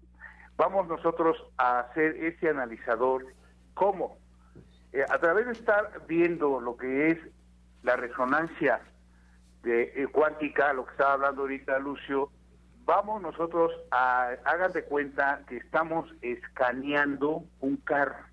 Vamos 0.58 0.88
nosotros 0.88 1.38
a 1.58 1.82
hacer 1.82 2.16
ese 2.24 2.50
analizador, 2.50 3.28
¿cómo? 3.76 4.18
Eh, 4.92 5.06
a 5.08 5.20
través 5.20 5.46
de 5.46 5.52
estar 5.52 6.08
viendo 6.08 6.60
lo 6.60 6.76
que 6.76 7.12
es 7.12 7.20
la 7.84 7.98
resonancia 7.98 8.82
de, 9.62 9.94
eh, 9.96 10.08
cuántica, 10.12 10.74
lo 10.74 10.86
que 10.86 10.92
estaba 10.92 11.14
hablando 11.14 11.44
ahorita 11.44 11.78
Lucio, 11.78 12.32
vamos 12.86 13.22
nosotros 13.22 13.72
a, 13.92 14.30
hagan 14.46 14.72
de 14.72 14.84
cuenta 14.84 15.42
que 15.48 15.58
estamos 15.58 16.10
escaneando 16.22 17.44
un 17.60 17.78
carro. 17.78 18.24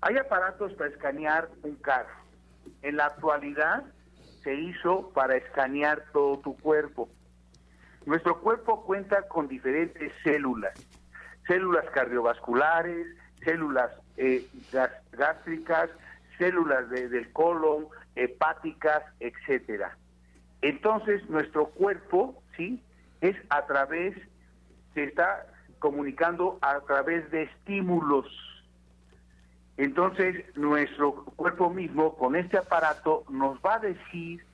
Hay 0.00 0.16
aparatos 0.16 0.72
para 0.74 0.90
escanear 0.90 1.48
un 1.62 1.74
carro. 1.76 2.14
En 2.82 2.96
la 2.96 3.06
actualidad 3.06 3.84
se 4.42 4.54
hizo 4.54 5.10
para 5.10 5.36
escanear 5.36 6.04
todo 6.12 6.38
tu 6.38 6.56
cuerpo. 6.56 7.08
Nuestro 8.06 8.40
cuerpo 8.40 8.84
cuenta 8.84 9.26
con 9.28 9.48
diferentes 9.48 10.12
células, 10.22 10.72
células 11.46 11.84
cardiovasculares, 11.90 13.06
células 13.44 13.90
eh, 14.16 14.46
gástricas, 15.12 15.90
células 16.38 16.88
del 16.88 17.32
colon, 17.32 17.88
hepáticas, 18.14 19.02
etcétera. 19.18 19.96
Entonces 20.62 21.28
nuestro 21.28 21.66
cuerpo 21.66 22.40
Es 23.20 23.36
a 23.50 23.66
través, 23.66 24.16
se 24.94 25.04
está 25.04 25.46
comunicando 25.78 26.58
a 26.60 26.80
través 26.80 27.30
de 27.30 27.44
estímulos. 27.44 28.26
Entonces, 29.76 30.44
nuestro 30.56 31.24
cuerpo 31.36 31.70
mismo, 31.70 32.16
con 32.16 32.34
este 32.34 32.58
aparato, 32.58 33.24
nos 33.30 33.58
va 33.60 33.76
a 33.76 33.78
decir 33.78 34.44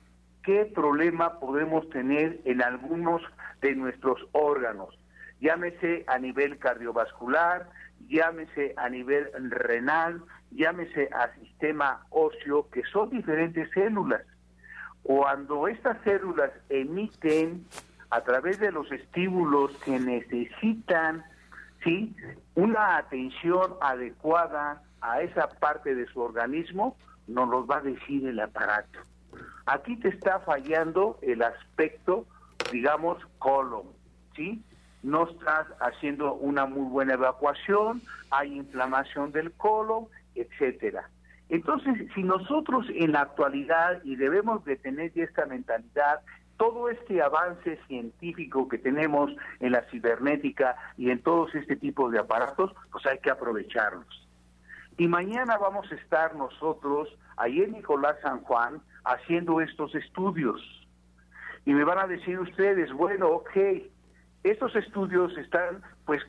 qué 0.43 0.65
problema 0.65 1.39
podemos 1.39 1.89
tener 1.89 2.39
en 2.45 2.61
algunos 2.61 3.23
de 3.61 3.75
nuestros 3.75 4.19
órganos. 4.33 4.97
Llámese 5.41 6.05
a 6.07 6.19
nivel 6.19 6.59
cardiovascular, 6.59 7.69
llámese 8.07 8.73
a 8.77 8.87
nivel 8.89 9.31
renal, 9.49 10.21
llámese 10.51 11.09
a 11.11 11.33
sistema 11.39 12.05
óseo, 12.11 12.69
que 12.69 12.83
son 12.83 13.09
diferentes 13.09 13.69
células. 13.71 14.21
Cuando 15.01 15.67
estas 15.67 15.97
células 16.03 16.51
emiten 16.69 17.65
a 18.15 18.23
través 18.23 18.59
de 18.59 18.71
los 18.71 18.89
estímulos 18.93 19.75
que 19.83 19.99
necesitan, 19.99 21.25
¿sí? 21.83 22.15
Una 22.53 22.95
atención 22.95 23.73
adecuada 23.81 24.81
a 25.01 25.19
esa 25.19 25.49
parte 25.49 25.93
de 25.95 26.05
su 26.07 26.21
organismo, 26.21 26.95
nos 27.27 27.49
los 27.49 27.69
va 27.69 27.79
a 27.79 27.81
decir 27.81 28.25
el 28.25 28.39
aparato. 28.39 28.99
Aquí 29.65 29.97
te 29.97 30.07
está 30.07 30.39
fallando 30.39 31.19
el 31.23 31.41
aspecto, 31.41 32.25
digamos, 32.71 33.17
colon, 33.37 33.87
¿sí? 34.33 34.63
No 35.03 35.27
estás 35.29 35.67
haciendo 35.81 36.35
una 36.35 36.65
muy 36.65 36.89
buena 36.89 37.15
evacuación, 37.15 38.01
hay 38.31 38.55
inflamación 38.55 39.33
del 39.33 39.51
colon, 39.51 40.07
etcétera. 40.35 41.09
Entonces, 41.49 42.07
si 42.15 42.23
nosotros 42.23 42.87
en 42.95 43.11
la 43.11 43.23
actualidad, 43.23 44.01
y 44.05 44.15
debemos 44.15 44.63
de 44.63 44.77
tener 44.77 45.11
esta 45.15 45.45
mentalidad, 45.47 46.21
todo 46.57 46.89
este 46.89 47.21
avance 47.21 47.79
científico 47.87 48.67
que 48.67 48.77
tenemos 48.77 49.31
en 49.59 49.71
la 49.71 49.81
cibernética 49.89 50.75
y 50.97 51.09
en 51.09 51.21
todos 51.21 51.53
este 51.55 51.75
tipo 51.75 52.09
de 52.09 52.19
aparatos, 52.19 52.73
pues 52.91 53.05
hay 53.05 53.19
que 53.19 53.29
aprovecharlos. 53.29 54.27
Y 54.97 55.07
mañana 55.07 55.57
vamos 55.57 55.91
a 55.91 55.95
estar 55.95 56.35
nosotros, 56.35 57.09
ahí 57.37 57.61
en 57.61 57.73
Nicolás 57.73 58.15
San 58.21 58.41
Juan, 58.41 58.81
haciendo 59.03 59.59
estos 59.59 59.93
estudios. 59.93 60.61
Y 61.65 61.73
me 61.73 61.83
van 61.83 61.99
a 61.99 62.07
decir 62.07 62.39
ustedes, 62.39 62.91
bueno, 62.93 63.27
ok, 63.29 63.57
estos 64.43 64.75
estudios 64.75 65.37
están 65.37 65.81
pues 66.05 66.21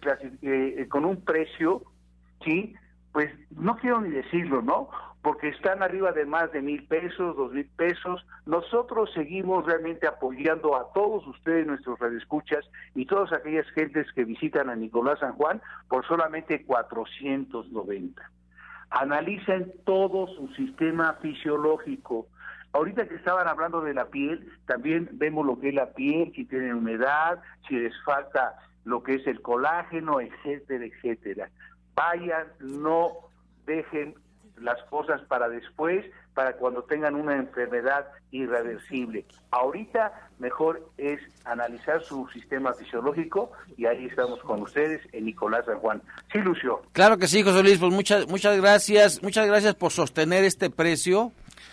eh, 0.43 0.87
con 0.89 1.05
un 1.05 1.23
precio, 1.23 1.83
¿sí? 2.45 2.75
Pues 3.13 3.31
no 3.51 3.77
quiero 3.77 4.01
ni 4.01 4.11
decirlo, 4.11 4.63
¿no? 4.63 4.89
Porque 5.27 5.49
están 5.49 5.83
arriba 5.83 6.13
de 6.13 6.25
más 6.25 6.53
de 6.53 6.63
mil 6.63 6.87
pesos, 6.87 7.37
dos 7.37 7.51
mil 7.51 7.69
pesos. 7.71 8.25
Nosotros 8.45 9.11
seguimos 9.13 9.67
realmente 9.67 10.07
apoyando 10.07 10.77
a 10.77 10.93
todos 10.93 11.27
ustedes, 11.27 11.67
nuestros 11.67 11.99
radioescuchas, 11.99 12.65
y 12.95 13.07
todas 13.07 13.33
aquellas 13.33 13.69
gentes 13.71 14.07
que 14.13 14.25
visitan 14.25 14.71
a 14.71 14.77
Nicolás 14.77 15.19
San 15.19 15.33
Juan 15.33 15.61
por 15.89 16.07
solamente 16.07 16.65
490. 16.65 18.23
Analicen 18.91 19.73
todo 19.85 20.29
su 20.29 20.47
sistema 20.55 21.15
fisiológico. 21.15 22.29
Ahorita 22.73 23.09
que 23.09 23.17
estaban 23.17 23.49
hablando 23.49 23.81
de 23.81 23.95
la 23.95 24.05
piel, 24.05 24.49
también 24.69 25.09
vemos 25.15 25.45
lo 25.45 25.59
que 25.59 25.71
es 25.71 25.75
la 25.75 25.93
piel, 25.93 26.33
si 26.37 26.45
tienen 26.45 26.75
humedad, 26.75 27.43
si 27.67 27.75
les 27.75 28.01
falta 28.05 28.55
lo 28.85 29.03
que 29.03 29.15
es 29.15 29.27
el 29.27 29.43
colágeno, 29.43 30.21
etcétera, 30.21 30.85
etcétera. 30.85 31.51
Vayan, 31.97 32.47
no 32.61 33.09
dejen 33.67 34.15
las 34.61 34.83
cosas 34.85 35.21
para 35.23 35.49
después, 35.49 36.05
para 36.35 36.55
cuando 36.55 36.83
tengan 36.85 37.15
una 37.15 37.37
enfermedad 37.37 38.07
irreversible. 38.31 39.27
Ahorita 39.51 40.29
mejor 40.39 40.89
es 40.99 41.21
analizar 41.45 42.03
su 42.03 42.29
sistema 42.29 42.73
fisiológico 42.75 43.53
y 43.77 43.87
ahí 43.87 44.07
estamos 44.07 44.41
con 44.41 44.63
ustedes 44.63 45.01
en 45.13 45.27
Nicolás 45.27 45.67
San 45.67 45.79
Juan. 45.79 46.03
Sí, 46.33 46.39
Lucio. 46.39 46.83
Claro 46.93 47.19
que 47.19 47.27
sí, 47.27 47.43
José 47.43 47.63
Luis, 47.63 47.79
pues 47.79 47.93
muchas 47.93 48.29
muchas 48.29 48.57
gracias, 48.61 49.23
muchas 49.23 49.47
gracias 49.47 49.75
por 49.75 49.93
sostener 49.93 50.45
este 50.45 50.71
precio. 50.71 51.33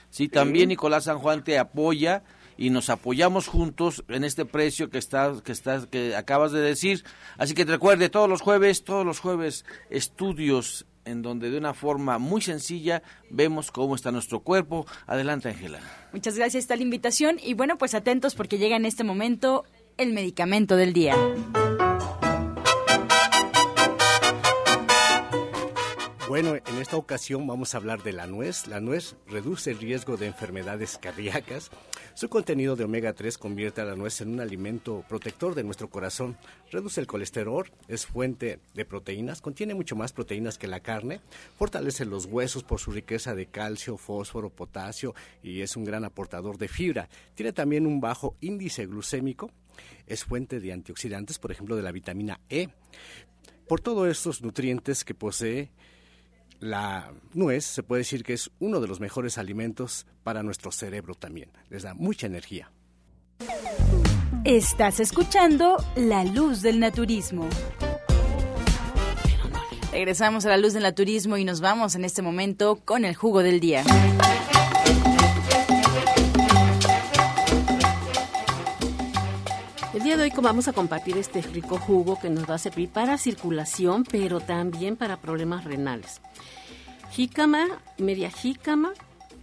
Sí, 0.10 0.30
también 0.30 0.70
Nicolás 0.70 1.06
San 1.06 1.20
Juan 1.20 1.44
te 1.44 1.58
apoya 1.58 2.24
y 2.58 2.70
nos 2.70 2.90
apoyamos 2.90 3.48
juntos 3.48 4.04
en 4.08 4.24
este 4.24 4.46
precio 4.46 4.90
que 4.90 4.98
está 4.98 5.34
que 5.44 5.52
está 5.52 5.86
que 5.90 6.16
acabas 6.16 6.52
de 6.52 6.62
decir. 6.62 7.04
Así 7.38 7.54
que 7.56 7.66
te 7.66 7.72
recuerde 7.72 8.10
todos 8.10 8.30
los 8.30 8.42
jueves, 8.42 8.84
todos 8.84 9.06
los 9.06 9.20
jueves 9.20 9.66
estudios 9.90 10.86
en 11.06 11.22
donde 11.22 11.50
de 11.50 11.58
una 11.58 11.74
forma 11.74 12.18
muy 12.18 12.42
sencilla 12.42 13.04
vemos 13.30 13.72
cómo 13.72 13.96
está 13.96 14.12
nuestro 14.12 14.42
cuerpo. 14.42 14.86
Adelante, 15.08 15.50
Ángela. 15.50 15.80
Muchas 16.12 16.38
gracias 16.38 16.68
por 16.68 16.78
la 16.78 16.84
invitación 16.84 17.38
y 17.42 17.54
bueno, 17.54 17.78
pues 17.78 17.94
atentos 17.94 18.36
porque 18.36 18.58
llega 18.58 18.76
en 18.76 18.86
este 18.86 19.04
momento 19.04 19.66
el 19.98 20.14
medicamento 20.14 20.76
del 20.76 20.94
día. 20.94 21.16
Bueno, 26.34 26.56
en 26.56 26.82
esta 26.82 26.98
ocasión 26.98 27.46
vamos 27.46 27.76
a 27.76 27.78
hablar 27.78 28.02
de 28.02 28.12
la 28.12 28.26
nuez. 28.26 28.66
La 28.66 28.80
nuez 28.80 29.16
reduce 29.28 29.70
el 29.70 29.78
riesgo 29.78 30.18
de 30.18 30.26
enfermedades 30.26 30.98
cardíacas. 30.98 31.70
Su 32.16 32.30
contenido 32.30 32.76
de 32.76 32.84
omega 32.84 33.14
3 33.14 33.40
convierte 33.40 33.82
a 33.82 33.86
la 33.86 33.96
nuez 33.96 34.22
en 34.22 34.30
un 34.30 34.40
alimento 34.40 35.04
protector 35.10 35.56
de 35.56 35.64
nuestro 35.64 35.90
corazón. 35.90 36.38
Reduce 36.72 37.02
el 37.02 37.08
colesterol, 37.08 37.72
es 37.88 38.06
fuente 38.06 38.60
de 38.76 38.86
proteínas, 38.86 39.42
contiene 39.42 39.74
mucho 39.74 39.96
más 39.96 40.14
proteínas 40.14 40.60
que 40.60 40.68
la 40.68 40.80
carne, 40.80 41.22
fortalece 41.58 42.06
los 42.06 42.28
huesos 42.28 42.64
por 42.64 42.80
su 42.80 42.92
riqueza 42.92 43.34
de 43.34 43.48
calcio, 43.48 43.98
fósforo, 43.98 44.52
potasio 44.52 45.16
y 45.42 45.62
es 45.62 45.76
un 45.76 45.86
gran 45.86 46.06
aportador 46.06 46.60
de 46.60 46.68
fibra. 46.68 47.10
Tiene 47.34 47.52
también 47.52 47.88
un 47.88 48.00
bajo 48.00 48.36
índice 48.42 48.86
glucémico, 48.86 49.50
es 50.06 50.24
fuente 50.24 50.60
de 50.60 50.72
antioxidantes, 50.72 51.40
por 51.40 51.52
ejemplo, 51.52 51.76
de 51.76 51.82
la 51.82 51.92
vitamina 51.92 52.40
E. 52.48 52.70
Por 53.68 53.82
todos 53.82 54.08
estos 54.08 54.44
nutrientes 54.44 55.04
que 55.04 55.16
posee, 55.16 55.72
la 56.64 57.12
nuez 57.34 57.66
se 57.66 57.84
puede 57.84 58.00
decir 58.00 58.24
que 58.24 58.34
es 58.34 58.50
uno 58.60 58.80
de 58.80 58.88
los 58.88 59.00
mejores 59.00 59.38
alimentos 59.38 60.08
para 60.24 60.44
nuestro 60.44 60.72
cerebro 60.72 61.14
también. 61.14 61.52
Les 61.70 61.84
da 61.84 61.94
mucha 61.94 62.26
energía. 62.26 62.72
Estás 64.46 65.00
escuchando 65.00 65.78
La 65.96 66.24
Luz 66.24 66.62
del 66.62 66.80
Naturismo. 66.80 67.50
Regresamos 69.92 70.46
a 70.46 70.50
La 70.50 70.58
Luz 70.58 70.74
del 70.74 70.84
Naturismo 70.84 71.38
y 71.38 71.44
nos 71.44 71.60
vamos 71.60 71.96
en 71.96 72.06
este 72.06 72.22
momento 72.22 72.78
con 72.78 73.04
el 73.06 73.14
jugo 73.14 73.44
del 73.44 73.60
día. 73.60 73.84
El 79.94 80.02
día 80.02 80.18
de 80.18 80.24
hoy 80.24 80.32
vamos 80.42 80.68
a 80.68 80.74
compartir 80.74 81.18
este 81.18 81.40
rico 81.44 81.78
jugo 81.78 82.20
que 82.20 82.28
nos 82.28 82.50
va 82.50 82.56
a 82.56 82.58
servir 82.58 82.90
para 82.90 83.20
circulación, 83.20 84.04
pero 84.04 84.40
también 84.40 84.96
para 84.96 85.22
problemas 85.22 85.66
renales. 85.66 86.20
Jícama, 87.12 87.68
media 88.00 88.32
jícama, 88.32 88.94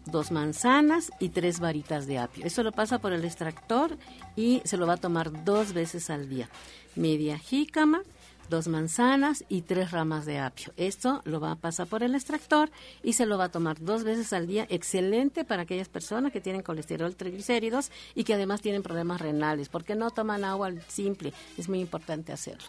dos 0.07 0.32
manzanas 0.32 1.12
y 1.20 1.28
tres 1.28 1.61
varitas 1.61 2.09
de 2.09 2.18
apio. 2.18 2.44
Eso 2.44 2.64
lo 2.64 2.72
pasa 2.72 2.98
por 2.98 3.12
el 3.12 3.24
extractor 3.24 3.96
y 4.34 4.61
se 4.64 4.76
lo 4.76 4.88
va 4.88 4.94
a 4.94 4.96
tomar 4.96 5.44
dos 5.44 5.72
veces 5.72 6.11
al 6.11 6.28
día. 6.28 6.48
Media 6.96 7.38
jícama, 7.38 8.03
dos 8.51 8.68
manzanas 8.68 9.44
y 9.48 9.62
tres 9.62 9.92
ramas 9.92 10.26
de 10.26 10.38
apio. 10.38 10.74
Esto 10.76 11.22
lo 11.24 11.40
va 11.40 11.53
a 11.53 11.57
pasar 11.57 11.86
por 11.86 12.03
el 12.03 12.14
extractor 12.14 12.70
y 13.03 13.14
se 13.14 13.24
lo 13.24 13.38
va 13.38 13.44
a 13.44 13.48
tomar 13.51 13.80
dos 13.80 14.05
veces 14.05 14.34
al 14.34 14.46
día. 14.46 14.66
Excelente 14.68 15.44
para 15.44 15.62
aquellas 15.62 15.88
personas 15.88 16.32
que 16.32 16.42
tienen 16.42 16.62
colesterol, 16.62 17.16
triglicéridos 17.16 17.90
y 18.14 18.24
que 18.24 18.34
además 18.34 18.61
tienen 18.61 18.82
problemas 18.82 19.20
renales, 19.20 19.70
porque 19.70 19.94
no 19.94 20.11
toman 20.11 20.44
agua 20.44 20.70
simple. 20.88 21.32
Es 21.57 21.68
muy 21.68 21.80
importante 21.80 22.32
hacerlo. 22.32 22.68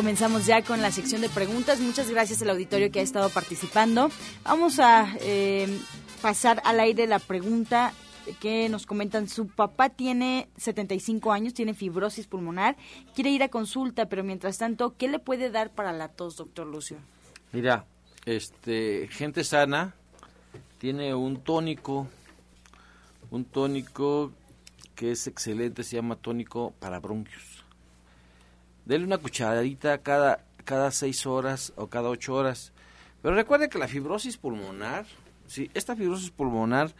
Comenzamos 0.00 0.46
ya 0.46 0.62
con 0.62 0.80
la 0.80 0.90
sección 0.90 1.20
de 1.20 1.28
preguntas. 1.28 1.78
Muchas 1.78 2.08
gracias 2.08 2.40
al 2.40 2.48
auditorio 2.48 2.90
que 2.90 3.00
ha 3.00 3.02
estado 3.02 3.28
participando. 3.28 4.10
Vamos 4.44 4.78
a 4.78 5.14
eh, 5.20 5.68
pasar 6.22 6.62
al 6.64 6.80
aire 6.80 7.06
la 7.06 7.18
pregunta 7.18 7.92
que 8.40 8.70
nos 8.70 8.86
comentan. 8.86 9.28
Su 9.28 9.48
papá 9.48 9.90
tiene 9.90 10.48
75 10.56 11.32
años, 11.32 11.52
tiene 11.52 11.74
fibrosis 11.74 12.26
pulmonar, 12.26 12.78
quiere 13.14 13.28
ir 13.28 13.42
a 13.42 13.50
consulta, 13.50 14.06
pero 14.08 14.24
mientras 14.24 14.56
tanto, 14.56 14.96
¿qué 14.96 15.06
le 15.06 15.18
puede 15.18 15.50
dar 15.50 15.70
para 15.70 15.92
la 15.92 16.08
tos, 16.08 16.36
doctor 16.36 16.66
Lucio? 16.66 16.96
Mira, 17.52 17.84
este, 18.24 19.06
gente 19.10 19.44
sana 19.44 19.94
tiene 20.78 21.14
un 21.14 21.42
tónico, 21.42 22.08
un 23.30 23.44
tónico 23.44 24.32
que 24.94 25.10
es 25.10 25.26
excelente, 25.26 25.82
se 25.84 25.96
llama 25.96 26.16
tónico 26.16 26.72
para 26.80 27.00
bronquios 27.00 27.49
Dele 28.90 29.04
una 29.04 29.18
cucharadita 29.18 29.98
cada, 29.98 30.44
cada 30.64 30.90
seis 30.90 31.24
horas 31.24 31.72
o 31.76 31.86
cada 31.86 32.08
ocho 32.08 32.34
horas. 32.34 32.72
Pero 33.22 33.36
recuerde 33.36 33.68
que 33.68 33.78
la 33.78 33.86
fibrosis 33.86 34.36
pulmonar, 34.36 35.06
sí, 35.46 35.70
esta 35.74 35.94
fibrosis 35.94 36.32
pulmonar, 36.32 36.92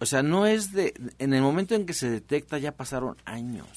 o 0.00 0.06
sea, 0.06 0.22
no 0.22 0.46
es 0.46 0.72
de, 0.72 0.94
en 1.18 1.34
el 1.34 1.42
momento 1.42 1.74
en 1.74 1.84
que 1.84 1.92
se 1.92 2.08
detecta 2.08 2.56
ya 2.56 2.72
pasaron 2.72 3.18
años, 3.26 3.68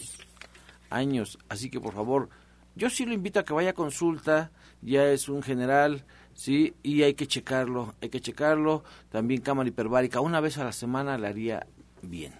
años. 0.89 1.37
Así 1.49 1.69
que 1.69 1.81
por 1.81 1.93
favor, 1.93 2.29
yo 2.77 2.89
sí 2.89 3.05
lo 3.05 3.13
invito 3.13 3.41
a 3.41 3.43
que 3.43 3.51
vaya 3.51 3.71
a 3.71 3.73
consulta, 3.73 4.51
ya 4.81 5.09
es 5.09 5.27
un 5.27 5.43
general, 5.43 6.05
sí, 6.35 6.75
y 6.81 7.03
hay 7.03 7.13
que 7.13 7.27
checarlo, 7.27 7.93
hay 8.01 8.07
que 8.07 8.21
checarlo. 8.21 8.85
También 9.09 9.41
cámara 9.41 9.67
hiperbárica, 9.67 10.21
una 10.21 10.39
vez 10.39 10.57
a 10.59 10.63
la 10.63 10.71
semana 10.71 11.17
le 11.17 11.27
haría 11.27 11.67
bien. 12.03 12.31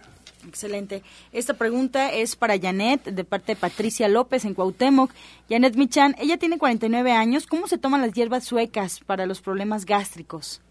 Excelente. 0.46 1.02
Esta 1.32 1.54
pregunta 1.54 2.12
es 2.12 2.36
para 2.36 2.58
Janet, 2.58 3.04
de 3.04 3.24
parte 3.24 3.54
de 3.54 3.60
Patricia 3.60 4.08
López 4.08 4.44
en 4.44 4.54
Cuauhtémoc. 4.54 5.10
Janet 5.48 5.76
Michan, 5.76 6.14
ella 6.18 6.36
tiene 6.38 6.58
49 6.58 7.12
años. 7.12 7.46
¿Cómo 7.46 7.66
se 7.66 7.78
toman 7.78 8.00
las 8.00 8.12
hierbas 8.12 8.44
suecas 8.44 9.00
para 9.00 9.26
los 9.26 9.40
problemas 9.40 9.84
gástricos? 9.84 10.62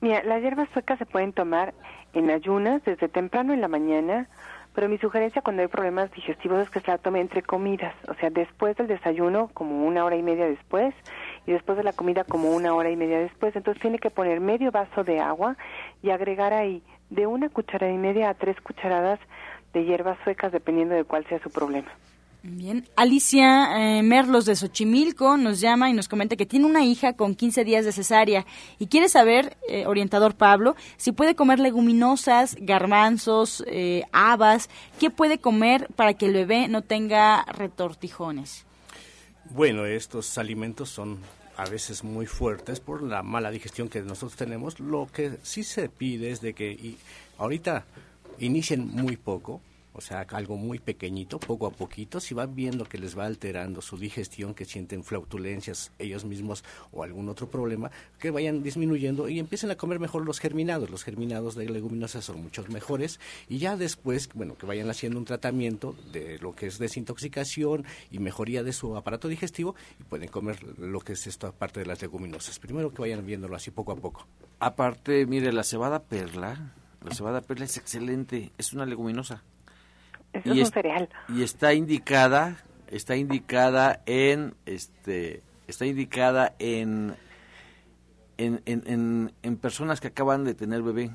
Mira, 0.00 0.22
las 0.22 0.42
hierbas 0.42 0.68
suecas 0.72 0.98
se 0.98 1.06
pueden 1.06 1.32
tomar 1.32 1.74
en 2.12 2.30
ayunas, 2.30 2.82
desde 2.84 3.08
temprano 3.08 3.52
en 3.52 3.60
la 3.60 3.68
mañana, 3.68 4.28
pero 4.74 4.88
mi 4.88 4.98
sugerencia 4.98 5.42
cuando 5.42 5.62
hay 5.62 5.68
problemas 5.68 6.10
digestivos 6.12 6.60
es 6.60 6.70
que 6.70 6.78
se 6.80 6.90
la 6.90 6.98
tome 6.98 7.20
entre 7.20 7.42
comidas, 7.42 7.94
o 8.06 8.14
sea, 8.14 8.30
después 8.30 8.76
del 8.76 8.86
desayuno, 8.86 9.50
como 9.52 9.84
una 9.84 10.04
hora 10.04 10.14
y 10.14 10.22
media 10.22 10.46
después, 10.46 10.94
y 11.46 11.52
después 11.52 11.76
de 11.76 11.82
la 11.82 11.92
comida, 11.92 12.22
como 12.22 12.52
una 12.52 12.74
hora 12.74 12.90
y 12.90 12.96
media 12.96 13.18
después. 13.18 13.56
Entonces 13.56 13.80
tiene 13.80 13.98
que 13.98 14.10
poner 14.10 14.38
medio 14.40 14.70
vaso 14.70 15.02
de 15.02 15.18
agua 15.18 15.56
y 16.02 16.10
agregar 16.10 16.52
ahí 16.52 16.82
de 17.10 17.26
una 17.26 17.48
cucharada 17.48 17.92
y 17.92 17.98
media 17.98 18.30
a 18.30 18.34
tres 18.34 18.60
cucharadas 18.60 19.20
de 19.72 19.84
hierbas 19.84 20.18
suecas, 20.24 20.52
dependiendo 20.52 20.94
de 20.94 21.04
cuál 21.04 21.26
sea 21.28 21.40
su 21.40 21.50
problema. 21.50 21.90
Bien, 22.42 22.88
Alicia 22.94 23.98
eh, 23.98 24.02
Merlos 24.02 24.46
de 24.46 24.54
Xochimilco 24.54 25.36
nos 25.36 25.60
llama 25.60 25.90
y 25.90 25.92
nos 25.92 26.06
comenta 26.06 26.36
que 26.36 26.46
tiene 26.46 26.66
una 26.66 26.84
hija 26.84 27.14
con 27.14 27.34
15 27.34 27.64
días 27.64 27.84
de 27.84 27.90
cesárea 27.90 28.46
y 28.78 28.86
quiere 28.86 29.08
saber, 29.08 29.56
eh, 29.68 29.86
orientador 29.86 30.36
Pablo, 30.36 30.76
si 30.96 31.10
puede 31.10 31.34
comer 31.34 31.58
leguminosas, 31.58 32.56
garbanzos, 32.60 33.64
eh, 33.66 34.04
habas, 34.12 34.70
¿qué 35.00 35.10
puede 35.10 35.38
comer 35.38 35.88
para 35.96 36.14
que 36.14 36.26
el 36.26 36.32
bebé 36.32 36.68
no 36.68 36.82
tenga 36.82 37.44
retortijones? 37.44 38.64
Bueno, 39.50 39.84
estos 39.84 40.38
alimentos 40.38 40.90
son 40.90 41.18
a 41.58 41.64
veces 41.64 42.04
muy 42.04 42.26
fuertes 42.26 42.78
por 42.78 43.02
la 43.02 43.24
mala 43.24 43.50
digestión 43.50 43.88
que 43.88 44.00
nosotros 44.00 44.36
tenemos. 44.36 44.78
Lo 44.78 45.08
que 45.12 45.38
sí 45.42 45.64
se 45.64 45.88
pide 45.88 46.30
es 46.30 46.40
de 46.40 46.54
que 46.54 46.70
y 46.70 46.96
ahorita 47.36 47.84
inicien 48.38 48.86
muy 48.94 49.16
poco, 49.16 49.60
o 49.98 50.00
sea, 50.00 50.24
algo 50.30 50.56
muy 50.56 50.78
pequeñito, 50.78 51.40
poco 51.40 51.66
a 51.66 51.72
poquito, 51.72 52.20
si 52.20 52.32
van 52.32 52.54
viendo 52.54 52.84
que 52.84 52.98
les 52.98 53.18
va 53.18 53.26
alterando 53.26 53.82
su 53.82 53.98
digestión, 53.98 54.54
que 54.54 54.64
sienten 54.64 55.02
flautulencias 55.02 55.90
ellos 55.98 56.24
mismos 56.24 56.62
o 56.92 57.02
algún 57.02 57.28
otro 57.28 57.50
problema, 57.50 57.90
que 58.20 58.30
vayan 58.30 58.62
disminuyendo 58.62 59.28
y 59.28 59.40
empiecen 59.40 59.72
a 59.72 59.74
comer 59.74 59.98
mejor 59.98 60.24
los 60.24 60.38
germinados. 60.38 60.88
Los 60.88 61.02
germinados 61.02 61.56
de 61.56 61.68
leguminosas 61.68 62.24
son 62.24 62.40
muchos 62.40 62.68
mejores 62.68 63.18
y 63.48 63.58
ya 63.58 63.76
después, 63.76 64.28
bueno, 64.34 64.56
que 64.56 64.66
vayan 64.66 64.88
haciendo 64.88 65.18
un 65.18 65.24
tratamiento 65.24 65.96
de 66.12 66.38
lo 66.38 66.54
que 66.54 66.68
es 66.68 66.78
desintoxicación 66.78 67.84
y 68.12 68.20
mejoría 68.20 68.62
de 68.62 68.72
su 68.72 68.96
aparato 68.96 69.26
digestivo 69.26 69.74
y 69.98 70.04
pueden 70.04 70.28
comer 70.28 70.62
lo 70.78 71.00
que 71.00 71.14
es 71.14 71.26
esta 71.26 71.50
parte 71.50 71.80
de 71.80 71.86
las 71.86 72.00
leguminosas. 72.00 72.60
Primero 72.60 72.94
que 72.94 73.02
vayan 73.02 73.26
viéndolo 73.26 73.56
así 73.56 73.72
poco 73.72 73.90
a 73.90 73.96
poco. 73.96 74.28
Aparte, 74.60 75.26
mire, 75.26 75.52
la 75.52 75.64
cebada 75.64 76.04
perla, 76.04 76.72
la 77.04 77.12
cebada 77.12 77.40
perla 77.40 77.64
es 77.64 77.76
excelente, 77.76 78.52
es 78.58 78.72
una 78.72 78.86
leguminosa 78.86 79.42
y 80.44 80.60
es 80.60 80.68
un 80.68 80.72
cereal. 80.72 81.08
Y 81.28 81.42
está 81.42 81.74
indicada, 81.74 82.64
está 82.88 83.16
indicada 83.16 84.02
en, 84.06 84.54
este, 84.66 85.42
está 85.66 85.86
indicada 85.86 86.54
en, 86.58 87.14
en, 88.36 88.62
en, 88.66 89.32
en, 89.42 89.56
personas 89.56 90.00
que 90.00 90.08
acaban 90.08 90.44
de 90.44 90.54
tener 90.54 90.82
bebé. 90.82 91.10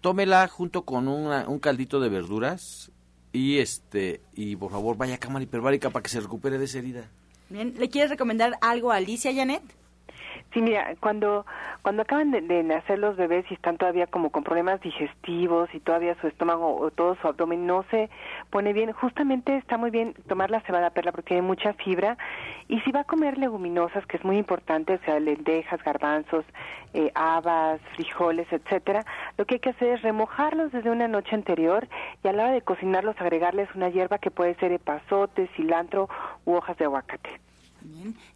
Tómela 0.00 0.46
junto 0.46 0.84
con 0.84 1.08
un 1.08 1.58
caldito 1.58 1.98
de 1.98 2.08
verduras 2.08 2.92
y 3.32 3.58
este 3.58 4.20
y 4.32 4.56
por 4.56 4.70
favor 4.70 4.96
vaya 4.96 5.16
a 5.16 5.18
cámara 5.18 5.42
hiperbárica 5.42 5.90
para 5.90 6.02
que 6.02 6.08
se 6.08 6.20
recupere 6.20 6.58
de 6.58 6.66
esa 6.66 6.78
herida. 6.78 7.10
Bien, 7.48 7.74
¿le 7.76 7.88
quieres 7.88 8.10
recomendar 8.10 8.58
algo 8.60 8.92
a 8.92 8.96
Alicia 8.96 9.34
Janet? 9.34 9.62
Sí, 10.52 10.62
mira, 10.62 10.94
cuando 11.00 11.44
cuando 11.82 12.02
acaban 12.02 12.30
de, 12.30 12.62
nacer 12.62 12.98
los 12.98 13.16
bebés 13.16 13.44
y 13.50 13.54
están 13.54 13.76
todavía 13.76 14.06
como 14.06 14.30
con 14.30 14.44
problemas 14.44 14.80
digestivos 14.80 15.68
y 15.74 15.80
todavía 15.80 16.16
su 16.20 16.26
estómago 16.26 16.76
o 16.76 16.90
todo 16.90 17.16
su 17.16 17.28
abdomen 17.28 17.66
no 17.66 17.84
se 17.90 18.10
pone 18.50 18.72
bien, 18.72 18.92
justamente 18.92 19.56
está 19.56 19.76
muy 19.78 19.90
bien 19.90 20.14
tomar 20.26 20.50
la 20.50 20.60
cebada 20.62 20.90
perla 20.90 21.12
porque 21.12 21.28
tiene 21.28 21.42
mucha 21.42 21.72
fibra 21.74 22.18
y 22.66 22.80
si 22.80 22.92
va 22.92 23.00
a 23.00 23.04
comer 23.04 23.38
leguminosas, 23.38 24.04
que 24.06 24.16
es 24.16 24.24
muy 24.24 24.38
importante, 24.38 24.94
o 24.94 24.98
sea, 25.04 25.20
lentejas, 25.20 25.82
garbanzos, 25.82 26.44
eh, 26.94 27.10
habas, 27.14 27.80
frijoles, 27.94 28.50
etcétera, 28.50 29.04
lo 29.36 29.44
que 29.44 29.54
hay 29.56 29.60
que 29.60 29.70
hacer 29.70 29.88
es 29.88 30.02
remojarlos 30.02 30.72
desde 30.72 30.90
una 30.90 31.08
noche 31.08 31.34
anterior 31.34 31.88
y 32.24 32.28
a 32.28 32.32
la 32.32 32.44
hora 32.44 32.52
de 32.52 32.62
cocinarlos 32.62 33.20
agregarles 33.20 33.68
una 33.74 33.88
hierba 33.88 34.18
que 34.18 34.30
puede 34.30 34.54
ser 34.56 34.72
epazote, 34.72 35.48
cilantro 35.56 36.08
u 36.44 36.54
hojas 36.54 36.76
de 36.76 36.86
aguacate. 36.86 37.30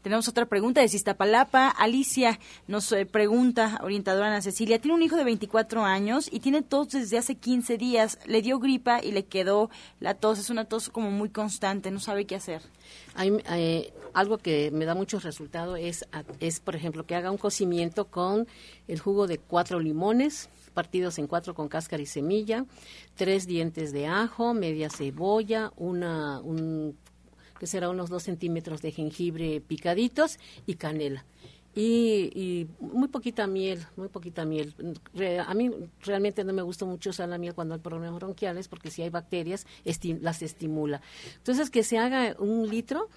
Tenemos 0.02 0.28
otra 0.28 0.46
pregunta 0.46 0.80
de 0.80 0.88
Sistapalapa. 0.88 1.68
Alicia 1.68 2.38
nos 2.66 2.90
eh, 2.92 3.06
pregunta, 3.06 3.78
orientadora 3.82 4.28
Ana 4.28 4.42
Cecilia, 4.42 4.80
tiene 4.80 4.94
un 4.94 5.02
hijo 5.02 5.16
de 5.16 5.24
24 5.24 5.84
años 5.84 6.28
y 6.30 6.40
tiene 6.40 6.62
tos 6.62 6.88
desde 6.90 7.18
hace 7.18 7.34
15 7.34 7.78
días. 7.78 8.18
Le 8.26 8.42
dio 8.42 8.58
gripa 8.58 9.02
y 9.02 9.12
le 9.12 9.24
quedó 9.24 9.70
la 10.00 10.14
tos. 10.14 10.38
Es 10.38 10.50
una 10.50 10.64
tos 10.64 10.88
como 10.88 11.10
muy 11.10 11.30
constante, 11.30 11.90
no 11.90 12.00
sabe 12.00 12.26
qué 12.26 12.36
hacer. 12.36 12.62
Hay, 13.14 13.32
eh, 13.50 13.92
algo 14.14 14.38
que 14.38 14.70
me 14.70 14.84
da 14.84 14.94
mucho 14.94 15.18
resultado 15.18 15.76
es, 15.76 16.06
es, 16.40 16.60
por 16.60 16.76
ejemplo, 16.76 17.06
que 17.06 17.14
haga 17.14 17.30
un 17.30 17.38
cocimiento 17.38 18.06
con 18.06 18.46
el 18.88 19.00
jugo 19.00 19.26
de 19.26 19.38
cuatro 19.38 19.80
limones, 19.80 20.48
partidos 20.74 21.18
en 21.18 21.26
cuatro 21.26 21.54
con 21.54 21.68
cáscara 21.68 22.02
y 22.02 22.06
semilla, 22.06 22.64
tres 23.14 23.46
dientes 23.46 23.92
de 23.92 24.06
ajo, 24.06 24.54
media 24.54 24.90
cebolla, 24.90 25.72
una, 25.76 26.40
un 26.40 26.96
que 27.62 27.68
será 27.68 27.90
unos 27.90 28.10
dos 28.10 28.24
centímetros 28.24 28.82
de 28.82 28.90
jengibre 28.90 29.60
picaditos 29.60 30.40
y 30.66 30.74
canela. 30.74 31.24
y, 31.76 32.32
y, 32.34 32.66
muy 32.80 33.06
poquita 33.06 33.46
miel, 33.46 33.86
muy 33.94 34.08
poquita 34.08 34.44
miel. 34.44 34.74
a 35.46 35.54
mí 35.54 35.70
realmente 36.00 36.42
no 36.42 36.52
me 36.52 36.62
gusta 36.62 36.86
mucho 36.86 37.10
usar 37.10 37.28
la 37.28 37.38
miel 37.38 37.54
cuando 37.54 37.74
hay 37.74 37.80
problemas 37.80 38.16
bronquiales 38.16 38.66
porque 38.66 38.90
si 38.90 39.02
hay 39.02 39.10
bacterias 39.10 39.64
las 40.20 40.42
estimula. 40.42 41.02
Entonces 41.36 41.70
que 41.70 41.84
se 41.84 41.98
haga 41.98 42.34
un 42.40 42.68
litro 42.68 43.08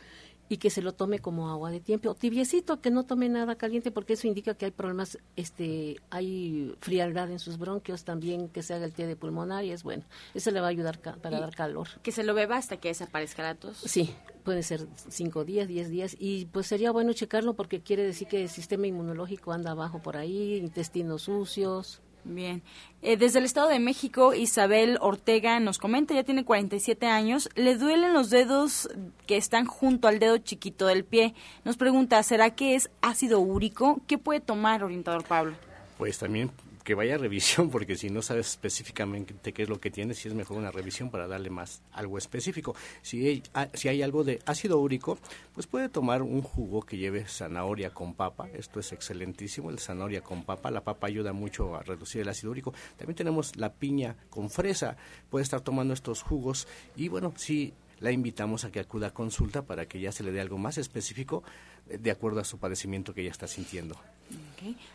y 0.50 0.58
que 0.58 0.70
se 0.70 0.82
lo 0.82 0.94
tome 0.94 1.20
como 1.20 1.50
agua 1.50 1.72
de 1.72 1.80
tiempo, 1.80 2.10
o 2.10 2.16
tibiecito, 2.16 2.82
que 2.82 2.92
no 2.92 3.04
tome 3.04 3.30
nada 3.30 3.56
caliente 3.56 3.92
porque 3.92 4.14
eso 4.14 4.28
indica 4.28 4.56
que 4.56 4.66
hay 4.66 4.72
problemas, 4.72 5.18
este, 5.36 5.98
hay 6.10 6.76
frialdad 6.80 7.32
en 7.32 7.40
sus 7.40 7.58
bronquios, 7.58 8.04
también 8.04 8.50
que 8.50 8.64
se 8.64 8.74
haga 8.74 8.86
el 8.86 8.94
té 8.94 9.08
de 9.08 9.16
pulmonar 9.16 9.64
y 9.64 9.72
es 9.72 9.84
bueno, 9.84 10.04
eso 10.34 10.52
le 10.52 10.60
va 10.60 10.68
a 10.68 10.70
ayudar 10.70 11.00
para 11.00 11.40
dar 11.40 11.56
calor. 11.56 11.88
Que 12.04 12.12
se 12.12 12.24
lo 12.24 12.34
beba 12.34 12.58
hasta 12.58 12.78
que 12.78 12.90
desaparezca 12.90 13.44
la 13.44 13.56
tos. 13.56 13.78
Sí, 13.78 14.14
puede 14.44 14.64
ser 14.64 14.88
cinco 15.10 15.44
días, 15.44 15.68
diez 15.68 15.90
días 15.90 16.16
y 16.20 16.46
pues 16.46 16.68
sería 16.68 16.92
bueno 16.92 17.14
checarlo 17.14 17.56
porque 17.56 17.82
quiere 17.82 18.04
decir 18.04 18.28
que 18.28 18.44
el 18.44 18.50
sistema 18.50 18.88
inmunológico 18.88 19.52
anda 19.52 19.72
abajo 19.72 20.00
por 20.00 20.18
ahí, 20.18 20.56
intestinos 20.56 21.24
sucios. 21.24 22.02
Bien. 22.26 22.64
Eh, 23.04 23.18
desde 23.18 23.38
el 23.38 23.46
Estado 23.46 23.70
de 23.70 23.80
México, 23.80 24.34
Isabel 24.34 24.98
Ortega 25.00 25.60
nos 25.60 25.78
comenta, 25.78 26.16
ya 26.16 26.24
tiene 26.24 26.44
47 26.44 27.06
años, 27.06 27.50
le 27.54 27.78
duelen 27.78 28.14
los 28.14 28.32
dedos 28.32 28.90
que 29.28 29.38
están 29.38 29.68
junto 29.68 30.08
al 30.08 30.18
dedo 30.18 30.40
chiquito 30.40 30.88
del 30.88 31.06
pie. 31.06 31.36
Nos 31.64 31.78
pregunta, 31.78 32.22
¿será 32.24 32.56
que 32.56 32.74
es 32.74 32.90
ácido 33.02 33.40
úrico? 33.40 34.02
¿Qué 34.08 34.18
puede 34.18 34.40
tomar, 34.40 34.84
orientador 34.84 35.24
Pablo? 35.24 35.54
Pues 36.00 36.18
también 36.18 36.50
que 36.86 36.94
vaya 36.94 37.18
revisión, 37.18 37.70
porque 37.72 37.98
si 37.98 38.10
no 38.10 38.22
sabes 38.22 38.48
específicamente 38.52 39.52
qué 39.52 39.64
es 39.64 39.70
lo 39.70 39.82
que 39.82 39.90
tiene, 39.90 40.14
si 40.14 40.30
es 40.30 40.36
mejor 40.36 40.58
una 40.58 40.72
revisión 40.72 41.10
para 41.10 41.28
darle 41.28 41.50
más 41.50 41.82
algo 41.92 42.18
específico. 42.18 42.76
Si 43.02 43.28
hay, 43.28 43.44
ah, 43.56 43.68
si 43.74 43.90
hay 43.90 44.04
algo 44.04 44.24
de 44.24 44.40
ácido 44.46 44.78
úrico, 44.80 45.18
pues 45.54 45.66
puede 45.66 45.90
tomar 45.90 46.22
un 46.22 46.44
jugo 46.44 46.84
que 46.84 46.98
lleve 46.98 47.26
zanahoria 47.26 47.90
con 47.90 48.14
papa. 48.14 48.48
Esto 48.54 48.80
es 48.80 48.94
excelentísimo, 48.94 49.72
el 49.72 49.80
zanahoria 49.80 50.22
con 50.22 50.44
papa. 50.44 50.70
La 50.70 50.84
papa 50.84 51.08
ayuda 51.08 51.34
mucho 51.34 51.76
a 51.76 51.82
reducir 51.82 52.22
el 52.22 52.30
ácido 52.30 52.52
úrico. 52.52 52.72
También 52.98 53.16
tenemos 53.16 53.56
la 53.56 53.74
piña 53.74 54.16
con 54.30 54.52
fresa. 54.52 54.96
Puede 55.32 55.42
estar 55.42 55.62
tomando 55.62 55.94
estos 55.96 56.22
jugos 56.22 56.68
y 56.96 57.08
bueno, 57.08 57.34
si 57.36 57.74
la 58.00 58.12
invitamos 58.12 58.66
a 58.66 58.72
que 58.72 58.80
acuda 58.80 59.08
a 59.08 59.14
consulta 59.14 59.64
para 59.64 59.88
que 59.88 60.00
ya 60.00 60.12
se 60.12 60.24
le 60.24 60.32
dé 60.32 60.42
algo 60.42 60.58
más 60.58 60.78
específico 60.78 61.44
eh, 61.90 61.98
de 61.98 62.12
acuerdo 62.12 62.40
a 62.40 62.44
su 62.44 62.58
padecimiento 62.58 63.14
que 63.14 63.22
ella 63.22 63.32
está 63.32 63.48
sintiendo. 63.48 63.96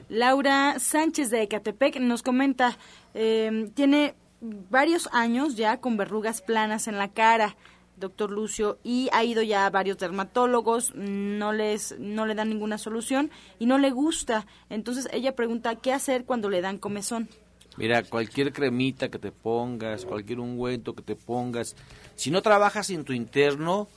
Laura 0.09 0.79
Sánchez 0.79 1.31
de 1.31 1.43
Ecatepec 1.43 2.01
nos 2.01 2.23
comenta, 2.23 2.77
em, 3.15 3.71
tiene 3.71 4.15
varios 4.41 5.09
años 5.13 5.57
ya 5.57 5.81
con 5.81 5.97
verrugas 5.97 6.43
planas 6.43 6.89
en 6.89 6.99
la 6.99 7.09
cara, 7.09 7.57
doctor 7.97 8.31
Lucio, 8.31 8.79
y 8.83 9.09
ha 9.13 9.23
ido 9.23 9.43
ya 9.43 9.67
a 9.67 9.71
varios 9.71 9.99
dermatólogos, 9.99 10.95
no 10.95 11.53
les 11.53 11.99
no 11.99 12.27
le 12.27 12.35
dan 12.35 12.49
ninguna 12.49 12.79
solución 12.79 13.31
y 13.59 13.67
no 13.67 13.79
le 13.79 13.91
gusta. 13.91 14.47
Entonces 14.71 15.09
ella 15.13 15.37
pregunta 15.37 15.77
qué 15.77 15.93
hacer 15.93 16.25
cuando 16.25 16.49
le 16.49 16.63
dan 16.63 16.79
comezón. 16.79 17.29
Mira, 17.77 18.03
cualquier 18.03 18.53
cremita 18.53 19.09
que 19.11 19.19
te 19.19 19.33
pongas, 19.33 20.05
cualquier 20.05 20.41
ungüento 20.41 20.95
que 20.95 21.03
te 21.03 21.17
pongas, 21.17 21.77
si 22.17 22.31
no 22.31 22.43
trabajas 22.43 22.91
en 22.91 23.05
tu 23.05 23.13
interno, 23.13 23.89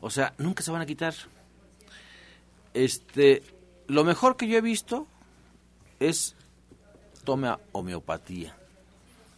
o 0.00 0.10
sea, 0.10 0.34
nunca 0.38 0.62
se 0.62 0.70
van 0.70 0.82
a 0.82 0.86
quitar. 0.86 1.14
Este, 2.74 3.42
lo 3.86 4.04
mejor 4.04 4.36
que 4.36 4.48
yo 4.48 4.56
he 4.56 4.60
visto 4.60 5.06
es 5.98 6.34
toma 7.24 7.60
homeopatía. 7.72 8.56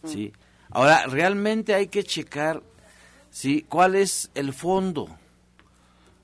¿sí? 0.05 0.33
Ahora, 0.69 1.05
realmente 1.05 1.73
hay 1.73 1.87
que 1.87 2.03
checar 2.03 2.63
¿sí? 3.29 3.65
cuál 3.67 3.95
es 3.95 4.31
el 4.33 4.53
fondo. 4.53 5.07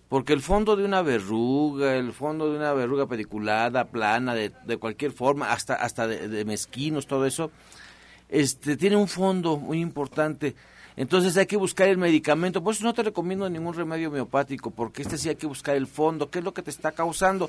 Porque 0.10 0.34
el 0.34 0.42
fondo 0.42 0.76
de 0.76 0.84
una 0.84 1.04
verruga, 1.04 1.96
el 1.96 2.14
fondo 2.14 2.50
de 2.50 2.58
una 2.58 2.74
verruga 2.74 3.06
pediculada, 3.06 3.86
plana, 3.86 4.34
de, 4.34 4.52
de 4.66 4.78
cualquier 4.78 5.12
forma, 5.12 5.52
hasta, 5.52 5.76
hasta 5.76 6.08
de, 6.08 6.46
mezquinos, 6.46 7.06
todo 7.06 7.28
eso, 7.28 7.52
este, 8.28 8.76
tiene 8.76 8.96
un 8.96 9.08
fondo 9.08 9.58
muy 9.58 9.80
importante. 9.80 10.56
Entonces 10.98 11.38
hay 11.38 11.46
que 11.46 11.58
buscar 11.58 11.88
el 11.90 12.00
medicamento. 12.00 12.64
Por 12.64 12.74
eso 12.74 12.84
no 12.84 12.96
te 12.96 13.04
recomiendo 13.04 13.48
ningún 13.48 13.76
remedio 13.76 14.10
homeopático, 14.10 14.72
porque 14.72 15.04
este 15.04 15.20
sí 15.20 15.30
hay 15.30 15.36
que 15.36 15.46
buscar 15.46 15.76
el 15.76 15.86
fondo, 15.86 16.32
qué 16.32 16.40
es 16.40 16.46
lo 16.46 16.56
que 16.56 16.64
te 16.64 16.72
está 16.72 16.92
causando. 16.92 17.48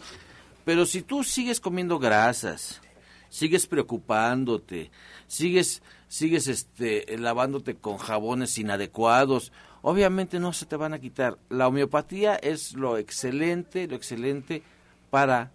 Pero 0.66 0.84
si 0.84 1.00
tú 1.00 1.24
sigues 1.24 1.60
comiendo 1.60 1.98
grasas, 1.98 2.82
sigues 3.30 3.66
preocupándote, 3.66 4.90
sigues 5.26 5.82
sigues 6.10 6.48
este 6.48 7.06
lavándote 7.18 7.76
con 7.76 7.96
jabones 7.96 8.58
inadecuados, 8.58 9.52
obviamente 9.80 10.40
no 10.40 10.52
se 10.52 10.66
te 10.66 10.74
van 10.74 10.92
a 10.92 10.98
quitar. 10.98 11.38
La 11.48 11.68
homeopatía 11.68 12.34
es 12.34 12.74
lo 12.74 12.98
excelente, 12.98 13.86
lo 13.86 13.94
excelente 13.94 14.64
para 15.08 15.52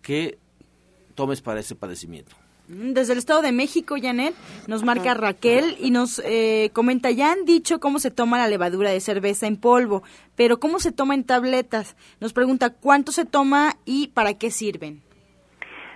que 0.00 0.38
tomes 1.14 1.42
para 1.42 1.60
ese 1.60 1.74
padecimiento. 1.74 2.34
Mm, 2.68 2.94
desde 2.94 3.12
el 3.12 3.18
Estado 3.18 3.42
de 3.42 3.52
México, 3.52 3.96
Janet, 4.00 4.34
nos 4.66 4.82
marca 4.82 5.12
Raquel 5.12 5.76
y 5.78 5.90
nos 5.90 6.18
eh, 6.24 6.70
comenta, 6.72 7.10
ya 7.10 7.32
han 7.32 7.44
dicho 7.44 7.78
cómo 7.78 7.98
se 7.98 8.10
toma 8.10 8.38
la 8.38 8.48
levadura 8.48 8.90
de 8.90 9.00
cerveza 9.00 9.46
en 9.48 9.58
polvo, 9.58 10.02
pero 10.34 10.60
¿cómo 10.60 10.80
se 10.80 10.92
toma 10.92 11.12
en 11.12 11.24
tabletas? 11.24 11.94
Nos 12.20 12.32
pregunta 12.32 12.70
cuánto 12.70 13.12
se 13.12 13.26
toma 13.26 13.76
y 13.84 14.08
para 14.08 14.32
qué 14.32 14.50
sirven. 14.50 15.02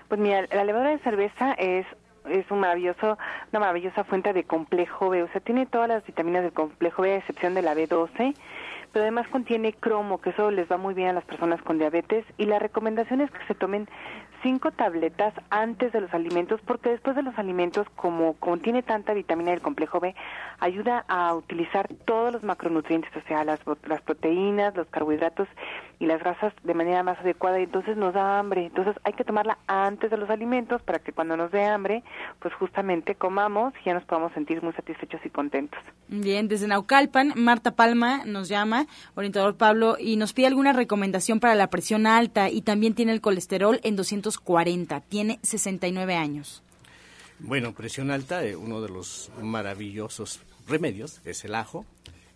Pues 0.08 0.20
mira, 0.20 0.46
la 0.52 0.64
levadura 0.64 0.90
de 0.90 0.98
cerveza 0.98 1.52
es 1.54 1.86
es 2.28 2.50
un 2.50 2.60
maravilloso, 2.60 3.18
una 3.52 3.60
maravillosa 3.60 4.04
fuente 4.04 4.32
de 4.32 4.44
complejo 4.44 5.10
B, 5.10 5.22
o 5.22 5.28
sea, 5.28 5.40
tiene 5.40 5.66
todas 5.66 5.88
las 5.88 6.06
vitaminas 6.06 6.42
del 6.42 6.52
complejo 6.52 7.02
B 7.02 7.12
a 7.12 7.16
excepción 7.16 7.54
de 7.54 7.62
la 7.62 7.74
B12 7.74 8.34
pero 8.94 9.02
además 9.02 9.26
contiene 9.26 9.72
cromo, 9.72 10.20
que 10.20 10.30
eso 10.30 10.52
les 10.52 10.70
va 10.70 10.76
muy 10.76 10.94
bien 10.94 11.08
a 11.08 11.12
las 11.12 11.24
personas 11.24 11.60
con 11.62 11.78
diabetes. 11.78 12.24
Y 12.38 12.46
la 12.46 12.60
recomendación 12.60 13.20
es 13.20 13.30
que 13.32 13.44
se 13.48 13.54
tomen 13.56 13.88
cinco 14.44 14.70
tabletas 14.70 15.32
antes 15.48 15.90
de 15.92 16.02
los 16.02 16.12
alimentos, 16.12 16.60
porque 16.66 16.90
después 16.90 17.16
de 17.16 17.22
los 17.22 17.36
alimentos, 17.38 17.88
como 17.96 18.34
contiene 18.34 18.82
tanta 18.82 19.14
vitamina 19.14 19.50
del 19.50 19.62
complejo 19.62 20.00
B, 20.00 20.14
ayuda 20.60 21.04
a 21.08 21.34
utilizar 21.34 21.88
todos 22.04 22.34
los 22.34 22.44
macronutrientes, 22.44 23.10
o 23.16 23.26
sea, 23.26 23.42
las, 23.42 23.58
las 23.88 24.02
proteínas, 24.02 24.76
los 24.76 24.86
carbohidratos 24.88 25.48
y 25.98 26.06
las 26.06 26.20
grasas 26.20 26.52
de 26.62 26.74
manera 26.74 27.02
más 27.02 27.18
adecuada 27.20 27.58
y 27.58 27.64
entonces 27.64 27.96
nos 27.96 28.12
da 28.12 28.38
hambre. 28.38 28.66
Entonces 28.66 28.94
hay 29.04 29.14
que 29.14 29.24
tomarla 29.24 29.58
antes 29.66 30.10
de 30.10 30.18
los 30.18 30.28
alimentos 30.28 30.82
para 30.82 30.98
que 30.98 31.12
cuando 31.12 31.36
nos 31.36 31.50
dé 31.50 31.64
hambre, 31.64 32.04
pues 32.40 32.52
justamente 32.54 33.14
comamos 33.14 33.72
y 33.80 33.86
ya 33.86 33.94
nos 33.94 34.04
podamos 34.04 34.32
sentir 34.32 34.62
muy 34.62 34.74
satisfechos 34.74 35.20
y 35.24 35.30
contentos. 35.30 35.80
Bien, 36.08 36.48
desde 36.48 36.68
Naucalpan, 36.68 37.32
Marta 37.36 37.70
Palma 37.70 38.24
nos 38.26 38.48
llama 38.48 38.86
orientador 39.14 39.56
Pablo, 39.56 39.96
y 39.98 40.16
nos 40.16 40.34
pide 40.34 40.48
alguna 40.48 40.74
recomendación 40.74 41.40
para 41.40 41.54
la 41.54 41.70
presión 41.70 42.06
alta 42.06 42.50
y 42.50 42.60
también 42.60 42.94
tiene 42.94 43.12
el 43.12 43.22
colesterol 43.22 43.80
en 43.82 43.96
240, 44.34 45.00
tiene 45.00 45.38
69 45.42 46.14
años. 46.14 46.62
Bueno, 47.38 47.74
presión 47.74 48.10
alta, 48.10 48.44
eh, 48.44 48.56
uno 48.56 48.80
de 48.80 48.88
los 48.88 49.30
maravillosos 49.40 50.40
remedios 50.66 51.20
es 51.24 51.44
el 51.44 51.54
ajo. 51.54 51.84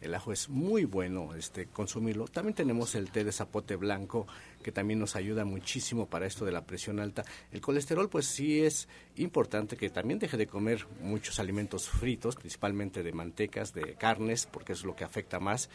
El 0.00 0.14
ajo 0.14 0.32
es 0.32 0.48
muy 0.48 0.84
bueno 0.84 1.34
este, 1.34 1.66
consumirlo. 1.66 2.28
También 2.28 2.54
tenemos 2.54 2.94
el 2.94 3.10
té 3.10 3.24
de 3.24 3.32
zapote 3.32 3.74
blanco, 3.74 4.28
que 4.62 4.70
también 4.70 5.00
nos 5.00 5.16
ayuda 5.16 5.44
muchísimo 5.44 6.06
para 6.06 6.26
esto 6.26 6.44
de 6.44 6.52
la 6.52 6.64
presión 6.64 7.00
alta. 7.00 7.24
El 7.50 7.60
colesterol, 7.60 8.08
pues 8.08 8.26
sí 8.26 8.60
es 8.60 8.86
importante 9.16 9.76
que 9.76 9.90
también 9.90 10.20
deje 10.20 10.36
de 10.36 10.46
comer 10.46 10.86
muchos 11.00 11.40
alimentos 11.40 11.88
fritos, 11.88 12.36
principalmente 12.36 13.02
de 13.02 13.12
mantecas, 13.12 13.74
de 13.74 13.94
carnes, 13.94 14.46
porque 14.46 14.72
es 14.72 14.84
lo 14.84 14.94
que 14.94 15.02
afecta 15.02 15.40
más. 15.40 15.68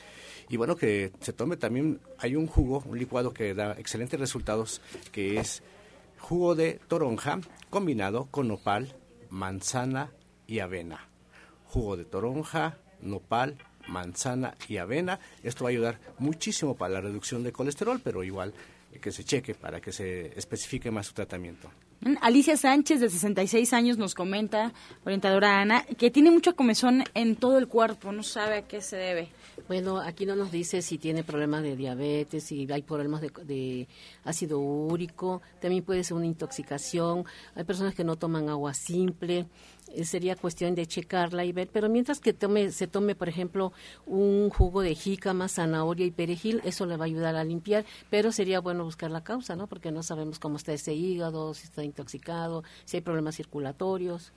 Y 0.48 0.56
bueno, 0.56 0.78
que 0.78 1.12
se 1.20 1.34
tome 1.34 1.58
también, 1.58 2.00
hay 2.18 2.38
un 2.38 2.48
jugo, 2.48 2.82
un 2.86 2.98
licuado 2.98 3.34
que 3.34 3.54
da 3.54 3.74
excelentes 3.74 4.20
resultados, 4.20 4.82
que 5.12 5.38
es 5.38 5.64
jugo 6.24 6.56
de 6.56 6.80
toronja 6.88 7.42
combinado 7.70 8.28
con 8.32 8.48
nopal, 8.48 8.96
manzana 9.30 10.12
y 10.48 10.60
avena. 10.60 11.10
Jugo 11.66 11.98
de 11.98 12.06
toronja, 12.06 12.78
nopal, 13.02 13.58
manzana 13.88 14.56
y 14.70 14.78
avena. 14.78 15.20
Esto 15.44 15.66
va 15.66 15.70
a 15.70 15.72
ayudar 15.72 16.00
muchísimo 16.20 16.76
para 16.76 16.94
la 16.94 17.02
reducción 17.02 17.44
de 17.44 17.52
colesterol, 17.52 18.00
pero 18.02 18.24
igual 18.24 18.54
que 19.02 19.12
se 19.12 19.26
cheque 19.26 19.54
para 19.54 19.82
que 19.82 19.92
se 19.92 20.38
especifique 20.40 20.92
más 20.92 21.08
su 21.08 21.14
tratamiento. 21.14 21.70
Alicia 22.22 22.58
Sánchez, 22.58 23.00
de 23.00 23.10
66 23.10 23.74
años, 23.74 23.98
nos 23.98 24.16
comenta, 24.16 24.74
orientadora 25.06 25.62
Ana, 25.62 25.84
que 25.98 26.12
tiene 26.12 26.32
mucha 26.32 26.54
comezón 26.54 27.04
en 27.14 27.36
todo 27.36 27.58
el 27.58 27.68
cuerpo, 27.68 28.12
no 28.12 28.24
sabe 28.24 28.58
a 28.58 28.62
qué 28.68 28.82
se 28.82 28.98
debe. 28.98 29.30
Bueno, 29.68 30.00
aquí 30.00 30.26
no 30.26 30.36
nos 30.36 30.52
dice 30.52 30.82
si 30.82 30.98
tiene 30.98 31.24
problemas 31.24 31.64
de 31.64 31.76
diabetes, 31.76 32.44
si 32.44 32.70
hay 32.72 32.82
problemas 32.82 33.22
de, 33.22 33.88
ácido 34.26 34.60
úrico, 34.60 35.42
también 35.62 35.84
puede 35.84 36.04
ser 36.04 36.18
una 36.18 36.26
intoxicación, 36.26 37.26
hay 37.56 37.64
personas 37.64 37.94
que 37.94 38.04
no 38.04 38.18
toman 38.18 38.50
agua 38.50 38.74
simple, 38.74 39.46
sería 40.04 40.36
cuestión 40.36 40.76
de 40.76 40.86
checarla 40.86 41.46
y 41.46 41.52
ver, 41.52 41.70
pero 41.72 41.90
mientras 41.90 42.20
que 42.20 42.34
tome, 42.34 42.72
se 42.72 42.88
tome, 42.88 43.16
por 43.16 43.30
ejemplo, 43.30 43.74
un 44.06 44.50
jugo 44.50 44.82
de 44.82 44.96
jícama, 44.96 45.48
zanahoria 45.48 46.06
y 46.06 46.12
perejil, 46.12 46.62
eso 46.64 46.86
le 46.86 46.98
va 46.98 47.06
a 47.06 47.08
ayudar 47.08 47.36
a 47.36 47.44
limpiar, 47.44 47.86
pero 48.10 48.32
sería 48.32 48.60
bueno 48.60 48.84
buscar 48.84 49.12
la 49.12 49.24
causa, 49.24 49.56
¿no? 49.56 49.68
Porque 49.68 49.92
no 49.92 50.04
sabemos 50.04 50.40
cómo 50.40 50.58
está 50.58 50.74
ese 50.74 50.94
hígado, 50.94 51.54
si 51.54 51.66
está 51.66 51.84
intoxicado, 51.84 52.64
si 52.86 52.98
hay 52.98 53.02
problemas 53.02 53.36
circulatorios. 53.36 54.34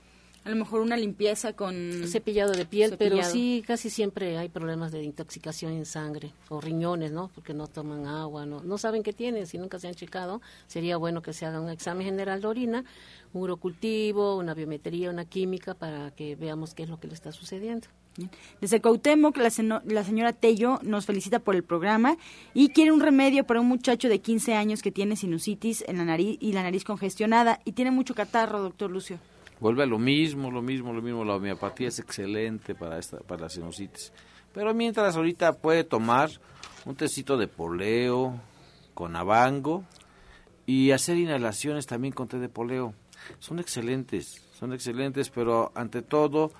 A 0.47 0.49
lo 0.49 0.55
mejor 0.55 0.79
una 0.79 0.95
limpieza 0.95 1.51
con 1.51 1.75
cepillado 2.07 2.53
de 2.53 2.65
piel, 2.65 2.91
pero 2.97 3.17
sí, 3.33 3.63
casi 3.67 3.89
siempre 3.89 4.37
hay 4.37 4.47
problemas 4.47 4.93
de 4.93 5.03
intoxicación 5.03 5.73
en 5.73 5.85
sangre 5.85 6.31
o 6.47 6.61
riñones, 6.61 7.11
¿no? 7.11 7.29
Porque 7.35 7.53
no 7.53 7.67
toman 7.67 8.05
agua, 8.07 8.45
no, 8.45 8.61
no 8.63 8.77
saben 8.77 9.03
qué 9.03 9.11
tienen, 9.11 9.45
si 9.45 9.57
nunca 9.57 9.77
se 9.77 9.89
han 9.89 9.93
checado, 9.93 10.41
sería 10.67 10.95
bueno 10.95 11.21
que 11.21 11.33
se 11.33 11.45
haga 11.45 11.59
un 11.59 11.69
examen 11.69 12.05
general 12.05 12.39
de 12.41 12.47
orina, 12.47 12.85
un 13.33 13.41
urocultivo, 13.41 14.37
una 14.37 14.53
biometría, 14.53 15.09
una 15.09 15.25
química 15.25 15.73
para 15.73 16.11
que 16.11 16.37
veamos 16.37 16.73
qué 16.73 16.83
es 16.83 16.89
lo 16.89 16.97
que 16.99 17.07
le 17.07 17.13
está 17.13 17.31
sucediendo. 17.33 17.87
Desde 18.61 18.81
Cuauhtémoc, 18.81 19.37
la, 19.37 19.49
seno- 19.51 19.81
la 19.85 20.03
señora 20.03 20.33
Tello 20.33 20.79
nos 20.81 21.05
felicita 21.05 21.37
por 21.39 21.55
el 21.55 21.63
programa 21.63 22.17
y 22.53 22.69
quiere 22.69 22.91
un 22.91 22.99
remedio 23.01 23.43
para 23.45 23.59
un 23.61 23.67
muchacho 23.67 24.09
de 24.09 24.19
15 24.21 24.55
años 24.55 24.81
que 24.81 24.91
tiene 24.91 25.15
sinusitis 25.15 25.83
en 25.87 25.97
la 25.97 26.05
nariz 26.05 26.37
y 26.39 26.53
la 26.53 26.63
nariz 26.63 26.83
congestionada 26.83 27.59
y 27.65 27.73
tiene 27.73 27.91
mucho 27.91 28.15
catarro, 28.15 28.61
doctor 28.61 28.89
Lucio. 28.89 29.19
Vuelve 29.59 29.83
a 29.83 29.87
lo 29.87 29.97
mismo, 29.97 30.51
lo 30.51 30.61
mismo, 30.61 30.93
lo 30.93 31.01
mismo. 31.01 31.25
La 31.25 31.35
homeopatía 31.35 31.87
es 31.87 31.99
excelente 31.99 32.75
para 32.75 32.99
esta, 32.99 33.19
para 33.19 33.43
la 33.43 33.49
sinusitis. 33.49 34.13
Pero 34.53 34.73
mientras 34.73 35.15
ahorita 35.15 35.53
puede 35.53 35.83
tomar 35.83 36.29
un 36.85 36.95
tecito 36.95 37.37
de 37.37 37.47
poleo 37.47 38.39
con 38.93 39.15
abango 39.15 39.83
y 40.65 40.91
hacer 40.91 41.17
inhalaciones 41.17 41.87
también 41.87 42.13
con 42.13 42.27
té 42.27 42.39
de 42.39 42.49
poleo. 42.49 42.93
Son 43.39 43.59
excelentes, 43.59 44.43
son 44.53 44.73
excelentes, 44.73 45.29
pero 45.29 45.71
ante 45.75 46.01
todo 46.01 46.51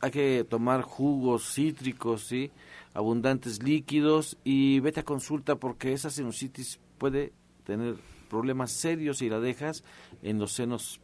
hay 0.00 0.10
que 0.10 0.46
tomar 0.48 0.82
jugos 0.82 1.54
cítricos, 1.54 2.26
¿sí? 2.26 2.50
abundantes 2.96 3.62
líquidos 3.62 4.38
y 4.42 4.80
vete 4.80 5.00
a 5.00 5.04
consulta 5.04 5.56
porque 5.56 5.92
esa 5.92 6.08
sinusitis 6.08 6.80
puede 6.96 7.32
tener 7.64 7.96
problemas 8.30 8.72
serios 8.72 9.18
si 9.18 9.28
la 9.28 9.38
dejas 9.38 9.84
en 10.22 10.38
los 10.38 10.52
senos 10.52 11.00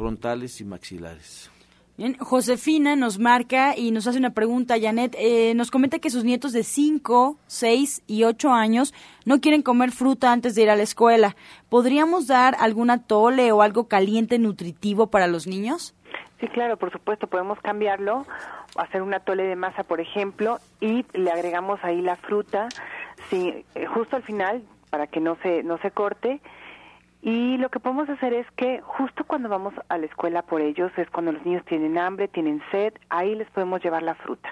frontales 0.00 0.62
y 0.62 0.64
maxilares. 0.64 1.50
Bien, 1.98 2.16
Josefina 2.16 2.96
nos 2.96 3.18
marca 3.18 3.76
y 3.76 3.90
nos 3.90 4.06
hace 4.06 4.16
una 4.16 4.30
pregunta, 4.30 4.76
Janet. 4.80 5.14
Eh, 5.18 5.52
nos 5.54 5.70
comenta 5.70 5.98
que 5.98 6.08
sus 6.08 6.24
nietos 6.24 6.54
de 6.54 6.62
5, 6.62 7.36
6 7.46 8.04
y 8.06 8.24
8 8.24 8.50
años 8.50 8.94
no 9.26 9.42
quieren 9.42 9.60
comer 9.60 9.90
fruta 9.90 10.32
antes 10.32 10.54
de 10.54 10.62
ir 10.62 10.70
a 10.70 10.76
la 10.76 10.84
escuela. 10.84 11.36
¿Podríamos 11.68 12.26
dar 12.26 12.56
alguna 12.60 13.02
tole 13.02 13.52
o 13.52 13.60
algo 13.60 13.88
caliente 13.88 14.38
nutritivo 14.38 15.08
para 15.08 15.26
los 15.26 15.46
niños? 15.46 15.94
Sí, 16.40 16.48
claro, 16.48 16.78
por 16.78 16.90
supuesto, 16.90 17.26
podemos 17.26 17.60
cambiarlo, 17.60 18.24
hacer 18.76 19.02
una 19.02 19.20
tole 19.20 19.42
de 19.42 19.56
masa, 19.56 19.82
por 19.82 20.00
ejemplo, 20.00 20.60
y 20.80 21.04
le 21.12 21.30
agregamos 21.30 21.78
ahí 21.82 22.00
la 22.00 22.16
fruta, 22.16 22.70
sí, 23.28 23.66
eh, 23.74 23.84
justo 23.84 24.16
al 24.16 24.22
final, 24.22 24.62
para 24.88 25.08
que 25.08 25.20
no 25.20 25.36
se, 25.42 25.62
no 25.62 25.76
se 25.82 25.90
corte. 25.90 26.40
Y 27.22 27.58
lo 27.58 27.68
que 27.68 27.80
podemos 27.80 28.08
hacer 28.08 28.32
es 28.32 28.46
que 28.56 28.80
justo 28.80 29.24
cuando 29.26 29.48
vamos 29.48 29.74
a 29.88 29.98
la 29.98 30.06
escuela 30.06 30.42
por 30.42 30.62
ellos, 30.62 30.90
es 30.96 31.08
cuando 31.10 31.32
los 31.32 31.44
niños 31.44 31.64
tienen 31.66 31.98
hambre, 31.98 32.28
tienen 32.28 32.62
sed, 32.70 32.94
ahí 33.10 33.34
les 33.34 33.48
podemos 33.50 33.82
llevar 33.82 34.02
la 34.02 34.14
fruta. 34.14 34.48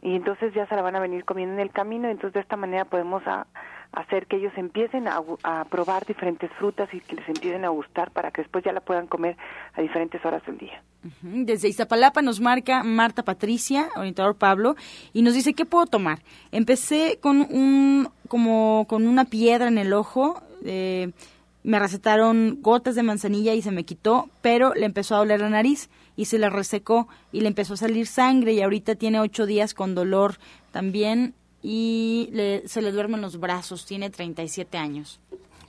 Y 0.00 0.14
entonces 0.14 0.54
ya 0.54 0.64
se 0.68 0.76
la 0.76 0.82
van 0.82 0.94
a 0.94 1.00
venir 1.00 1.24
comiendo 1.24 1.54
en 1.54 1.60
el 1.60 1.70
camino, 1.72 2.08
entonces 2.08 2.34
de 2.34 2.40
esta 2.40 2.56
manera 2.56 2.84
podemos 2.84 3.26
a- 3.26 3.48
hacer 3.90 4.26
que 4.26 4.36
ellos 4.36 4.52
empiecen 4.56 5.08
a, 5.08 5.20
a 5.42 5.64
probar 5.64 6.06
diferentes 6.06 6.52
frutas 6.52 6.88
y 6.92 7.00
que 7.00 7.16
les 7.16 7.28
empiecen 7.28 7.64
a 7.64 7.70
gustar 7.70 8.12
para 8.12 8.30
que 8.30 8.42
después 8.42 8.62
ya 8.62 8.72
la 8.72 8.80
puedan 8.80 9.08
comer 9.08 9.36
a 9.74 9.80
diferentes 9.80 10.24
horas 10.24 10.44
del 10.46 10.58
día. 10.58 10.80
Desde 11.22 11.66
Iztapalapa 11.68 12.22
nos 12.22 12.38
marca 12.38 12.84
Marta 12.84 13.24
Patricia, 13.24 13.88
orientador 13.96 14.36
Pablo, 14.36 14.76
y 15.12 15.22
nos 15.22 15.34
dice, 15.34 15.52
¿qué 15.54 15.64
puedo 15.64 15.86
tomar? 15.86 16.20
Empecé 16.52 17.18
con 17.20 17.38
un, 17.40 18.08
como 18.28 18.86
con 18.88 19.08
una 19.08 19.24
piedra 19.24 19.66
en 19.66 19.78
el 19.78 19.92
ojo, 19.94 20.40
eh, 20.64 21.10
me 21.68 21.78
recetaron 21.78 22.58
gotas 22.62 22.94
de 22.94 23.02
manzanilla 23.02 23.52
y 23.52 23.60
se 23.60 23.70
me 23.70 23.84
quitó, 23.84 24.30
pero 24.40 24.72
le 24.74 24.86
empezó 24.86 25.14
a 25.14 25.18
doler 25.18 25.40
la 25.40 25.50
nariz 25.50 25.90
y 26.16 26.24
se 26.24 26.38
le 26.38 26.48
resecó 26.48 27.08
y 27.30 27.42
le 27.42 27.48
empezó 27.48 27.74
a 27.74 27.76
salir 27.76 28.06
sangre 28.06 28.54
y 28.54 28.62
ahorita 28.62 28.94
tiene 28.94 29.20
ocho 29.20 29.44
días 29.44 29.74
con 29.74 29.94
dolor 29.94 30.38
también 30.72 31.34
y 31.62 32.30
le- 32.32 32.66
se 32.66 32.80
le 32.80 32.90
duermen 32.90 33.20
los 33.20 33.38
brazos, 33.38 33.84
tiene 33.84 34.08
37 34.08 34.78
años. 34.78 35.20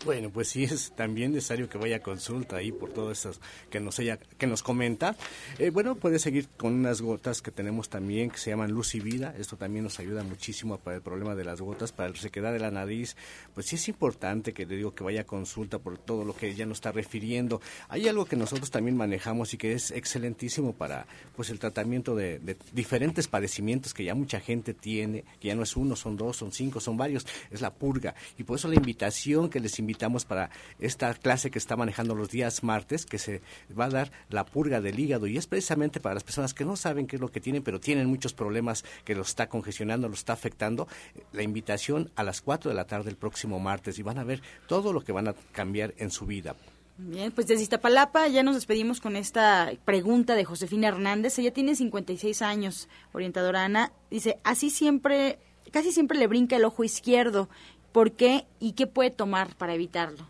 Bueno, 0.06 0.30
pues 0.30 0.48
sí 0.48 0.64
es 0.64 0.94
también 0.96 1.34
necesario 1.34 1.68
que 1.68 1.78
vaya 1.78 1.98
a 1.98 2.00
consulta 2.00 2.56
ahí 2.56 2.72
por 2.72 2.94
todo 2.94 3.12
eso 3.12 3.32
que 3.70 3.82
nos 3.82 4.00
ella, 4.00 4.18
que 4.18 4.48
nos 4.48 4.64
comenta. 4.64 5.18
Eh, 5.58 5.72
bueno, 5.72 5.96
puede 5.96 6.20
seguir 6.20 6.48
con 6.56 6.74
unas 6.74 7.02
gotas 7.02 7.42
que 7.42 7.52
tenemos 7.52 7.90
también 7.90 8.30
que 8.30 8.38
se 8.38 8.50
llaman 8.50 8.72
luz 8.72 8.96
y 8.96 9.02
vida. 9.02 9.36
Esto 9.38 9.58
también 9.58 9.84
nos 9.84 10.00
ayuda 10.00 10.24
muchísimo 10.24 10.78
para 10.78 10.96
el 10.96 11.02
problema 11.02 11.36
de 11.36 11.44
las 11.44 11.60
gotas, 11.60 11.92
para 11.92 12.08
la 12.08 12.16
resequedad 12.16 12.54
de 12.54 12.60
la 12.60 12.72
nariz. 12.72 13.18
Pues 13.54 13.66
sí 13.66 13.76
es 13.76 13.90
importante 13.90 14.54
que 14.54 14.66
le 14.66 14.78
digo 14.78 14.96
que 14.96 15.04
vaya 15.04 15.22
a 15.22 15.24
consulta 15.26 15.80
por 15.80 15.98
todo 15.98 16.24
lo 16.24 16.34
que 16.34 16.48
ella 16.48 16.66
nos 16.66 16.78
está 16.78 16.94
refiriendo. 16.94 17.60
Hay 17.90 18.08
algo 18.08 18.24
que 18.24 18.38
nosotros 18.38 18.72
también 18.72 18.96
manejamos 18.96 19.54
y 19.54 19.58
que 19.58 19.74
es 19.74 19.92
excelentísimo 19.92 20.72
para 20.72 21.08
pues 21.36 21.50
el 21.50 21.60
tratamiento 21.60 22.16
de, 22.16 22.40
de 22.40 22.56
diferentes 22.72 23.28
padecimientos 23.28 23.94
que 23.94 24.06
ya 24.06 24.16
mucha 24.16 24.40
gente 24.40 24.74
tiene, 24.74 25.26
que 25.42 25.50
ya 25.50 25.56
no 25.56 25.64
es 25.64 25.76
uno, 25.76 25.98
son 25.98 26.16
dos, 26.16 26.38
son 26.38 26.54
cinco, 26.54 26.80
son 26.80 26.96
varios, 26.96 27.28
es 27.52 27.60
la 27.60 27.74
purga. 27.74 28.16
Y 28.38 28.44
por 28.44 28.58
eso 28.58 28.70
la 28.70 28.76
invitación 28.76 29.50
que 29.50 29.60
les 29.60 29.78
invitamos 29.90 30.24
para 30.24 30.52
esta 30.78 31.12
clase 31.16 31.50
que 31.50 31.58
está 31.58 31.76
manejando 31.76 32.14
los 32.14 32.30
días 32.30 32.62
martes, 32.62 33.08
que 33.08 33.18
se 33.18 33.42
va 33.78 33.86
a 33.86 33.90
dar 33.90 34.12
la 34.30 34.46
purga 34.46 34.82
del 34.82 35.00
hígado 35.00 35.26
y 35.26 35.36
es 35.36 35.48
precisamente 35.48 36.00
para 36.00 36.14
las 36.14 36.24
personas 36.24 36.54
que 36.54 36.64
no 36.64 36.76
saben 36.76 37.08
qué 37.08 37.16
es 37.16 37.20
lo 37.20 37.32
que 37.32 37.42
tienen, 37.42 37.64
pero 37.64 37.80
tienen 37.80 38.06
muchos 38.06 38.34
problemas 38.34 38.86
que 39.04 39.16
los 39.16 39.30
está 39.30 39.50
congestionando, 39.50 40.08
los 40.08 40.20
está 40.20 40.34
afectando. 40.34 40.88
La 41.34 41.42
invitación 41.42 42.12
a 42.16 42.24
las 42.24 42.42
4 42.42 42.70
de 42.70 42.76
la 42.76 42.86
tarde 42.86 43.10
el 43.10 43.16
próximo 43.16 43.60
martes 43.60 43.98
y 43.98 44.04
van 44.04 44.20
a 44.20 44.24
ver 44.24 44.44
todo 44.68 44.94
lo 44.94 45.02
que 45.02 45.12
van 45.12 45.28
a 45.28 45.34
cambiar 45.54 45.96
en 45.98 46.12
su 46.12 46.28
vida. 46.28 46.56
Bien, 47.00 47.32
pues 47.32 47.48
desde 47.48 47.64
Iztapalapa 47.64 48.28
ya 48.28 48.44
nos 48.44 48.54
despedimos 48.54 49.02
con 49.02 49.16
esta 49.16 49.72
pregunta 49.86 50.36
de 50.36 50.46
Josefina 50.46 50.90
Hernández. 50.90 51.40
Ella 51.40 51.52
tiene 51.52 51.74
56 51.74 52.44
años, 52.44 52.90
orientadora 53.12 53.66
Ana. 53.66 53.92
Dice, 54.12 54.38
así 54.44 54.70
siempre, 54.70 55.40
casi 55.72 55.92
siempre 55.92 56.20
le 56.20 56.28
brinca 56.28 56.58
el 56.58 56.66
ojo 56.66 56.84
izquierdo. 56.84 57.50
¿Por 57.92 58.12
qué 58.12 58.46
y 58.60 58.74
qué 58.74 58.88
puede 58.88 59.12
tomar 59.12 59.56
para 59.56 59.74
evitarlo? 59.74 60.28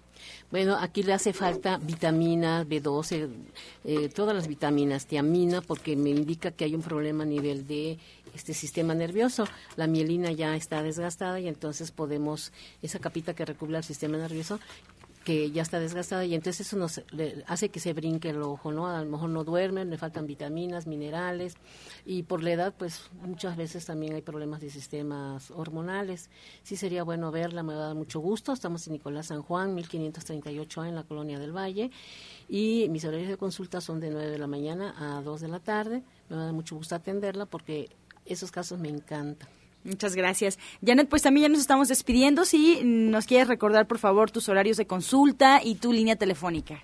Bueno, 0.52 0.78
aquí 0.80 1.04
le 1.04 1.14
hace 1.14 1.32
falta 1.32 1.78
vitaminas, 1.78 2.68
B12, 2.68 3.30
eh, 3.86 4.10
todas 4.10 4.36
las 4.36 4.48
vitaminas, 4.48 5.06
tiamina, 5.06 5.62
porque 5.62 5.96
me 5.96 6.10
indica 6.10 6.52
que 6.52 6.66
hay 6.66 6.76
un 6.76 6.82
problema 6.82 7.24
a 7.24 7.28
nivel 7.28 7.68
de 7.68 8.00
este 8.34 8.54
sistema 8.54 8.96
nervioso. 8.96 9.46
La 9.76 9.88
mielina 9.88 10.32
ya 10.32 10.56
está 10.56 10.82
desgastada 10.82 11.40
y 11.40 11.48
entonces 11.48 11.92
podemos, 11.92 12.52
esa 12.82 13.00
capita 13.00 13.34
que 13.34 13.46
recubre 13.46 13.78
el 13.78 13.84
sistema 13.84 14.18
nervioso, 14.18 14.60
que 15.30 15.52
ya 15.52 15.62
está 15.62 15.80
desgastada 15.80 16.26
y 16.26 16.34
entonces 16.34 16.66
eso 16.66 16.76
nos 16.76 17.04
le 17.12 17.44
hace 17.46 17.70
que 17.70 17.80
se 17.80 17.94
brinque 17.94 18.32
el 18.32 18.42
ojo, 18.42 18.72
¿no? 18.72 18.88
A 18.88 19.04
lo 19.04 19.12
mejor 19.12 19.30
no 19.30 19.44
duermen, 19.44 19.92
le 19.92 19.98
faltan 20.00 20.26
vitaminas, 20.26 20.88
minerales 20.88 21.54
y 22.04 22.24
por 22.24 22.42
la 22.42 22.54
edad 22.54 22.74
pues 22.76 23.12
muchas 23.22 23.56
veces 23.56 23.86
también 23.86 24.16
hay 24.16 24.24
problemas 24.24 24.60
de 24.60 24.72
sistemas 24.72 25.52
hormonales. 25.52 26.32
Sí 26.64 26.78
sería 26.78 27.04
bueno 27.04 27.30
verla, 27.30 27.62
me 27.62 27.76
va 27.76 27.84
a 27.84 27.88
dar 27.90 27.96
mucho 27.96 28.20
gusto. 28.20 28.54
Estamos 28.54 28.88
en 28.88 28.94
Nicolás 28.94 29.28
San 29.28 29.44
Juan, 29.44 29.76
1538 29.76 30.86
en 30.86 30.96
la 30.96 31.04
Colonia 31.04 31.38
del 31.38 31.56
Valle 31.56 31.92
y 32.48 32.88
mis 32.90 33.06
horarios 33.06 33.30
de 33.30 33.38
consulta 33.38 33.82
son 33.82 34.00
de 34.00 34.10
9 34.10 34.32
de 34.32 34.40
la 34.40 34.48
mañana 34.48 34.96
a 34.98 35.22
2 35.22 35.42
de 35.42 35.48
la 35.48 35.60
tarde. 35.60 36.02
Me 36.30 36.38
va 36.38 36.42
a 36.42 36.46
dar 36.46 36.56
mucho 36.56 36.76
gusto 36.76 36.96
atenderla 36.96 37.46
porque 37.46 37.90
esos 38.26 38.50
casos 38.50 38.80
me 38.80 38.90
encantan. 38.90 39.59
Muchas 39.84 40.16
gracias. 40.16 40.60
Janet, 40.86 41.10
pues 41.10 41.22
también 41.22 41.44
ya 41.44 41.50
nos 41.50 41.62
estamos 41.62 41.88
despidiendo. 41.88 42.46
Si 42.46 42.82
nos 42.84 43.26
quieres 43.26 43.48
recordar, 43.48 43.88
por 43.88 43.98
favor, 43.98 44.32
tus 44.32 44.50
horarios 44.50 44.78
de 44.78 44.88
consulta 44.88 45.62
y 45.64 45.76
tu 45.76 45.94
línea 45.94 46.16
telefónica. 46.16 46.82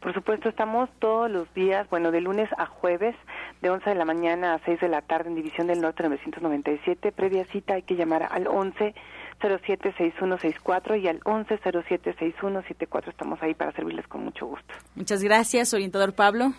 Por 0.00 0.14
supuesto, 0.14 0.48
estamos 0.48 0.88
todos 0.98 1.30
los 1.30 1.52
días, 1.52 1.86
bueno, 1.90 2.10
de 2.10 2.22
lunes 2.22 2.48
a 2.56 2.64
jueves, 2.64 3.14
de 3.60 3.68
11 3.68 3.90
de 3.90 3.96
la 3.96 4.06
mañana 4.06 4.54
a 4.54 4.64
6 4.64 4.80
de 4.80 4.88
la 4.88 5.02
tarde 5.02 5.28
en 5.28 5.36
División 5.36 5.66
del 5.66 5.82
Norte 5.82 6.02
997. 6.02 7.12
Previa 7.12 7.44
cita 7.44 7.74
hay 7.74 7.82
que 7.82 7.96
llamar 7.96 8.26
al 8.30 8.46
11 8.46 8.94
076164 9.40 10.96
y 10.96 11.08
al 11.08 11.20
11 11.24 11.58
076174. 11.58 13.10
Estamos 13.10 13.42
ahí 13.42 13.52
para 13.52 13.72
servirles 13.72 14.06
con 14.06 14.24
mucho 14.24 14.46
gusto. 14.46 14.72
Muchas 14.94 15.22
gracias, 15.22 15.74
orientador 15.74 16.14
Pablo. 16.14 16.54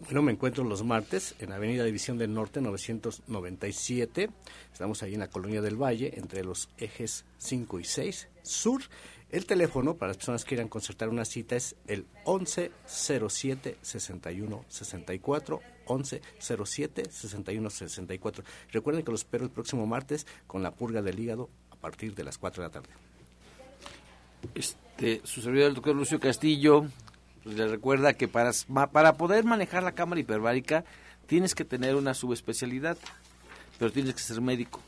Bueno, 0.00 0.22
me 0.22 0.30
encuentro 0.30 0.62
los 0.62 0.84
martes 0.84 1.34
en 1.40 1.50
Avenida 1.52 1.82
División 1.82 2.18
del 2.18 2.32
Norte 2.32 2.60
997. 2.60 4.30
Estamos 4.72 5.02
ahí 5.02 5.14
en 5.14 5.20
la 5.20 5.28
Colonia 5.28 5.60
del 5.60 5.74
Valle, 5.74 6.12
entre 6.16 6.44
los 6.44 6.68
ejes 6.78 7.24
5 7.38 7.80
y 7.80 7.84
6 7.84 8.28
sur. 8.42 8.82
El 9.30 9.44
teléfono 9.44 9.96
para 9.96 10.10
las 10.10 10.16
personas 10.18 10.44
que 10.44 10.50
quieran 10.50 10.68
concertar 10.68 11.08
una 11.08 11.24
cita 11.24 11.56
es 11.56 11.74
el 11.88 12.06
1107 12.24 13.76
61 13.82 14.64
64 14.68 15.60
1107 15.88 17.10
61 17.10 17.70
64. 17.70 18.44
Recuerden 18.70 19.04
que 19.04 19.10
los 19.10 19.22
espero 19.22 19.44
el 19.44 19.50
próximo 19.50 19.84
martes 19.86 20.28
con 20.46 20.62
la 20.62 20.70
purga 20.70 21.02
del 21.02 21.18
hígado 21.18 21.50
a 21.70 21.76
partir 21.76 22.14
de 22.14 22.22
las 22.22 22.38
4 22.38 22.62
de 22.62 22.68
la 22.68 22.72
tarde. 22.72 22.88
Este, 24.54 25.20
su 25.24 25.42
servidor, 25.42 25.70
el 25.70 25.74
doctor 25.74 25.96
Lucio 25.96 26.20
Castillo, 26.20 26.86
pues, 27.48 27.56
le 27.56 27.66
recuerda 27.66 28.12
que 28.12 28.28
para, 28.28 28.52
para 28.92 29.14
poder 29.14 29.42
manejar 29.44 29.82
la 29.82 29.92
cámara 29.92 30.20
hiperbárica 30.20 30.84
tienes 31.26 31.54
que 31.54 31.64
tener 31.64 31.94
una 31.94 32.12
subespecialidad, 32.12 32.98
pero 33.78 33.90
tienes 33.90 34.12
que 34.12 34.20
ser 34.20 34.42
médico. 34.42 34.82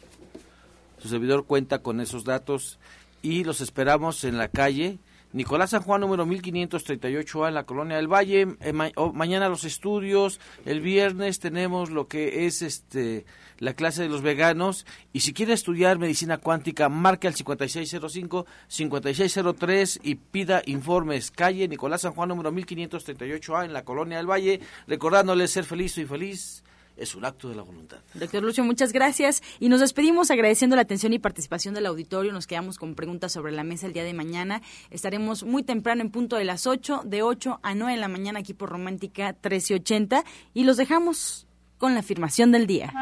Su 0.98 1.08
servidor 1.08 1.46
cuenta 1.46 1.78
con 1.78 2.02
esos 2.02 2.24
datos 2.24 2.78
y 3.22 3.44
los 3.44 3.62
esperamos 3.62 4.24
en 4.24 4.36
la 4.36 4.48
calle 4.48 4.98
Nicolás 5.33 5.70
San 5.70 5.83
Juan 5.83 6.01
número 6.01 6.26
1538A 6.26 7.49
en 7.49 7.55
la 7.55 7.62
Colonia 7.62 7.97
del 7.97 8.12
Valle. 8.12 8.57
Eh, 8.61 8.72
mañana 9.14 9.49
los 9.49 9.62
estudios, 9.62 10.41
el 10.64 10.81
viernes 10.81 11.39
tenemos 11.39 11.91
lo 11.91 12.09
que 12.09 12.47
es 12.47 12.62
este 12.62 13.24
la 13.59 13.74
clase 13.74 14.03
de 14.03 14.09
los 14.09 14.22
veganos 14.22 14.87
y 15.12 15.20
si 15.20 15.33
quiere 15.33 15.53
estudiar 15.53 15.99
medicina 15.99 16.39
cuántica, 16.39 16.89
marque 16.89 17.28
al 17.28 17.35
5605-5603 17.35 20.01
y 20.03 20.16
pida 20.16 20.62
informes. 20.66 21.31
Calle 21.31 21.68
Nicolás 21.68 22.01
San 22.01 22.11
Juan 22.12 22.31
número 22.31 22.51
1538A 22.53 23.66
en 23.66 23.72
la 23.72 23.85
Colonia 23.85 24.16
del 24.16 24.28
Valle, 24.28 24.59
recordándole 24.89 25.47
ser 25.47 25.62
feliz 25.64 25.97
y 25.99 26.07
feliz 26.07 26.64
es 27.01 27.14
un 27.14 27.24
acto 27.24 27.48
de 27.48 27.57
la 27.57 27.62
voluntad. 27.62 27.98
Doctor 28.14 28.42
Lucio, 28.42 28.62
muchas 28.62 28.92
gracias. 28.92 29.42
Y 29.59 29.68
nos 29.68 29.80
despedimos 29.80 30.30
agradeciendo 30.30 30.76
la 30.76 30.82
atención 30.82 31.12
y 31.12 31.18
participación 31.18 31.74
del 31.74 31.86
auditorio. 31.86 32.32
Nos 32.32 32.46
quedamos 32.46 32.78
con 32.78 32.94
preguntas 32.94 33.32
sobre 33.32 33.53
la 33.53 33.64
mesa 33.64 33.86
el 33.86 33.94
día 33.94 34.05
de 34.05 34.12
mañana. 34.12 34.61
Estaremos 34.90 35.42
muy 35.44 35.62
temprano 35.62 36.03
en 36.03 36.11
punto 36.11 36.36
de 36.36 36.44
las 36.44 36.66
8, 36.66 37.03
de 37.05 37.22
8 37.22 37.61
a 37.62 37.74
9 37.74 37.94
de 37.94 38.01
la 38.01 38.09
mañana 38.09 38.40
aquí 38.40 38.53
por 38.53 38.68
Romántica 38.68 39.28
1380. 39.28 40.24
Y 40.53 40.64
los 40.64 40.76
dejamos 40.76 41.46
con 41.78 41.94
la 41.94 42.01
afirmación 42.01 42.53
del 42.53 42.66
día. 42.66 42.92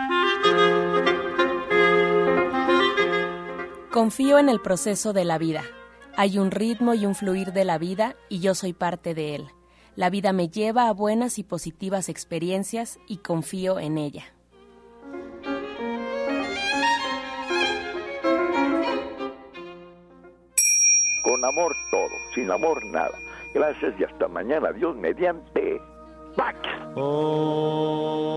Confío 3.90 4.38
en 4.38 4.48
el 4.48 4.60
proceso 4.60 5.12
de 5.12 5.24
la 5.24 5.38
vida. 5.38 5.64
Hay 6.16 6.38
un 6.38 6.52
ritmo 6.52 6.94
y 6.94 7.04
un 7.04 7.16
fluir 7.16 7.52
de 7.52 7.64
la 7.64 7.78
vida 7.78 8.16
y 8.28 8.38
yo 8.38 8.54
soy 8.54 8.72
parte 8.72 9.14
de 9.14 9.34
él. 9.34 9.48
La 9.98 10.10
vida 10.10 10.32
me 10.32 10.48
lleva 10.48 10.88
a 10.88 10.92
buenas 10.92 11.40
y 11.40 11.42
positivas 11.42 12.08
experiencias 12.08 13.00
y 13.08 13.16
confío 13.16 13.80
en 13.80 13.98
ella. 13.98 14.26
Con 21.24 21.44
amor 21.44 21.74
todo, 21.90 22.14
sin 22.32 22.48
amor 22.48 22.86
nada. 22.86 23.18
Gracias 23.52 23.92
y 23.98 24.04
hasta 24.04 24.28
mañana. 24.28 24.70
Dios 24.70 24.94
mediante. 24.94 25.80
Oh. 26.94 28.28